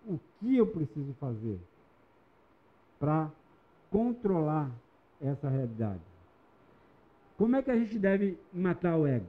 o 0.04 0.18
que 0.40 0.56
eu 0.56 0.66
preciso 0.66 1.14
fazer 1.20 1.60
para 2.98 3.30
controlar 3.88 4.68
essa 5.20 5.48
realidade. 5.48 6.02
Como 7.38 7.54
é 7.54 7.62
que 7.62 7.70
a 7.70 7.76
gente 7.76 7.96
deve 7.96 8.36
matar 8.52 8.96
o 8.96 9.06
ego? 9.06 9.26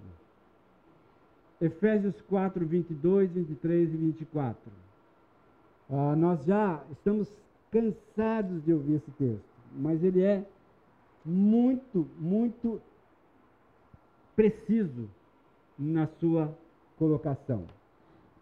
Efésios 1.61 2.19
4, 2.21 2.65
22, 2.65 3.31
23 3.31 3.93
e 3.93 3.97
24. 3.97 4.57
Ah, 5.91 6.15
nós 6.15 6.43
já 6.43 6.83
estamos 6.91 7.31
cansados 7.71 8.65
de 8.65 8.73
ouvir 8.73 8.95
esse 8.95 9.11
texto, 9.11 9.45
mas 9.75 10.03
ele 10.03 10.23
é 10.23 10.43
muito, 11.25 12.07
muito 12.17 12.81
preciso 14.35 15.09
na 15.77 16.07
sua 16.19 16.53
colocação. 16.97 17.65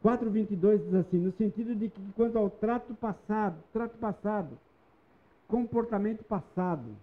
4:22 0.04 0.84
diz 0.86 0.94
assim, 0.94 1.18
no 1.18 1.32
sentido 1.34 1.76
de 1.76 1.90
que 1.90 2.02
quanto 2.16 2.38
ao 2.38 2.50
trato 2.50 2.94
passado, 2.96 3.58
trato 3.74 3.98
passado, 3.98 4.58
comportamento 5.48 6.24
passado, 6.24 6.96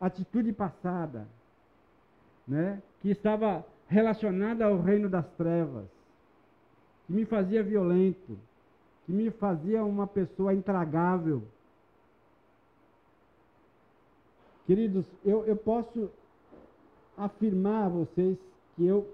atitude 0.00 0.52
passada, 0.52 1.26
né, 2.46 2.82
que 3.00 3.10
estava 3.10 3.64
relacionada 3.86 4.64
ao 4.64 4.80
reino 4.80 5.08
das 5.08 5.26
trevas, 5.36 5.86
que 7.06 7.12
me 7.12 7.24
fazia 7.24 7.62
violento, 7.62 8.38
que 9.06 9.12
me 9.12 9.30
fazia 9.30 9.84
uma 9.84 10.06
pessoa 10.06 10.52
intragável, 10.52 11.42
Queridos, 14.70 15.04
eu, 15.24 15.44
eu 15.46 15.56
posso 15.56 16.08
afirmar 17.18 17.86
a 17.86 17.88
vocês 17.88 18.38
que 18.76 18.86
eu 18.86 19.04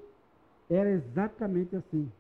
era 0.69 0.91
exatamente 0.91 1.75
assim. 1.75 2.13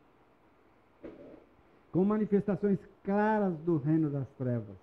Com 1.92 2.02
manifestações 2.02 2.78
claras 3.04 3.54
do 3.58 3.76
reino 3.76 4.08
das 4.08 4.26
trevas. 4.38 4.74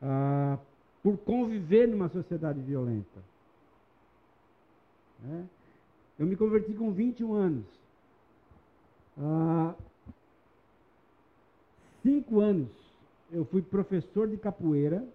Ah, 0.00 0.58
por 1.02 1.18
conviver 1.18 1.86
numa 1.86 2.08
sociedade 2.08 2.62
violenta. 2.62 3.20
É. 5.28 5.44
Eu 6.18 6.26
me 6.26 6.34
converti 6.34 6.72
com 6.72 6.92
21 6.92 7.34
anos. 7.34 7.66
Há 9.18 9.74
cinco 12.02 12.40
anos 12.40 12.70
eu 13.30 13.44
fui 13.44 13.60
professor 13.60 14.26
de 14.26 14.38
capoeira 14.38 15.06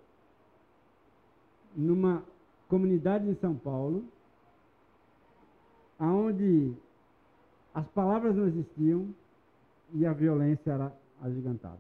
numa 1.76 2.24
comunidade 2.68 3.28
em 3.28 3.36
São 3.36 3.56
Paulo, 3.56 4.04
onde 6.00 6.74
as 7.74 7.88
palavras 7.90 8.36
não 8.36 8.48
existiam 8.48 9.14
e 9.94 10.06
a 10.06 10.14
violência 10.14 10.72
era 10.72 10.94
agigantada. 11.22 11.80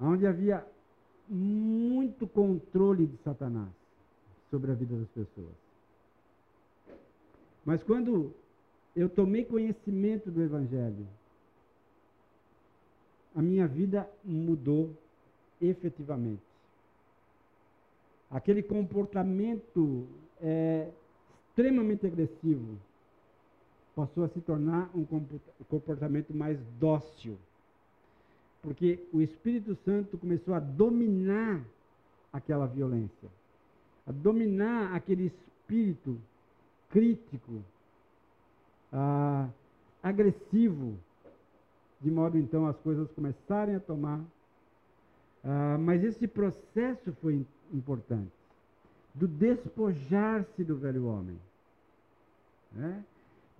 Onde 0.00 0.26
havia 0.26 0.66
muito 1.28 2.26
controle 2.26 3.06
de 3.06 3.16
Satanás 3.18 3.70
sobre 4.50 4.70
a 4.70 4.74
vida 4.74 4.96
das 4.96 5.08
pessoas. 5.08 5.54
Mas 7.64 7.82
quando 7.82 8.32
eu 8.94 9.08
tomei 9.08 9.44
conhecimento 9.44 10.30
do 10.30 10.42
Evangelho, 10.42 11.06
a 13.34 13.42
minha 13.42 13.66
vida 13.66 14.08
mudou 14.24 14.94
efetivamente. 15.60 16.45
Aquele 18.30 18.62
comportamento 18.62 20.06
é, 20.40 20.90
extremamente 21.48 22.06
agressivo 22.06 22.76
passou 23.94 24.24
a 24.24 24.28
se 24.28 24.40
tornar 24.40 24.90
um 24.94 25.06
comportamento 25.68 26.34
mais 26.34 26.58
dócil. 26.78 27.38
Porque 28.60 28.98
o 29.12 29.22
Espírito 29.22 29.74
Santo 29.84 30.18
começou 30.18 30.52
a 30.52 30.60
dominar 30.60 31.64
aquela 32.32 32.66
violência, 32.66 33.28
a 34.06 34.12
dominar 34.12 34.94
aquele 34.94 35.26
espírito 35.26 36.18
crítico, 36.90 37.62
ah, 38.92 39.48
agressivo, 40.02 40.98
de 42.00 42.10
modo 42.10 42.36
então 42.36 42.66
as 42.66 42.76
coisas 42.80 43.10
começarem 43.12 43.76
a 43.76 43.80
tomar. 43.80 44.20
Ah, 45.42 45.78
mas 45.80 46.04
esse 46.04 46.28
processo 46.28 47.12
foi 47.22 47.46
importante, 47.72 48.32
do 49.14 49.26
despojar-se 49.26 50.62
do 50.64 50.76
velho 50.76 51.06
homem, 51.06 51.38
né? 52.72 53.04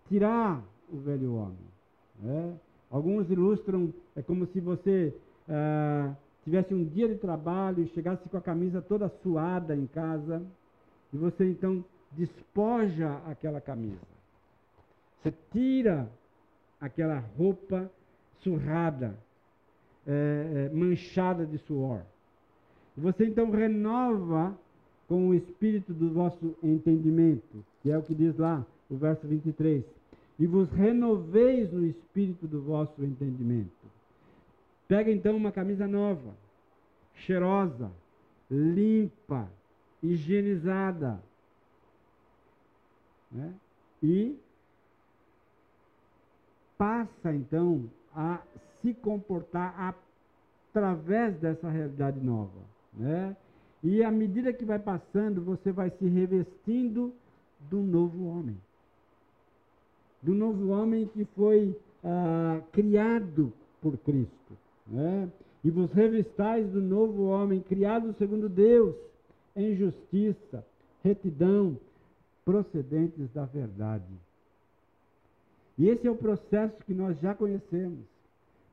tirar 0.09 0.63
o 0.93 0.99
velho 0.99 1.35
homem. 1.35 1.67
Né? 2.21 2.57
Alguns 2.91 3.31
ilustram, 3.31 3.93
é 4.15 4.23
como 4.23 4.47
se 4.47 4.61
você 4.61 5.15
ah, 5.49 6.15
tivesse 6.45 6.73
um 6.73 6.85
dia 6.85 7.09
de 7.09 7.17
trabalho 7.17 7.83
e 7.83 7.89
chegasse 7.89 8.29
com 8.29 8.37
a 8.37 8.41
camisa 8.41 8.81
toda 8.81 9.09
suada 9.23 9.75
em 9.75 9.87
casa, 9.87 10.43
e 11.13 11.17
você 11.17 11.45
então 11.51 11.85
despoja 12.13 13.21
aquela 13.27 13.61
camisa. 13.61 14.07
Você 15.23 15.35
tira 15.53 16.09
aquela 16.81 17.19
roupa 17.37 17.91
surrada, 18.43 19.17
é, 20.07 20.71
manchada 20.73 21.45
de 21.45 21.59
suor. 21.59 22.03
Você 22.97 23.27
então 23.27 23.51
renova 23.51 24.57
com 25.07 25.29
o 25.29 25.35
espírito 25.35 25.93
do 25.93 26.13
vosso 26.13 26.57
entendimento, 26.63 27.65
que 27.83 27.91
é 27.91 27.99
o 27.99 28.03
que 28.03 28.15
diz 28.15 28.37
lá 28.37 28.65
o 28.91 28.97
verso 28.97 29.27
23. 29.27 29.85
E 30.39 30.47
vos 30.47 30.71
renoveis 30.71 31.73
no 31.73 31.87
espírito 31.87 32.47
do 32.47 32.63
vosso 32.63 33.05
entendimento. 33.05 33.71
Pega 34.89 35.11
então 35.11 35.37
uma 35.37 35.53
camisa 35.53 35.87
nova, 35.87 36.35
cheirosa, 37.15 37.91
limpa, 38.51 39.49
higienizada. 40.03 41.21
Né? 43.31 43.53
E 44.03 44.39
passa 46.79 47.35
então 47.35 47.85
a 48.15 48.41
se 48.81 48.95
comportar 48.95 49.97
através 50.71 51.37
dessa 51.39 51.69
realidade 51.69 52.21
nova. 52.21 52.76
Né? 52.97 53.37
E 53.83 54.03
à 54.03 54.11
medida 54.11 54.53
que 54.53 54.65
vai 54.65 54.79
passando, 54.79 55.43
você 55.43 55.71
vai 55.71 55.91
se 55.91 56.07
revestindo 56.07 57.13
do 57.71 57.79
novo 57.79 58.27
homem. 58.27 58.57
Do 60.23 60.35
novo 60.35 60.69
homem 60.69 61.07
que 61.09 61.25
foi 61.37 61.77
ah, 62.03 62.61
criado 62.73 63.53
por 63.81 63.97
Cristo. 63.99 64.57
Né? 64.87 65.29
E 65.63 65.71
vos 65.71 65.93
revistais 65.93 66.69
do 66.71 66.81
novo 66.81 67.27
homem, 67.27 67.61
criado 67.61 68.15
segundo 68.19 68.49
Deus, 68.49 68.95
em 69.55 69.75
justiça, 69.77 70.65
retidão, 71.03 71.77
procedentes 72.45 73.29
da 73.33 73.45
verdade. 73.45 74.05
E 75.79 75.89
esse 75.89 76.07
é 76.07 76.11
o 76.11 76.17
processo 76.17 76.77
que 76.85 76.95
nós 76.95 77.19
já 77.21 77.35
conhecemos, 77.35 77.99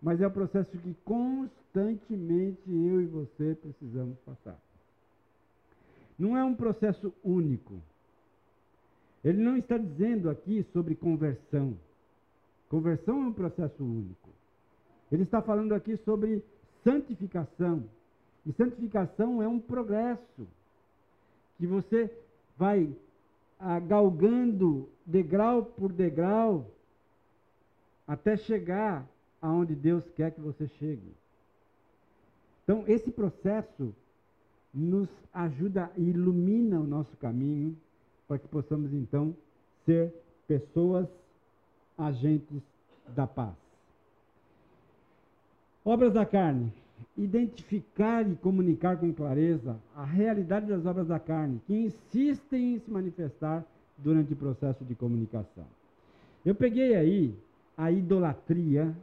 mas 0.02 0.22
é 0.22 0.28
o 0.28 0.32
processo 0.32 0.70
que 0.78 0.96
constantemente 1.74 2.62
eu 2.68 3.02
e 3.02 3.06
você 3.08 3.56
precisamos 3.56 4.18
passar. 4.20 4.60
Não 6.18 6.38
é 6.38 6.44
um 6.44 6.54
processo 6.54 7.12
único. 7.24 7.82
Ele 9.24 9.42
não 9.42 9.58
está 9.58 9.78
dizendo 9.78 10.30
aqui 10.30 10.64
sobre 10.72 10.96
conversão. 10.96 11.76
Conversão 12.70 13.24
é 13.24 13.26
um 13.28 13.34
processo 13.34 13.84
único. 13.84 14.30
Ele 15.12 15.24
está 15.24 15.42
falando 15.42 15.74
aqui 15.74 15.98
sobre 15.98 16.44
santificação. 16.84 17.84
E 18.46 18.52
santificação 18.54 19.42
é 19.42 19.48
um 19.48 19.60
progresso 19.60 20.48
que 21.58 21.66
você 21.66 22.12
vai 22.58 22.94
ah, 23.60 23.80
galgando 23.80 24.88
degrau 25.06 25.66
por 25.66 25.92
degrau 25.92 26.70
até 28.08 28.38
chegar 28.38 29.08
aonde 29.42 29.74
Deus 29.74 30.04
quer 30.12 30.32
que 30.32 30.42
você 30.42 30.68
chegue. 30.68 31.23
Então, 32.64 32.84
esse 32.88 33.12
processo 33.12 33.94
nos 34.74 35.10
ajuda 35.34 35.92
e 35.98 36.10
ilumina 36.10 36.80
o 36.80 36.88
nosso 36.88 37.16
caminho 37.18 37.76
para 38.28 38.40
que 38.40 38.48
possamos 38.48 38.94
então 38.94 39.36
ser 39.86 40.14
pessoas 40.48 41.08
agentes 41.98 42.62
da 43.10 43.28
paz. 43.28 43.54
Obras 45.86 46.14
da 46.14 46.26
carne. 46.26 46.72
Identificar 47.18 48.28
e 48.28 48.36
comunicar 48.36 48.98
com 48.98 49.14
clareza 49.14 49.78
a 49.96 50.04
realidade 50.04 50.66
das 50.66 50.86
obras 50.86 51.08
da 51.08 51.20
carne, 51.20 51.62
que 51.68 51.74
insistem 51.74 52.76
em 52.76 52.80
se 52.80 52.90
manifestar 52.90 53.64
durante 53.98 54.34
o 54.34 54.36
processo 54.36 54.84
de 54.84 54.96
comunicação. 54.96 55.66
Eu 56.46 56.56
peguei 56.56 56.96
aí 56.96 57.36
a 57.78 57.92
idolatria 57.92 58.96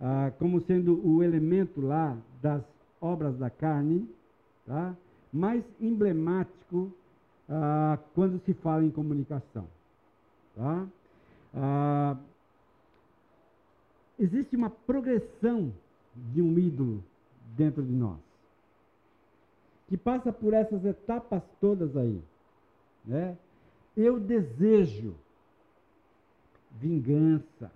ah, 0.00 0.32
como 0.38 0.60
sendo 0.60 1.06
o 1.06 1.22
elemento 1.22 1.80
lá 1.80 2.16
das 2.40 2.62
obras 3.02 3.36
da 3.36 3.50
carne, 3.50 4.08
tá? 4.66 4.96
mais 5.32 5.64
emblemático 5.80 6.90
ah, 7.48 7.98
quando 8.14 8.38
se 8.44 8.54
fala 8.54 8.84
em 8.84 8.90
comunicação. 8.90 9.66
Tá? 10.56 10.86
Ah, 11.54 12.16
existe 14.18 14.56
uma 14.56 14.70
progressão 14.70 15.72
de 16.14 16.40
um 16.40 16.58
ídolo 16.58 17.02
dentro 17.56 17.82
de 17.82 17.92
nós, 17.92 18.18
que 19.88 19.96
passa 19.96 20.32
por 20.32 20.54
essas 20.54 20.84
etapas 20.84 21.42
todas 21.60 21.96
aí. 21.96 22.22
Né? 23.04 23.36
Eu 23.96 24.20
desejo 24.20 25.14
vingança, 26.78 27.70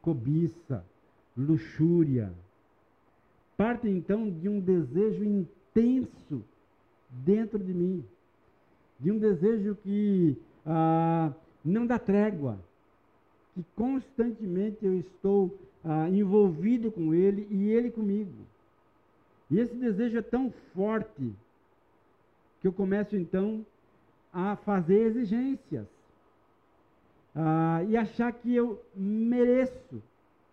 cobiça, 0.00 0.84
luxúria. 1.36 2.32
Parte 3.58 3.88
então 3.88 4.30
de 4.30 4.48
um 4.48 4.60
desejo 4.60 5.24
intenso 5.24 6.44
dentro 7.10 7.58
de 7.58 7.74
mim, 7.74 8.04
de 9.00 9.10
um 9.10 9.18
desejo 9.18 9.74
que 9.82 10.38
ah, 10.64 11.32
não 11.64 11.84
dá 11.84 11.98
trégua, 11.98 12.56
que 13.54 13.64
constantemente 13.74 14.78
eu 14.86 15.00
estou 15.00 15.58
ah, 15.84 16.08
envolvido 16.08 16.92
com 16.92 17.12
ele 17.12 17.48
e 17.50 17.68
ele 17.68 17.90
comigo. 17.90 18.46
E 19.50 19.58
esse 19.58 19.74
desejo 19.74 20.18
é 20.18 20.22
tão 20.22 20.52
forte 20.72 21.34
que 22.60 22.68
eu 22.68 22.72
começo 22.72 23.16
então 23.16 23.66
a 24.32 24.54
fazer 24.54 25.00
exigências 25.00 25.88
ah, 27.34 27.82
e 27.88 27.96
achar 27.96 28.32
que 28.32 28.54
eu 28.54 28.80
mereço, 28.94 30.00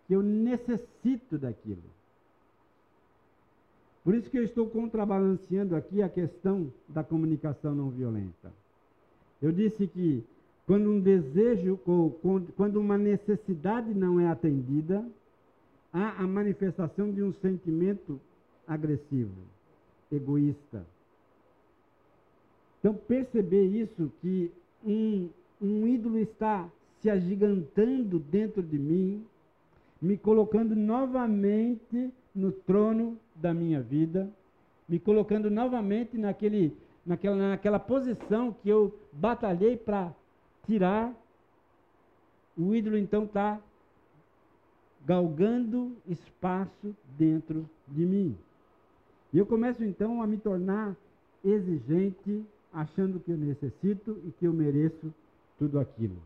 que 0.08 0.12
eu 0.12 0.24
necessito 0.24 1.38
daquilo. 1.38 1.95
Por 4.06 4.14
isso 4.14 4.30
que 4.30 4.38
eu 4.38 4.44
estou 4.44 4.70
contrabalanceando 4.70 5.74
aqui 5.74 6.00
a 6.00 6.08
questão 6.08 6.72
da 6.88 7.02
comunicação 7.02 7.74
não 7.74 7.90
violenta. 7.90 8.52
Eu 9.42 9.50
disse 9.50 9.88
que 9.88 10.22
quando 10.64 10.88
um 10.88 11.00
desejo, 11.00 11.76
quando 12.56 12.76
uma 12.76 12.96
necessidade 12.96 13.92
não 13.92 14.20
é 14.20 14.28
atendida, 14.28 15.04
há 15.92 16.22
a 16.22 16.22
manifestação 16.22 17.10
de 17.10 17.20
um 17.20 17.32
sentimento 17.32 18.20
agressivo. 18.64 19.32
egoísta. 20.12 20.86
Então, 22.78 22.94
perceber 22.94 23.64
isso, 23.64 24.12
que 24.22 24.52
um, 24.84 25.28
um 25.60 25.84
ídolo 25.84 26.20
está 26.20 26.70
se 27.02 27.10
agigantando 27.10 28.20
dentro 28.20 28.62
de 28.62 28.78
mim, 28.78 29.26
me 30.00 30.16
colocando 30.16 30.76
novamente 30.76 32.12
no 32.36 32.52
trono 32.52 33.18
da 33.34 33.54
minha 33.54 33.80
vida, 33.80 34.30
me 34.86 35.00
colocando 35.00 35.50
novamente 35.50 36.18
naquele, 36.18 36.76
naquela, 37.04 37.36
naquela 37.50 37.78
posição 37.78 38.54
que 38.62 38.68
eu 38.68 38.94
batalhei 39.10 39.76
para 39.76 40.12
tirar. 40.66 41.12
O 42.56 42.74
ídolo 42.74 42.98
então 42.98 43.24
está 43.24 43.58
galgando 45.04 45.96
espaço 46.06 46.94
dentro 47.18 47.68
de 47.88 48.04
mim. 48.04 48.36
E 49.32 49.38
eu 49.38 49.46
começo 49.46 49.82
então 49.82 50.22
a 50.22 50.26
me 50.26 50.36
tornar 50.36 50.94
exigente, 51.44 52.44
achando 52.72 53.20
que 53.20 53.30
eu 53.30 53.36
necessito 53.36 54.20
e 54.26 54.30
que 54.32 54.46
eu 54.46 54.52
mereço 54.52 55.12
tudo 55.58 55.78
aquilo. 55.78 56.16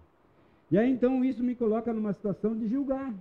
E 0.70 0.78
aí 0.78 0.90
então 0.90 1.24
isso 1.24 1.42
me 1.42 1.54
coloca 1.54 1.92
numa 1.92 2.12
situação 2.12 2.56
de 2.56 2.68
julgar, 2.68 3.12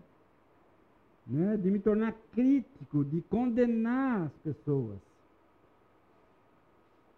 né? 1.30 1.58
de 1.58 1.70
me 1.70 1.80
tornar 1.80 2.14
crítico, 2.34 3.06
de 3.06 3.22
condenar 3.22 4.24
as 4.24 4.34
pessoas. 4.44 4.98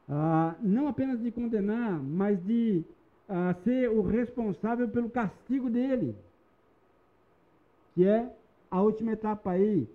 Ah, 0.09 0.55
não 0.62 0.88
apenas 0.88 1.22
de 1.22 1.32
condenar, 1.32 1.99
mas 1.99 2.43
de 2.45 2.84
ah, 3.30 3.55
ser 3.64 3.89
o 3.89 4.01
responsável 4.01 4.88
pelo 4.89 5.09
castigo 5.09 5.70
dele, 5.70 6.16
que 7.95 8.05
é 8.05 8.30
a 8.70 8.82
última 8.82 9.14
etapa 9.14 9.51
aí, 9.51 9.88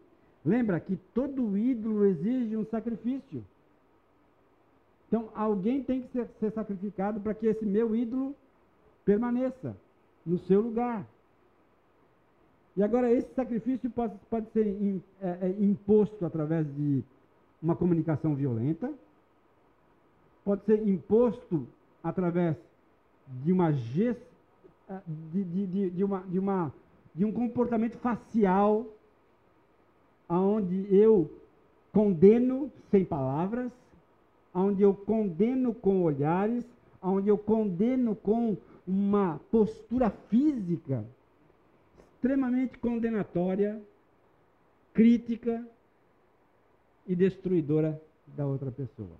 Lembra 0.46 0.78
que 0.78 0.96
todo 1.12 1.58
ídolo 1.58 2.06
exige 2.06 2.56
um 2.56 2.64
sacrifício. 2.66 3.44
Então, 5.08 5.28
alguém 5.34 5.82
tem 5.82 6.02
que 6.02 6.08
ser, 6.12 6.28
ser 6.38 6.52
sacrificado 6.52 7.20
para 7.20 7.34
que 7.34 7.48
esse 7.48 7.66
meu 7.66 7.96
ídolo 7.96 8.32
permaneça 9.04 9.76
no 10.24 10.38
seu 10.38 10.60
lugar. 10.60 11.04
E 12.76 12.82
agora, 12.82 13.10
esse 13.10 13.32
sacrifício 13.34 13.88
pode, 13.88 14.14
pode 14.28 14.50
ser 14.50 14.66
in, 14.66 15.02
é, 15.22 15.38
é, 15.42 15.48
imposto 15.58 16.26
através 16.26 16.66
de 16.76 17.02
uma 17.62 17.74
comunicação 17.74 18.34
violenta, 18.34 18.92
pode 20.44 20.62
ser 20.64 20.86
imposto 20.86 21.66
através 22.04 22.54
de 23.42 23.50
uma 23.50 23.72
gest, 23.72 24.20
é, 24.90 25.00
de, 25.32 25.44
de, 25.44 25.66
de, 25.66 25.90
de, 25.90 26.04
uma, 26.04 26.20
de, 26.20 26.38
uma, 26.38 26.72
de 27.14 27.24
um 27.24 27.32
comportamento 27.32 27.96
facial 27.96 28.84
aonde 30.28 30.86
eu 30.94 31.30
condeno 31.92 32.70
sem 32.90 33.06
palavras, 33.06 33.72
aonde 34.52 34.82
eu 34.82 34.92
condeno 34.92 35.72
com 35.72 36.02
olhares, 36.02 36.64
aonde 37.00 37.28
eu 37.28 37.38
condeno 37.38 38.14
com 38.14 38.54
uma 38.86 39.40
postura 39.50 40.10
física 40.10 41.04
extremamente 42.26 42.76
condenatória, 42.78 43.80
crítica 44.92 45.64
e 47.06 47.14
destruidora 47.14 48.02
da 48.26 48.44
outra 48.44 48.72
pessoa. 48.72 49.16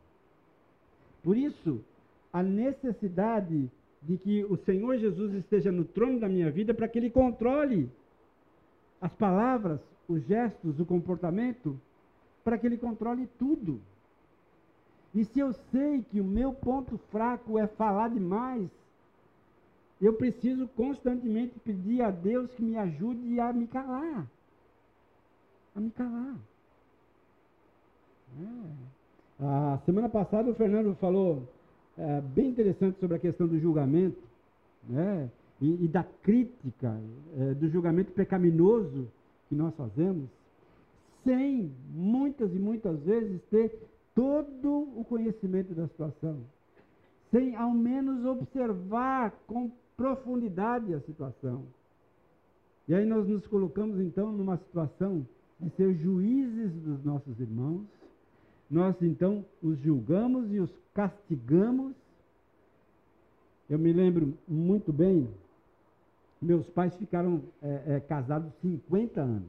Por 1.23 1.37
isso, 1.37 1.85
a 2.33 2.43
necessidade 2.43 3.71
de 4.03 4.19
que 4.19 4.45
o 4.47 4.57
Senhor 4.57 4.99
Jesus 4.99 5.35
esteja 5.35 5.71
no 5.71 5.85
trono 5.85 6.19
da 6.19 6.29
minha 6.29 6.51
vida 6.51 6.75
para 6.75 6.89
que 6.89 6.99
ele 6.99 7.09
controle 7.09 7.89
as 9.01 9.13
palavras, 9.15 9.81
os 10.09 10.27
gestos, 10.27 10.81
o 10.81 10.85
comportamento, 10.85 11.81
para 12.43 12.59
que 12.59 12.67
ele 12.67 12.77
controle 12.77 13.29
tudo. 13.39 13.81
E 15.15 15.25
se 15.25 15.39
eu 15.39 15.53
sei 15.71 16.05
que 16.11 16.21
o 16.21 16.25
meu 16.25 16.53
ponto 16.53 16.99
fraco 17.13 17.57
é 17.57 17.69
falar 17.69 18.09
demais, 18.09 18.69
eu 20.01 20.13
preciso 20.13 20.69
constantemente 20.69 21.59
pedir 21.61 22.03
a 22.03 22.11
Deus 22.11 22.51
que 22.53 22.63
me 22.63 22.77
ajude 22.77 23.41
a 23.41 23.53
me 23.53 23.67
calar. 23.67 24.27
A 25.75 25.81
me 25.81 25.91
calar. 25.91 26.37
É. 28.41 28.97
A 29.39 29.79
semana 29.85 30.09
passada 30.09 30.51
o 30.51 30.55
Fernando 30.55 30.95
falou 30.97 31.43
é, 31.97 32.21
bem 32.21 32.49
interessante 32.49 32.99
sobre 32.99 33.17
a 33.17 33.21
questão 33.21 33.47
do 33.47 33.59
julgamento, 33.59 34.23
né? 34.89 35.31
E, 35.61 35.85
e 35.85 35.89
da 35.89 36.05
crítica, 36.23 37.01
é, 37.39 37.55
do 37.55 37.69
julgamento 37.71 38.13
pecaminoso 38.13 39.09
que 39.49 39.55
nós 39.55 39.75
fazemos, 39.75 40.29
sem 41.25 41.73
muitas 41.95 42.55
e 42.55 42.59
muitas 42.59 42.99
vezes 43.01 43.41
ter 43.51 43.75
todo 44.15 44.89
o 44.97 45.05
conhecimento 45.09 45.75
da 45.75 45.89
situação, 45.89 46.39
sem 47.31 47.57
ao 47.57 47.71
menos 47.71 48.25
observar 48.25 49.33
com 49.47 49.71
profundidade 49.97 50.93
a 50.95 51.01
situação. 51.01 51.65
E 52.89 52.95
aí 52.95 53.05
nós 53.05 53.27
nos 53.27 53.47
colocamos 53.47 53.99
então 54.01 54.31
numa 54.33 54.57
situação 54.59 55.27
de 55.59 55.71
ser 55.71 55.95
juízes 55.95 56.73
dos 56.83 57.05
nossos 57.05 57.39
irmãos, 57.41 57.85
nós 58.71 58.95
então 59.01 59.45
os 59.63 59.79
julgamos 59.79 60.53
e 60.53 60.61
os 60.61 60.71
castigamos. 60.93 61.95
Eu 63.69 63.79
me 63.79 63.93
lembro 63.93 64.35
muito 64.47 64.93
bem 64.93 65.29
meus 66.41 66.67
pais 66.69 66.95
ficaram 66.97 67.43
é, 67.63 67.97
é, 67.97 68.01
casados 68.01 68.53
50 68.61 69.21
anos. 69.21 69.49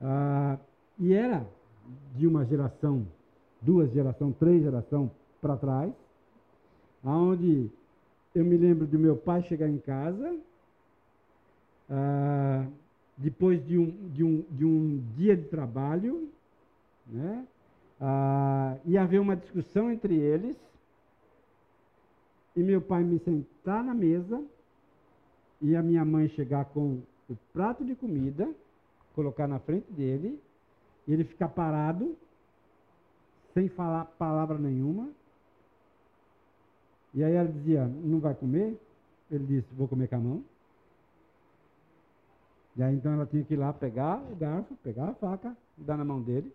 Ah, 0.00 0.58
e 0.98 1.12
era 1.12 1.46
de 2.14 2.26
uma 2.26 2.44
geração, 2.44 3.06
duas 3.60 3.90
gerações, 3.92 4.36
três 4.36 4.62
gerações 4.62 5.10
para 5.40 5.56
trás, 5.56 5.92
onde 7.04 7.70
eu 8.34 8.44
me 8.44 8.56
lembro 8.56 8.86
do 8.86 8.98
meu 8.98 9.16
pai 9.16 9.42
chegar 9.42 9.68
em 9.68 9.78
casa, 9.78 10.38
ah, 11.90 12.66
depois 13.16 13.64
de 13.66 13.76
um, 13.78 13.90
de, 14.08 14.24
um, 14.24 14.44
de 14.50 14.64
um 14.64 15.04
dia 15.16 15.36
de 15.36 15.44
trabalho, 15.44 16.28
né, 17.06 17.46
ah, 18.00 18.76
e 18.84 18.96
haver 18.96 19.20
uma 19.20 19.36
discussão 19.36 19.90
entre 19.90 20.14
eles, 20.14 20.56
e 22.56 22.62
meu 22.62 22.80
pai 22.80 23.02
me 23.02 23.18
sentar 23.18 23.82
na 23.84 23.94
mesa 23.94 24.42
e 25.60 25.76
a 25.76 25.82
minha 25.82 26.04
mãe 26.04 26.28
chegar 26.28 26.64
com 26.66 27.00
o 27.28 27.36
prato 27.52 27.84
de 27.84 27.94
comida, 27.94 28.48
colocar 29.14 29.46
na 29.46 29.58
frente 29.58 29.90
dele, 29.92 30.40
e 31.06 31.12
ele 31.12 31.24
ficar 31.24 31.48
parado, 31.48 32.16
sem 33.54 33.68
falar 33.68 34.06
palavra 34.18 34.58
nenhuma. 34.58 35.08
E 37.14 37.22
aí 37.22 37.34
ela 37.34 37.48
dizia, 37.48 37.86
não 37.86 38.20
vai 38.20 38.34
comer? 38.34 38.78
Ele 39.30 39.44
disse, 39.44 39.68
vou 39.74 39.86
comer 39.86 40.08
com 40.08 40.16
a 40.16 40.20
mão. 40.20 40.44
E 42.76 42.82
aí 42.82 42.94
então 42.94 43.12
ela 43.12 43.26
tinha 43.26 43.44
que 43.44 43.54
ir 43.54 43.58
lá 43.58 43.72
pegar 43.72 44.18
o 44.30 44.36
garfo, 44.36 44.74
pegar 44.76 45.08
a 45.08 45.14
faca, 45.14 45.56
dar 45.76 45.96
na 45.96 46.04
mão 46.04 46.22
dele, 46.22 46.52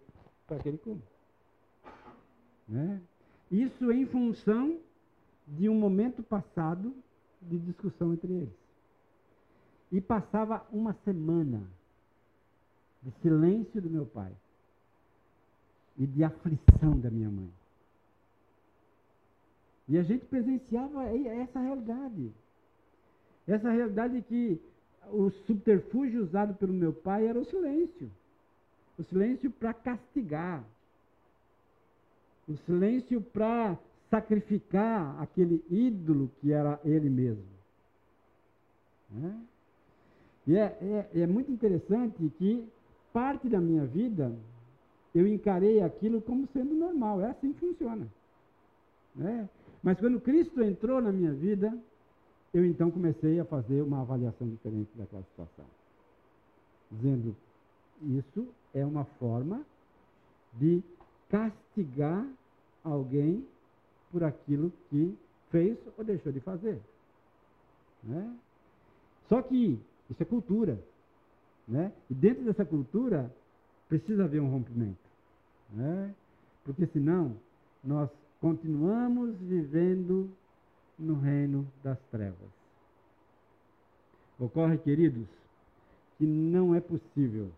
para 0.48 0.58
que 0.60 0.70
ele 0.70 0.78
coma. 0.80 1.02
Né? 2.68 3.00
Isso 3.52 3.92
em 3.92 4.06
função 4.06 4.80
de 5.48 5.70
um 5.70 5.76
momento 5.76 6.24
passado 6.24 6.94
de 7.42 7.58
discussão 7.60 8.14
entre 8.14 8.34
eles. 8.34 8.56
E 9.92 10.02
passava 10.02 10.66
uma 10.72 10.94
semana 11.06 11.64
de 13.02 13.12
silêncio 13.22 13.82
do 13.82 13.90
meu 13.90 14.06
pai 14.06 14.34
e 15.98 16.06
de 16.06 16.24
aflição 16.24 17.00
da 17.00 17.10
minha 17.10 17.30
mãe. 17.30 17.50
E 19.88 19.98
a 19.98 20.04
gente 20.04 20.26
presenciava 20.26 21.06
essa 21.06 21.60
realidade. 21.60 22.32
Essa 23.48 23.72
realidade 23.72 24.22
que 24.24 24.60
o 25.10 25.30
subterfúgio 25.46 26.24
usado 26.24 26.54
pelo 26.56 26.74
meu 26.74 26.92
pai 26.92 27.28
era 27.28 27.40
o 27.40 27.46
silêncio. 27.46 28.12
O 28.98 29.04
silêncio 29.04 29.50
para 29.50 29.74
castigar. 29.74 30.64
O 32.48 32.58
silêncio 32.58 33.22
para 33.22 33.78
sacrificar 34.10 35.22
aquele 35.22 35.64
ídolo 35.70 36.30
que 36.40 36.52
era 36.52 36.80
ele 36.84 37.10
mesmo. 37.10 37.46
Né? 39.10 39.42
E 40.46 40.58
é, 40.58 41.08
é, 41.14 41.22
é 41.22 41.28
muito 41.28 41.52
interessante 41.52 42.30
que 42.38 42.68
parte 43.14 43.48
da 43.48 43.60
minha 43.60 43.86
vida 43.86 44.34
eu 45.16 45.26
encarei 45.28 45.82
aquilo 45.82 46.22
como 46.22 46.48
sendo 46.48 46.76
normal. 46.76 47.22
É 47.22 47.30
assim 47.30 47.54
que 47.54 47.60
funciona. 47.60 48.08
Né? 49.16 49.48
Mas 49.88 49.98
quando 50.02 50.20
Cristo 50.20 50.62
entrou 50.62 51.02
na 51.02 51.14
minha 51.14 51.32
vida, 51.32 51.74
eu 52.54 52.66
então 52.66 52.92
comecei 52.92 53.40
a 53.40 53.46
fazer 53.46 53.82
uma 53.82 54.02
avaliação 54.02 54.46
diferente 54.46 54.90
daquela 54.96 55.24
situação. 55.24 55.64
Dizendo, 56.92 57.34
isso 58.02 58.50
é 58.74 58.86
uma 58.86 59.06
forma 59.06 59.66
de 60.56 60.84
castigar 61.30 62.28
alguém 62.84 63.48
por 64.12 64.26
aquilo 64.26 64.74
que 64.90 65.18
fez 65.52 65.78
ou 65.98 66.04
deixou 66.04 66.34
de 66.34 66.42
fazer. 66.42 66.82
Né? 68.04 68.36
Só 69.30 69.42
que 69.42 69.80
isso 70.10 70.22
é 70.22 70.26
cultura. 70.26 70.78
Né? 71.66 71.94
E 72.10 72.14
dentro 72.14 72.44
dessa 72.44 72.66
cultura, 72.66 73.34
precisa 73.88 74.26
haver 74.26 74.42
um 74.42 74.50
rompimento. 74.50 75.00
Né? 75.72 76.14
Porque 76.66 76.86
senão 76.88 77.38
nós 77.82 78.10
continuamos 78.40 79.36
vivendo 79.40 80.30
no 80.98 81.16
reino 81.20 81.68
das 81.84 82.00
trevas. 82.12 82.50
Ocorre, 84.40 84.78
queridos, 84.78 85.28
que 86.18 86.26
não 86.26 86.76
é 86.76 86.80
possível 86.80 87.52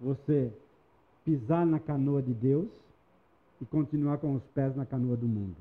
você 0.00 0.52
pisar 1.24 1.66
na 1.66 1.78
canoa 1.78 2.22
de 2.22 2.32
Deus 2.32 2.68
e 3.60 3.64
continuar 3.64 4.18
com 4.18 4.34
os 4.34 4.42
pés 4.54 4.74
na 4.76 4.86
canoa 4.86 5.16
do 5.16 5.26
mundo. 5.26 5.56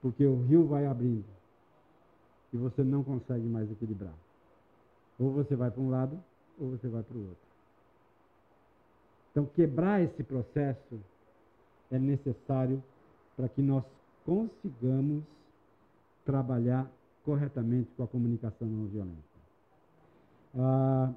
Porque 0.00 0.24
o 0.24 0.42
rio 0.44 0.66
vai 0.66 0.86
abrindo 0.86 1.24
e 2.52 2.56
você 2.56 2.82
não 2.82 3.02
consegue 3.02 3.46
mais 3.46 3.70
equilibrar. 3.70 4.14
Ou 5.18 5.32
você 5.32 5.56
vai 5.56 5.70
para 5.70 5.82
um 5.82 5.90
lado 5.90 6.18
ou 6.58 6.70
você 6.70 6.88
vai 6.88 7.02
para 7.02 7.16
o 7.16 7.20
outro. 7.20 7.46
Então, 9.30 9.46
quebrar 9.46 10.00
esse 10.02 10.22
processo 10.22 10.98
é 11.90 11.98
necessário 11.98 12.82
para 13.36 13.48
que 13.48 13.62
nós 13.62 13.84
consigamos 14.24 15.22
trabalhar 16.24 16.90
corretamente 17.24 17.90
com 17.96 18.02
a 18.02 18.06
comunicação 18.08 18.66
não 18.66 18.86
violenta. 18.86 19.36
Ah, 20.54 21.12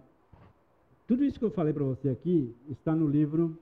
tudo 1.08 1.24
isso 1.24 1.40
que 1.40 1.46
eu 1.46 1.52
falei 1.52 1.74
para 1.74 1.84
você 1.84 2.10
aqui 2.10 2.56
está 2.70 2.94
no 2.94 3.08
livro 3.08 3.58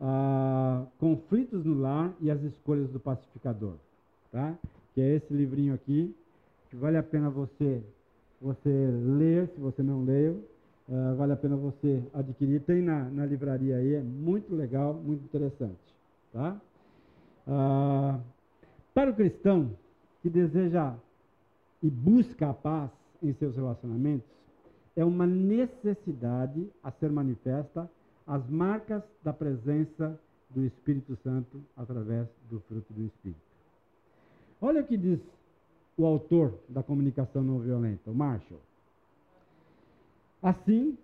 ah, 0.00 0.84
Conflitos 0.98 1.64
no 1.64 1.78
Lar 1.78 2.12
e 2.20 2.30
as 2.30 2.42
Escolhas 2.42 2.90
do 2.90 2.98
Pacificador, 2.98 3.74
tá? 4.32 4.56
que 4.94 5.00
é 5.00 5.16
esse 5.16 5.32
livrinho 5.32 5.74
aqui, 5.74 6.14
que 6.70 6.76
vale 6.76 6.96
a 6.96 7.02
pena 7.02 7.30
você, 7.30 7.82
você 8.40 8.68
ler, 8.68 9.48
se 9.48 9.60
você 9.60 9.82
não 9.82 10.04
leu, 10.04 10.42
ah, 10.90 11.14
vale 11.16 11.32
a 11.32 11.36
pena 11.36 11.56
você 11.56 12.02
adquirir. 12.14 12.60
Tem 12.62 12.82
na, 12.82 13.04
na 13.10 13.26
livraria 13.26 13.76
aí, 13.76 13.94
é 13.94 14.02
muito 14.02 14.54
legal, 14.54 14.94
muito 14.94 15.22
interessante. 15.24 15.97
Tá? 16.38 16.56
Ah, 17.48 18.20
para 18.94 19.10
o 19.10 19.14
cristão 19.14 19.76
que 20.22 20.30
deseja 20.30 20.94
e 21.82 21.90
busca 21.90 22.50
a 22.50 22.54
paz 22.54 22.92
em 23.20 23.32
seus 23.32 23.56
relacionamentos, 23.56 24.30
é 24.94 25.04
uma 25.04 25.26
necessidade 25.26 26.70
a 26.84 26.92
ser 26.92 27.10
manifesta 27.10 27.90
as 28.24 28.48
marcas 28.48 29.02
da 29.24 29.32
presença 29.32 30.16
do 30.50 30.64
Espírito 30.64 31.18
Santo 31.24 31.60
através 31.76 32.28
do 32.48 32.60
fruto 32.60 32.92
do 32.92 33.02
Espírito. 33.02 33.40
Olha 34.60 34.82
o 34.82 34.86
que 34.86 34.96
diz 34.96 35.18
o 35.96 36.06
autor 36.06 36.54
da 36.68 36.84
comunicação 36.84 37.42
não 37.42 37.58
violenta, 37.58 38.12
o 38.12 38.14
Marshall. 38.14 38.60
Assim, 40.40 40.96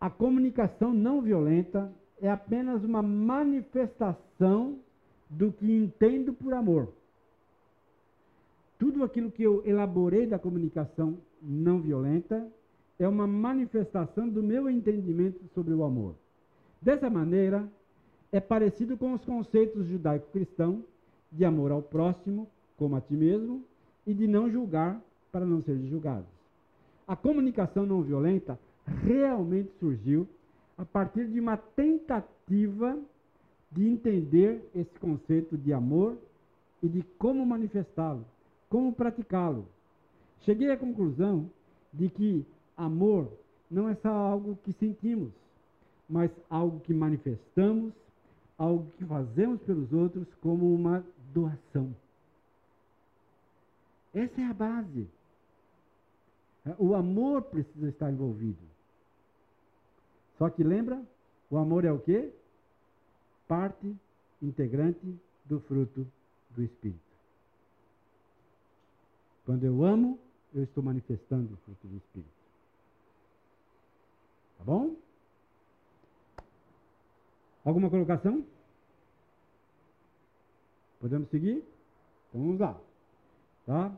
a 0.00 0.08
comunicação 0.08 0.94
não 0.94 1.20
violenta 1.20 1.92
é 2.20 2.30
apenas 2.30 2.84
uma 2.84 3.02
manifestação 3.02 4.78
do 5.28 5.52
que 5.52 5.70
entendo 5.70 6.32
por 6.32 6.52
amor. 6.52 6.92
Tudo 8.78 9.04
aquilo 9.04 9.30
que 9.30 9.42
eu 9.42 9.62
elaborei 9.64 10.26
da 10.26 10.38
comunicação 10.38 11.18
não 11.40 11.80
violenta 11.80 12.46
é 12.98 13.08
uma 13.08 13.26
manifestação 13.26 14.28
do 14.28 14.42
meu 14.42 14.68
entendimento 14.68 15.40
sobre 15.54 15.72
o 15.72 15.84
amor. 15.84 16.14
Dessa 16.80 17.08
maneira, 17.08 17.66
é 18.32 18.40
parecido 18.40 18.96
com 18.96 19.12
os 19.12 19.24
conceitos 19.24 19.86
judaico-cristãos 19.86 20.80
de 21.32 21.44
amor 21.44 21.72
ao 21.72 21.82
próximo, 21.82 22.48
como 22.76 22.96
a 22.96 23.00
ti 23.00 23.14
mesmo, 23.14 23.64
e 24.06 24.14
de 24.14 24.26
não 24.26 24.50
julgar 24.50 25.00
para 25.30 25.44
não 25.44 25.62
ser 25.62 25.78
julgados. 25.88 26.28
A 27.06 27.16
comunicação 27.16 27.86
não 27.86 28.02
violenta 28.02 28.58
realmente 29.04 29.70
surgiu 29.78 30.26
a 30.80 30.84
partir 30.86 31.28
de 31.28 31.38
uma 31.38 31.58
tentativa 31.58 32.98
de 33.70 33.86
entender 33.86 34.66
esse 34.74 34.98
conceito 34.98 35.58
de 35.58 35.74
amor 35.74 36.16
e 36.82 36.88
de 36.88 37.02
como 37.18 37.44
manifestá-lo, 37.44 38.24
como 38.70 38.90
praticá-lo. 38.90 39.66
Cheguei 40.40 40.70
à 40.70 40.78
conclusão 40.78 41.50
de 41.92 42.08
que 42.08 42.46
amor 42.78 43.30
não 43.70 43.90
é 43.90 43.94
só 43.96 44.08
algo 44.08 44.58
que 44.64 44.72
sentimos, 44.72 45.30
mas 46.08 46.30
algo 46.48 46.80
que 46.80 46.94
manifestamos, 46.94 47.92
algo 48.56 48.90
que 48.96 49.04
fazemos 49.04 49.60
pelos 49.60 49.92
outros 49.92 50.26
como 50.40 50.74
uma 50.74 51.04
doação. 51.34 51.94
Essa 54.14 54.40
é 54.40 54.44
a 54.46 54.54
base. 54.54 55.06
O 56.78 56.94
amor 56.94 57.42
precisa 57.42 57.90
estar 57.90 58.10
envolvido. 58.10 58.69
Só 60.40 60.48
que 60.48 60.64
lembra, 60.64 60.98
o 61.50 61.58
amor 61.58 61.84
é 61.84 61.92
o 61.92 61.98
quê? 61.98 62.32
Parte 63.46 63.94
integrante 64.40 65.20
do 65.44 65.60
fruto 65.60 66.10
do 66.48 66.62
Espírito. 66.62 66.98
Quando 69.44 69.64
eu 69.64 69.84
amo, 69.84 70.18
eu 70.54 70.64
estou 70.64 70.82
manifestando 70.82 71.52
o 71.52 71.56
fruto 71.58 71.86
do 71.86 71.94
Espírito. 71.94 72.32
Tá 74.56 74.64
bom? 74.64 74.96
Alguma 77.62 77.90
colocação? 77.90 78.42
Podemos 81.00 81.28
seguir? 81.28 81.62
Então 82.30 82.40
vamos 82.40 82.58
lá. 82.58 82.80
Tá? 83.66 83.94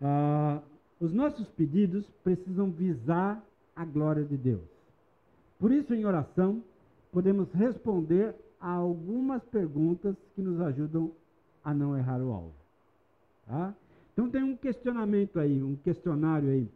Ah, 0.00 0.60
os 0.98 1.12
nossos 1.12 1.48
pedidos 1.50 2.04
precisam 2.24 2.68
visar 2.72 3.40
a 3.76 3.84
glória 3.84 4.24
de 4.24 4.36
Deus. 4.36 4.71
Por 5.62 5.70
isso, 5.70 5.94
em 5.94 6.04
oração, 6.04 6.60
podemos 7.12 7.48
responder 7.52 8.34
a 8.60 8.72
algumas 8.72 9.44
perguntas 9.44 10.16
que 10.34 10.42
nos 10.42 10.60
ajudam 10.60 11.12
a 11.62 11.72
não 11.72 11.96
errar 11.96 12.20
o 12.20 12.32
alvo. 12.32 12.54
Tá? 13.46 13.72
Então 14.12 14.28
tem 14.28 14.42
um 14.42 14.56
questionamento 14.56 15.38
aí, 15.38 15.62
um 15.62 15.76
questionário 15.76 16.50
aí, 16.50 16.68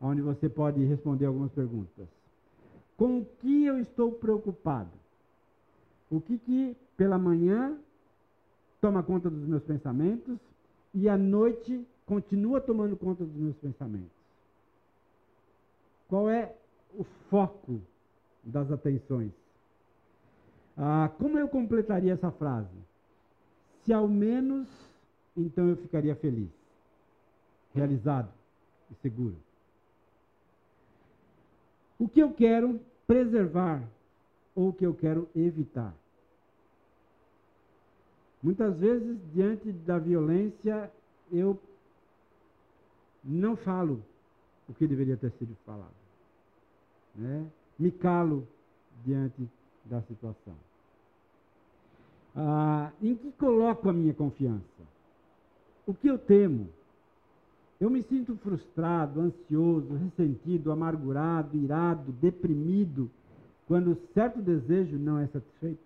onde 0.00 0.22
você 0.22 0.48
pode 0.48 0.84
responder 0.84 1.26
algumas 1.26 1.50
perguntas. 1.50 2.06
Com 2.96 3.18
o 3.18 3.24
que 3.24 3.64
eu 3.64 3.80
estou 3.80 4.12
preocupado? 4.12 4.92
O 6.08 6.20
que 6.20 6.38
que 6.38 6.76
pela 6.96 7.18
manhã 7.18 7.76
toma 8.80 9.02
conta 9.02 9.28
dos 9.28 9.44
meus 9.44 9.64
pensamentos 9.64 10.38
e 10.94 11.08
à 11.08 11.18
noite 11.18 11.84
continua 12.06 12.60
tomando 12.60 12.96
conta 12.96 13.24
dos 13.24 13.34
meus 13.34 13.56
pensamentos? 13.56 14.12
Qual 16.06 16.30
é 16.30 16.54
o 16.96 17.02
foco 17.28 17.80
das 18.44 18.70
atenções. 18.70 19.32
Ah, 20.76 21.10
como 21.18 21.38
eu 21.38 21.48
completaria 21.48 22.12
essa 22.12 22.30
frase? 22.30 22.76
Se 23.84 23.92
ao 23.92 24.08
menos, 24.08 24.68
então 25.36 25.68
eu 25.68 25.76
ficaria 25.76 26.14
feliz, 26.16 26.50
realizado 27.74 28.30
e 28.90 28.94
seguro. 28.96 29.36
O 31.98 32.08
que 32.08 32.20
eu 32.20 32.32
quero 32.32 32.80
preservar 33.06 33.82
ou 34.54 34.68
o 34.68 34.72
que 34.72 34.84
eu 34.84 34.94
quero 34.94 35.28
evitar? 35.34 35.94
Muitas 38.42 38.76
vezes, 38.78 39.16
diante 39.32 39.72
da 39.72 39.98
violência, 39.98 40.90
eu 41.32 41.58
não 43.24 43.56
falo 43.56 44.02
o 44.68 44.74
que 44.74 44.86
deveria 44.86 45.16
ter 45.16 45.30
sido 45.32 45.56
falado. 45.64 45.94
Né? 47.14 47.46
Me 47.78 47.90
calo 47.90 48.46
diante 49.04 49.48
da 49.84 50.00
situação. 50.02 50.54
Ah, 52.36 52.90
em 53.02 53.14
que 53.14 53.30
coloco 53.32 53.88
a 53.88 53.92
minha 53.92 54.14
confiança? 54.14 54.62
O 55.86 55.94
que 55.94 56.08
eu 56.08 56.18
temo? 56.18 56.68
Eu 57.80 57.90
me 57.90 58.02
sinto 58.02 58.36
frustrado, 58.36 59.20
ansioso, 59.20 59.94
ressentido, 59.94 60.72
amargurado, 60.72 61.56
irado, 61.56 62.12
deprimido, 62.12 63.10
quando 63.66 63.98
certo 64.14 64.40
desejo 64.40 64.96
não 64.96 65.18
é 65.18 65.26
satisfeito? 65.26 65.82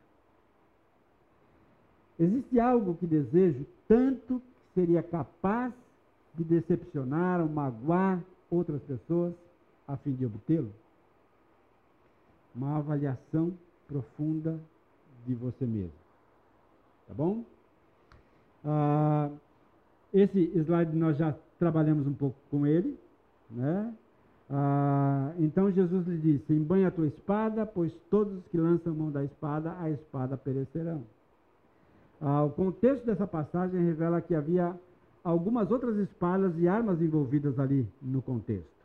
Existe 2.19 2.59
algo 2.59 2.95
que 2.95 3.07
desejo 3.07 3.65
tanto 3.87 4.41
que 4.41 4.81
seria 4.81 5.03
capaz 5.03 5.73
de 6.35 6.45
decepcionar 6.45 7.41
ou 7.41 7.49
magoar 7.49 8.23
outras 8.51 8.83
pessoas 8.83 9.35
a 9.87 9.97
fim 9.97 10.13
de 10.13 10.27
obtê-lo? 10.27 10.73
Uma 12.59 12.79
avaliação 12.79 13.53
profunda 13.87 14.59
de 15.27 15.35
você 15.35 15.65
mesmo. 15.65 15.93
Tá 17.07 17.15
bom? 17.15 17.45
Ah, 18.65 19.31
esse 20.13 20.51
slide 20.57 20.95
nós 20.97 21.17
já 21.17 21.35
trabalhamos 21.59 22.07
um 22.07 22.13
pouco 22.13 22.37
com 22.51 22.67
ele, 22.67 22.99
né? 23.51 23.95
Ah, 24.51 25.33
então 25.39 25.71
Jesus 25.71 26.07
lhe 26.07 26.19
disse: 26.19 26.53
Embanha 26.53 26.89
a 26.89 26.91
tua 26.91 27.07
espada, 27.07 27.65
pois 27.65 27.93
todos 28.11 28.39
os 28.39 28.47
que 28.49 28.59
lançam 28.59 28.95
mão 28.95 29.11
da 29.11 29.25
espada, 29.25 29.77
a 29.79 29.91
espada 29.91 30.37
perecerão. 30.37 31.03
Ah, 32.21 32.43
o 32.43 32.51
contexto 32.51 33.07
dessa 33.07 33.27
passagem 33.27 33.85
revela 33.85 34.21
que 34.21 34.35
havia 34.35 34.75
algumas 35.23 35.71
outras 35.71 35.97
espadas 35.97 36.53
e 36.59 36.67
armas 36.67 37.01
envolvidas 37.01 37.59
ali 37.59 37.87
no 38.03 38.21
contexto. 38.21 38.78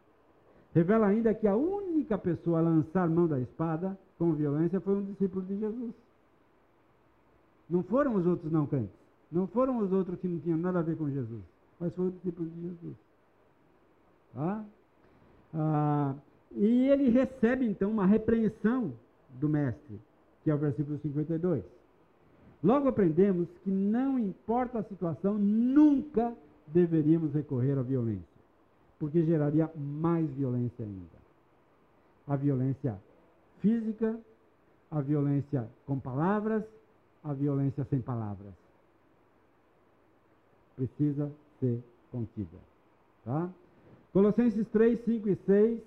Revela 0.74 1.08
ainda 1.08 1.34
que 1.34 1.48
a 1.48 1.56
única 1.56 2.18
pessoa 2.18 2.60
a 2.60 2.62
lançar 2.62 3.10
mão 3.10 3.28
da 3.28 3.40
espada 3.40 3.98
com 4.18 4.34
violência 4.34 4.80
foi 4.80 4.96
um 4.96 5.04
discípulo 5.04 5.46
de 5.46 5.60
Jesus. 5.60 5.94
Não 7.70 7.84
foram 7.84 8.16
os 8.16 8.26
outros 8.26 8.52
não 8.52 8.66
crentes. 8.66 8.96
Não 9.32 9.48
foram 9.48 9.80
os 9.80 9.92
outros 9.92 10.20
que 10.20 10.28
não 10.28 10.40
tinham 10.40 10.58
nada 10.58 10.80
a 10.80 10.84
ver 10.84 10.96
com 10.96 11.10
Jesus. 11.10 11.42
Mas 11.80 11.94
foi 11.96 12.08
o 12.08 12.12
discípulo 12.12 12.50
de 12.50 12.62
Jesus. 12.62 12.96
Tá? 14.34 14.66
Ah, 15.54 16.16
e 16.56 16.88
ele 16.90 17.10
recebe 17.10 17.66
então 17.66 17.90
uma 17.90 18.06
repreensão 18.06 18.94
do 19.40 19.50
mestre, 19.50 20.00
que 20.44 20.52
é 20.52 20.56
o 20.56 20.58
versículo 20.58 21.00
52. 21.00 21.64
Logo 22.64 22.88
aprendemos 22.88 23.48
que 23.64 23.70
não 23.70 24.18
importa 24.18 24.80
a 24.80 24.84
situação, 24.84 25.38
nunca 25.38 26.34
deveríamos 26.68 27.34
recorrer 27.34 27.78
à 27.78 27.82
violência, 27.82 28.24
porque 29.04 29.22
geraria 29.26 29.70
mais 29.76 30.30
violência 30.30 30.86
ainda. 30.86 31.18
A 32.26 32.38
violência 32.38 32.98
física, 33.60 34.18
a 34.90 35.02
violência 35.02 35.68
com 35.86 36.00
palavras, 36.00 36.64
a 37.22 37.34
violência 37.34 37.86
sem 37.90 38.00
palavras. 38.00 38.54
Precisa 40.78 41.30
ser 41.60 41.84
contida. 42.14 42.58
Tá? 43.26 43.50
Colossenses 44.14 44.66
3, 44.70 45.04
5 45.04 45.30
e 45.30 45.36
6. 45.36 45.82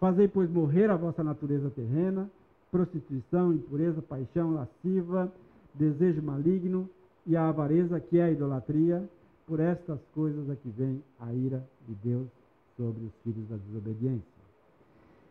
Fazei, 0.00 0.26
pois, 0.26 0.48
morrer 0.48 0.88
a 0.88 0.96
vossa 0.96 1.22
natureza 1.22 1.68
terrena, 1.68 2.26
prostituição, 2.70 3.52
impureza, 3.52 4.00
paixão 4.00 4.54
lasciva, 4.54 5.30
desejo 5.74 6.22
maligno 6.22 6.88
e 7.26 7.36
a 7.36 7.50
avareza, 7.50 8.00
que 8.00 8.18
é 8.18 8.22
a 8.22 8.30
idolatria. 8.30 9.06
Por 9.46 9.60
estas 9.60 10.00
coisas 10.14 10.48
é 10.48 10.56
que 10.56 10.70
vem 10.70 11.04
a 11.20 11.34
ira 11.34 11.62
de 11.86 11.94
Deus 11.96 12.45
sobre 12.76 13.04
os 13.04 13.12
filhos 13.22 13.48
da 13.48 13.56
desobediência. 13.56 14.36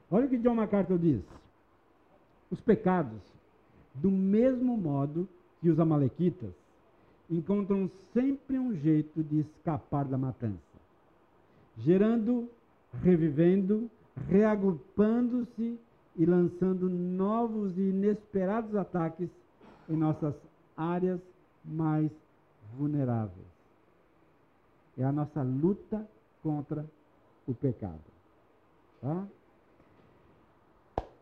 Olha 0.10 0.26
o 0.26 0.30
que 0.30 0.38
John 0.38 0.56
MacArthur 0.56 0.98
diz. 1.00 1.22
Os 2.52 2.60
pecados, 2.62 3.22
do 3.94 4.12
mesmo 4.12 4.78
modo 4.78 5.28
que 5.62 5.70
os 5.70 5.80
amalequitas, 5.80 6.54
encontram 7.30 7.90
sempre 8.14 8.60
um 8.60 8.76
jeito 8.76 9.24
de 9.24 9.40
escapar 9.40 10.06
da 10.06 10.18
matança, 10.18 10.60
gerando, 11.78 12.48
revivendo, 13.02 13.90
reagrupando-se 14.28 15.80
e 16.16 16.26
lançando 16.26 16.90
novos 16.90 17.78
e 17.78 17.82
inesperados 17.82 18.76
ataques 18.76 19.30
em 19.90 19.98
nossas 19.98 20.36
áreas 20.78 21.20
mais 21.64 22.12
vulneráveis. 22.78 23.48
É 24.98 25.04
a 25.04 25.12
nossa 25.12 25.42
luta 25.42 26.08
contra 26.42 26.86
o 27.48 27.54
pecado. 27.54 28.00
Tá? 29.02 29.26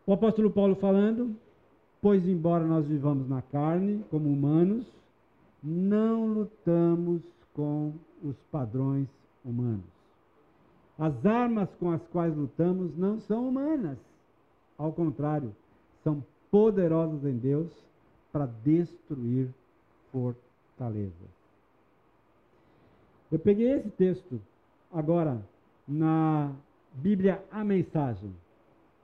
O 0.06 0.12
apóstolo 0.12 0.50
Paulo 0.50 0.74
falando, 0.76 1.34
pois 2.00 2.26
embora 2.26 2.64
nós 2.64 2.86
vivamos 2.86 3.28
na 3.28 3.40
carne, 3.42 4.04
como 4.10 4.28
humanos, 4.28 4.86
não 5.62 6.26
lutamos 6.26 7.22
com 7.54 7.94
os 8.22 8.36
padrões 8.50 9.08
humanos. 9.44 9.84
As 10.98 11.24
armas 11.26 11.68
com 11.80 11.90
as 11.90 12.06
quais 12.08 12.36
lutamos 12.36 12.96
não 12.96 13.20
são 13.22 13.48
humanas. 13.48 13.98
Ao 14.76 14.92
contrário, 14.92 15.54
são 16.02 16.22
poderosas 16.50 17.24
em 17.24 17.36
Deus 17.36 17.70
para 18.30 18.46
destruir 18.64 19.48
fortalezas. 20.12 21.12
Eu 23.32 23.38
peguei 23.38 23.72
esse 23.72 23.90
texto 23.90 24.40
agora 24.92 25.40
na 25.86 26.52
Bíblia 26.94 27.42
A 27.50 27.64
Mensagem. 27.64 28.34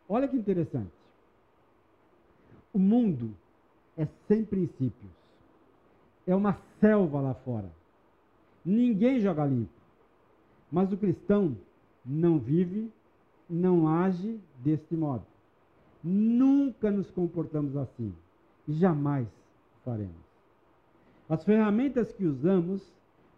Olha 0.08 0.28
que 0.28 0.36
interessante. 0.36 0.90
O 2.72 2.78
mundo 2.78 3.34
é 3.96 4.06
sem 4.26 4.44
princípios. 4.44 5.10
É 6.26 6.34
uma 6.34 6.56
selva 6.80 7.20
lá 7.20 7.34
fora. 7.34 7.70
Ninguém 8.64 9.20
joga 9.20 9.44
limpo. 9.44 9.70
Mas 10.70 10.92
o 10.92 10.96
cristão 10.96 11.56
não 12.04 12.38
vive, 12.38 12.90
não 13.48 13.88
age 13.88 14.38
deste 14.58 14.94
modo. 14.94 15.24
Nunca 16.02 16.90
nos 16.90 17.10
comportamos 17.10 17.76
assim. 17.76 18.14
Jamais 18.68 19.26
faremos. 19.84 20.14
As 21.28 21.44
ferramentas 21.44 22.12
que 22.12 22.24
usamos 22.24 22.82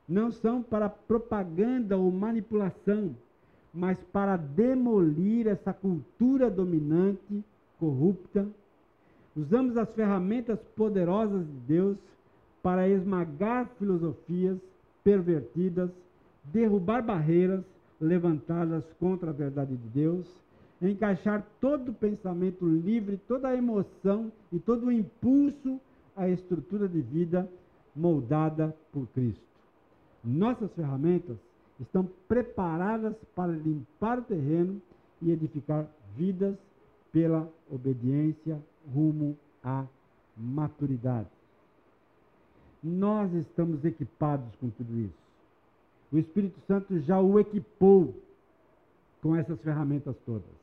não 0.09 0.31
são 0.31 0.63
para 0.63 0.89
propaganda 0.89 1.97
ou 1.97 2.11
manipulação, 2.11 3.15
mas 3.73 3.99
para 4.13 4.37
demolir 4.37 5.47
essa 5.47 5.73
cultura 5.73 6.51
dominante, 6.51 7.43
corrupta. 7.79 8.47
Usamos 9.35 9.77
as 9.77 9.93
ferramentas 9.95 10.59
poderosas 10.77 11.47
de 11.47 11.59
Deus 11.67 11.97
para 12.63 12.89
esmagar 12.89 13.69
filosofias 13.79 14.59
pervertidas, 15.03 15.91
derrubar 16.45 17.03
barreiras 17.03 17.65
levantadas 18.01 18.85
contra 19.01 19.31
a 19.31 19.33
verdade 19.33 19.77
de 19.77 19.89
Deus, 19.89 20.27
encaixar 20.81 21.47
todo 21.61 21.93
pensamento 21.93 22.67
livre, 22.67 23.19
toda 23.27 23.57
emoção 23.57 24.31
e 24.53 24.59
todo 24.59 24.93
impulso 24.93 25.81
à 26.15 26.29
estrutura 26.29 26.89
de 26.89 27.01
vida 27.01 27.49
moldada 27.95 28.77
por 28.93 29.07
Cristo. 29.09 29.43
Nossas 30.23 30.73
ferramentas 30.73 31.37
estão 31.83 32.09
preparadas 32.29 33.15
para 33.35 33.53
limpar 33.53 34.19
o 34.19 34.23
terreno 34.23 34.81
e 35.21 35.31
edificar 35.31 35.87
vidas 36.17 36.57
pela 37.13 37.49
obediência 37.71 38.61
rumo 38.93 39.37
à 39.63 39.85
maturidade. 40.37 41.29
Nós 42.83 43.33
estamos 43.35 43.85
equipados 43.85 44.49
com 44.61 44.71
tudo 44.71 44.99
isso. 44.99 45.23
O 46.11 46.19
Espírito 46.19 46.61
Santo 46.67 46.99
já 47.01 47.21
o 47.21 47.39
equipou 47.39 48.15
com 49.23 49.37
essas 49.37 49.61
ferramentas 49.61 50.17
todas 50.27 50.63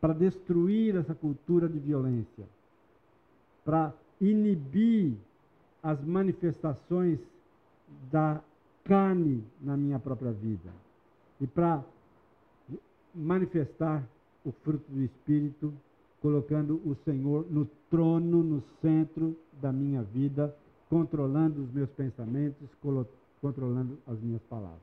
para 0.00 0.14
destruir 0.14 0.96
essa 0.96 1.14
cultura 1.14 1.68
de 1.68 1.78
violência, 1.78 2.44
para 3.64 3.92
inibir 4.20 5.14
as 5.82 6.02
manifestações 6.02 7.18
da 8.10 8.40
carne 8.84 9.44
na 9.60 9.76
minha 9.76 9.98
própria 9.98 10.32
vida 10.32 10.70
e 11.40 11.46
para 11.46 11.82
manifestar 13.14 14.04
o 14.44 14.52
fruto 14.52 14.84
do 14.88 15.02
Espírito, 15.02 15.72
colocando 16.20 16.74
o 16.84 16.96
Senhor 17.04 17.46
no 17.50 17.66
trono, 17.90 18.42
no 18.42 18.62
centro 18.80 19.36
da 19.60 19.72
minha 19.72 20.02
vida, 20.02 20.54
controlando 20.88 21.62
os 21.62 21.72
meus 21.72 21.90
pensamentos, 21.90 22.68
controlando 23.40 23.98
as 24.06 24.18
minhas 24.20 24.42
palavras. 24.42 24.80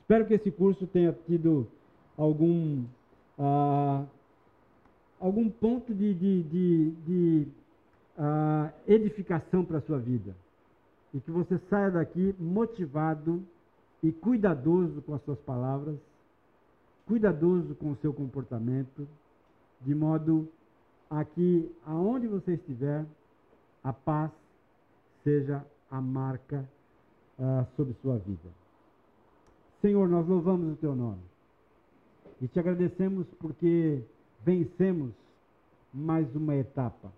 Espero 0.00 0.26
que 0.26 0.34
esse 0.34 0.50
curso 0.50 0.86
tenha 0.86 1.12
tido 1.26 1.66
algum, 2.18 2.84
ah, 3.38 4.04
algum 5.20 5.48
ponto 5.48 5.94
de, 5.94 6.12
de, 6.14 6.42
de, 6.42 6.90
de 7.06 7.46
ah, 8.18 8.70
edificação 8.86 9.64
para 9.64 9.78
a 9.78 9.82
sua 9.82 9.98
vida. 9.98 10.34
E 11.14 11.20
que 11.20 11.30
você 11.30 11.58
saia 11.68 11.90
daqui 11.90 12.34
motivado 12.38 13.42
e 14.02 14.10
cuidadoso 14.10 15.02
com 15.02 15.14
as 15.14 15.22
suas 15.24 15.38
palavras, 15.40 15.96
cuidadoso 17.06 17.74
com 17.74 17.92
o 17.92 17.96
seu 17.96 18.12
comportamento, 18.12 19.06
de 19.80 19.94
modo 19.94 20.48
a 21.10 21.24
que, 21.24 21.70
aonde 21.86 22.26
você 22.26 22.54
estiver, 22.54 23.04
a 23.84 23.92
paz 23.92 24.30
seja 25.22 25.64
a 25.90 26.00
marca 26.00 26.64
uh, 27.38 27.66
sobre 27.76 27.94
sua 28.00 28.16
vida. 28.18 28.48
Senhor, 29.80 30.08
nós 30.08 30.26
louvamos 30.26 30.72
o 30.72 30.76
teu 30.76 30.94
nome 30.94 31.20
e 32.40 32.48
te 32.48 32.58
agradecemos 32.58 33.26
porque 33.38 34.02
vencemos 34.44 35.12
mais 35.92 36.34
uma 36.34 36.56
etapa. 36.56 37.12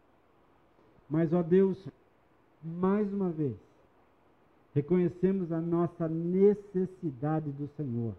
Mas, 1.09 1.33
ó 1.33 1.43
Deus, 1.43 1.79
mais 2.63 3.13
uma 3.13 3.31
vez, 3.31 3.55
reconhecemos 4.75 5.53
a 5.53 5.61
nossa 5.61 6.09
necessidade 6.09 7.51
do 7.53 7.69
Senhor. 7.77 8.15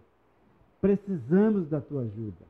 Precisamos 0.80 1.68
da 1.68 1.80
tua 1.80 2.02
ajuda. 2.02 2.46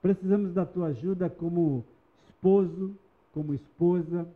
Precisamos 0.00 0.54
da 0.54 0.64
tua 0.64 0.88
ajuda 0.88 1.28
como 1.28 1.84
esposo, 2.28 2.94
como 3.32 3.52
esposa, 3.52 4.26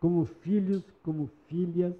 como 0.00 0.24
filhos, 0.24 0.82
como 1.02 1.28
filhas, 1.48 1.94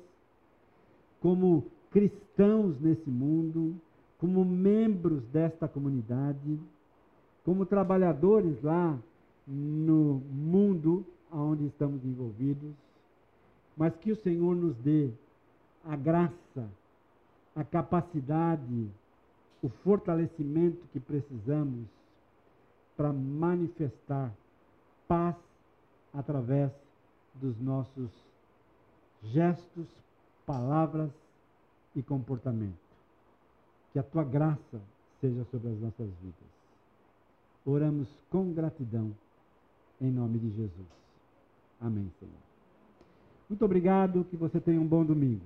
como 1.20 1.66
cristãos 1.90 2.80
nesse 2.80 3.10
mundo, 3.10 3.74
como 4.18 4.44
membros 4.44 5.22
desta 5.26 5.68
comunidade, 5.68 6.58
como 7.44 7.66
trabalhadores 7.66 8.62
lá 8.62 8.98
no 9.46 10.22
mundo 10.30 11.04
onde 11.30 11.66
estamos 11.66 12.04
envolvidos, 12.04 12.72
mas 13.76 13.94
que 13.96 14.12
o 14.12 14.16
Senhor 14.16 14.54
nos 14.54 14.76
dê 14.76 15.10
a 15.84 15.96
graça, 15.96 16.68
a 17.54 17.64
capacidade 17.64 18.90
o 19.62 19.68
fortalecimento 19.68 20.86
que 20.92 21.00
precisamos 21.00 21.86
para 22.96 23.12
manifestar 23.12 24.32
paz 25.06 25.36
através 26.12 26.70
dos 27.34 27.58
nossos 27.60 28.10
gestos, 29.22 29.86
palavras 30.46 31.10
e 31.94 32.02
comportamento. 32.02 32.78
Que 33.92 33.98
a 33.98 34.02
tua 34.02 34.24
graça 34.24 34.80
seja 35.20 35.44
sobre 35.50 35.70
as 35.70 35.80
nossas 35.80 36.08
vidas. 36.22 36.48
Oramos 37.64 38.08
com 38.30 38.52
gratidão, 38.52 39.14
em 40.00 40.10
nome 40.10 40.38
de 40.38 40.50
Jesus. 40.50 40.88
Amém, 41.80 42.10
Senhor. 42.18 42.34
Muito 43.48 43.64
obrigado, 43.64 44.24
que 44.24 44.36
você 44.36 44.60
tenha 44.60 44.80
um 44.80 44.86
bom 44.86 45.04
domingo. 45.04 45.44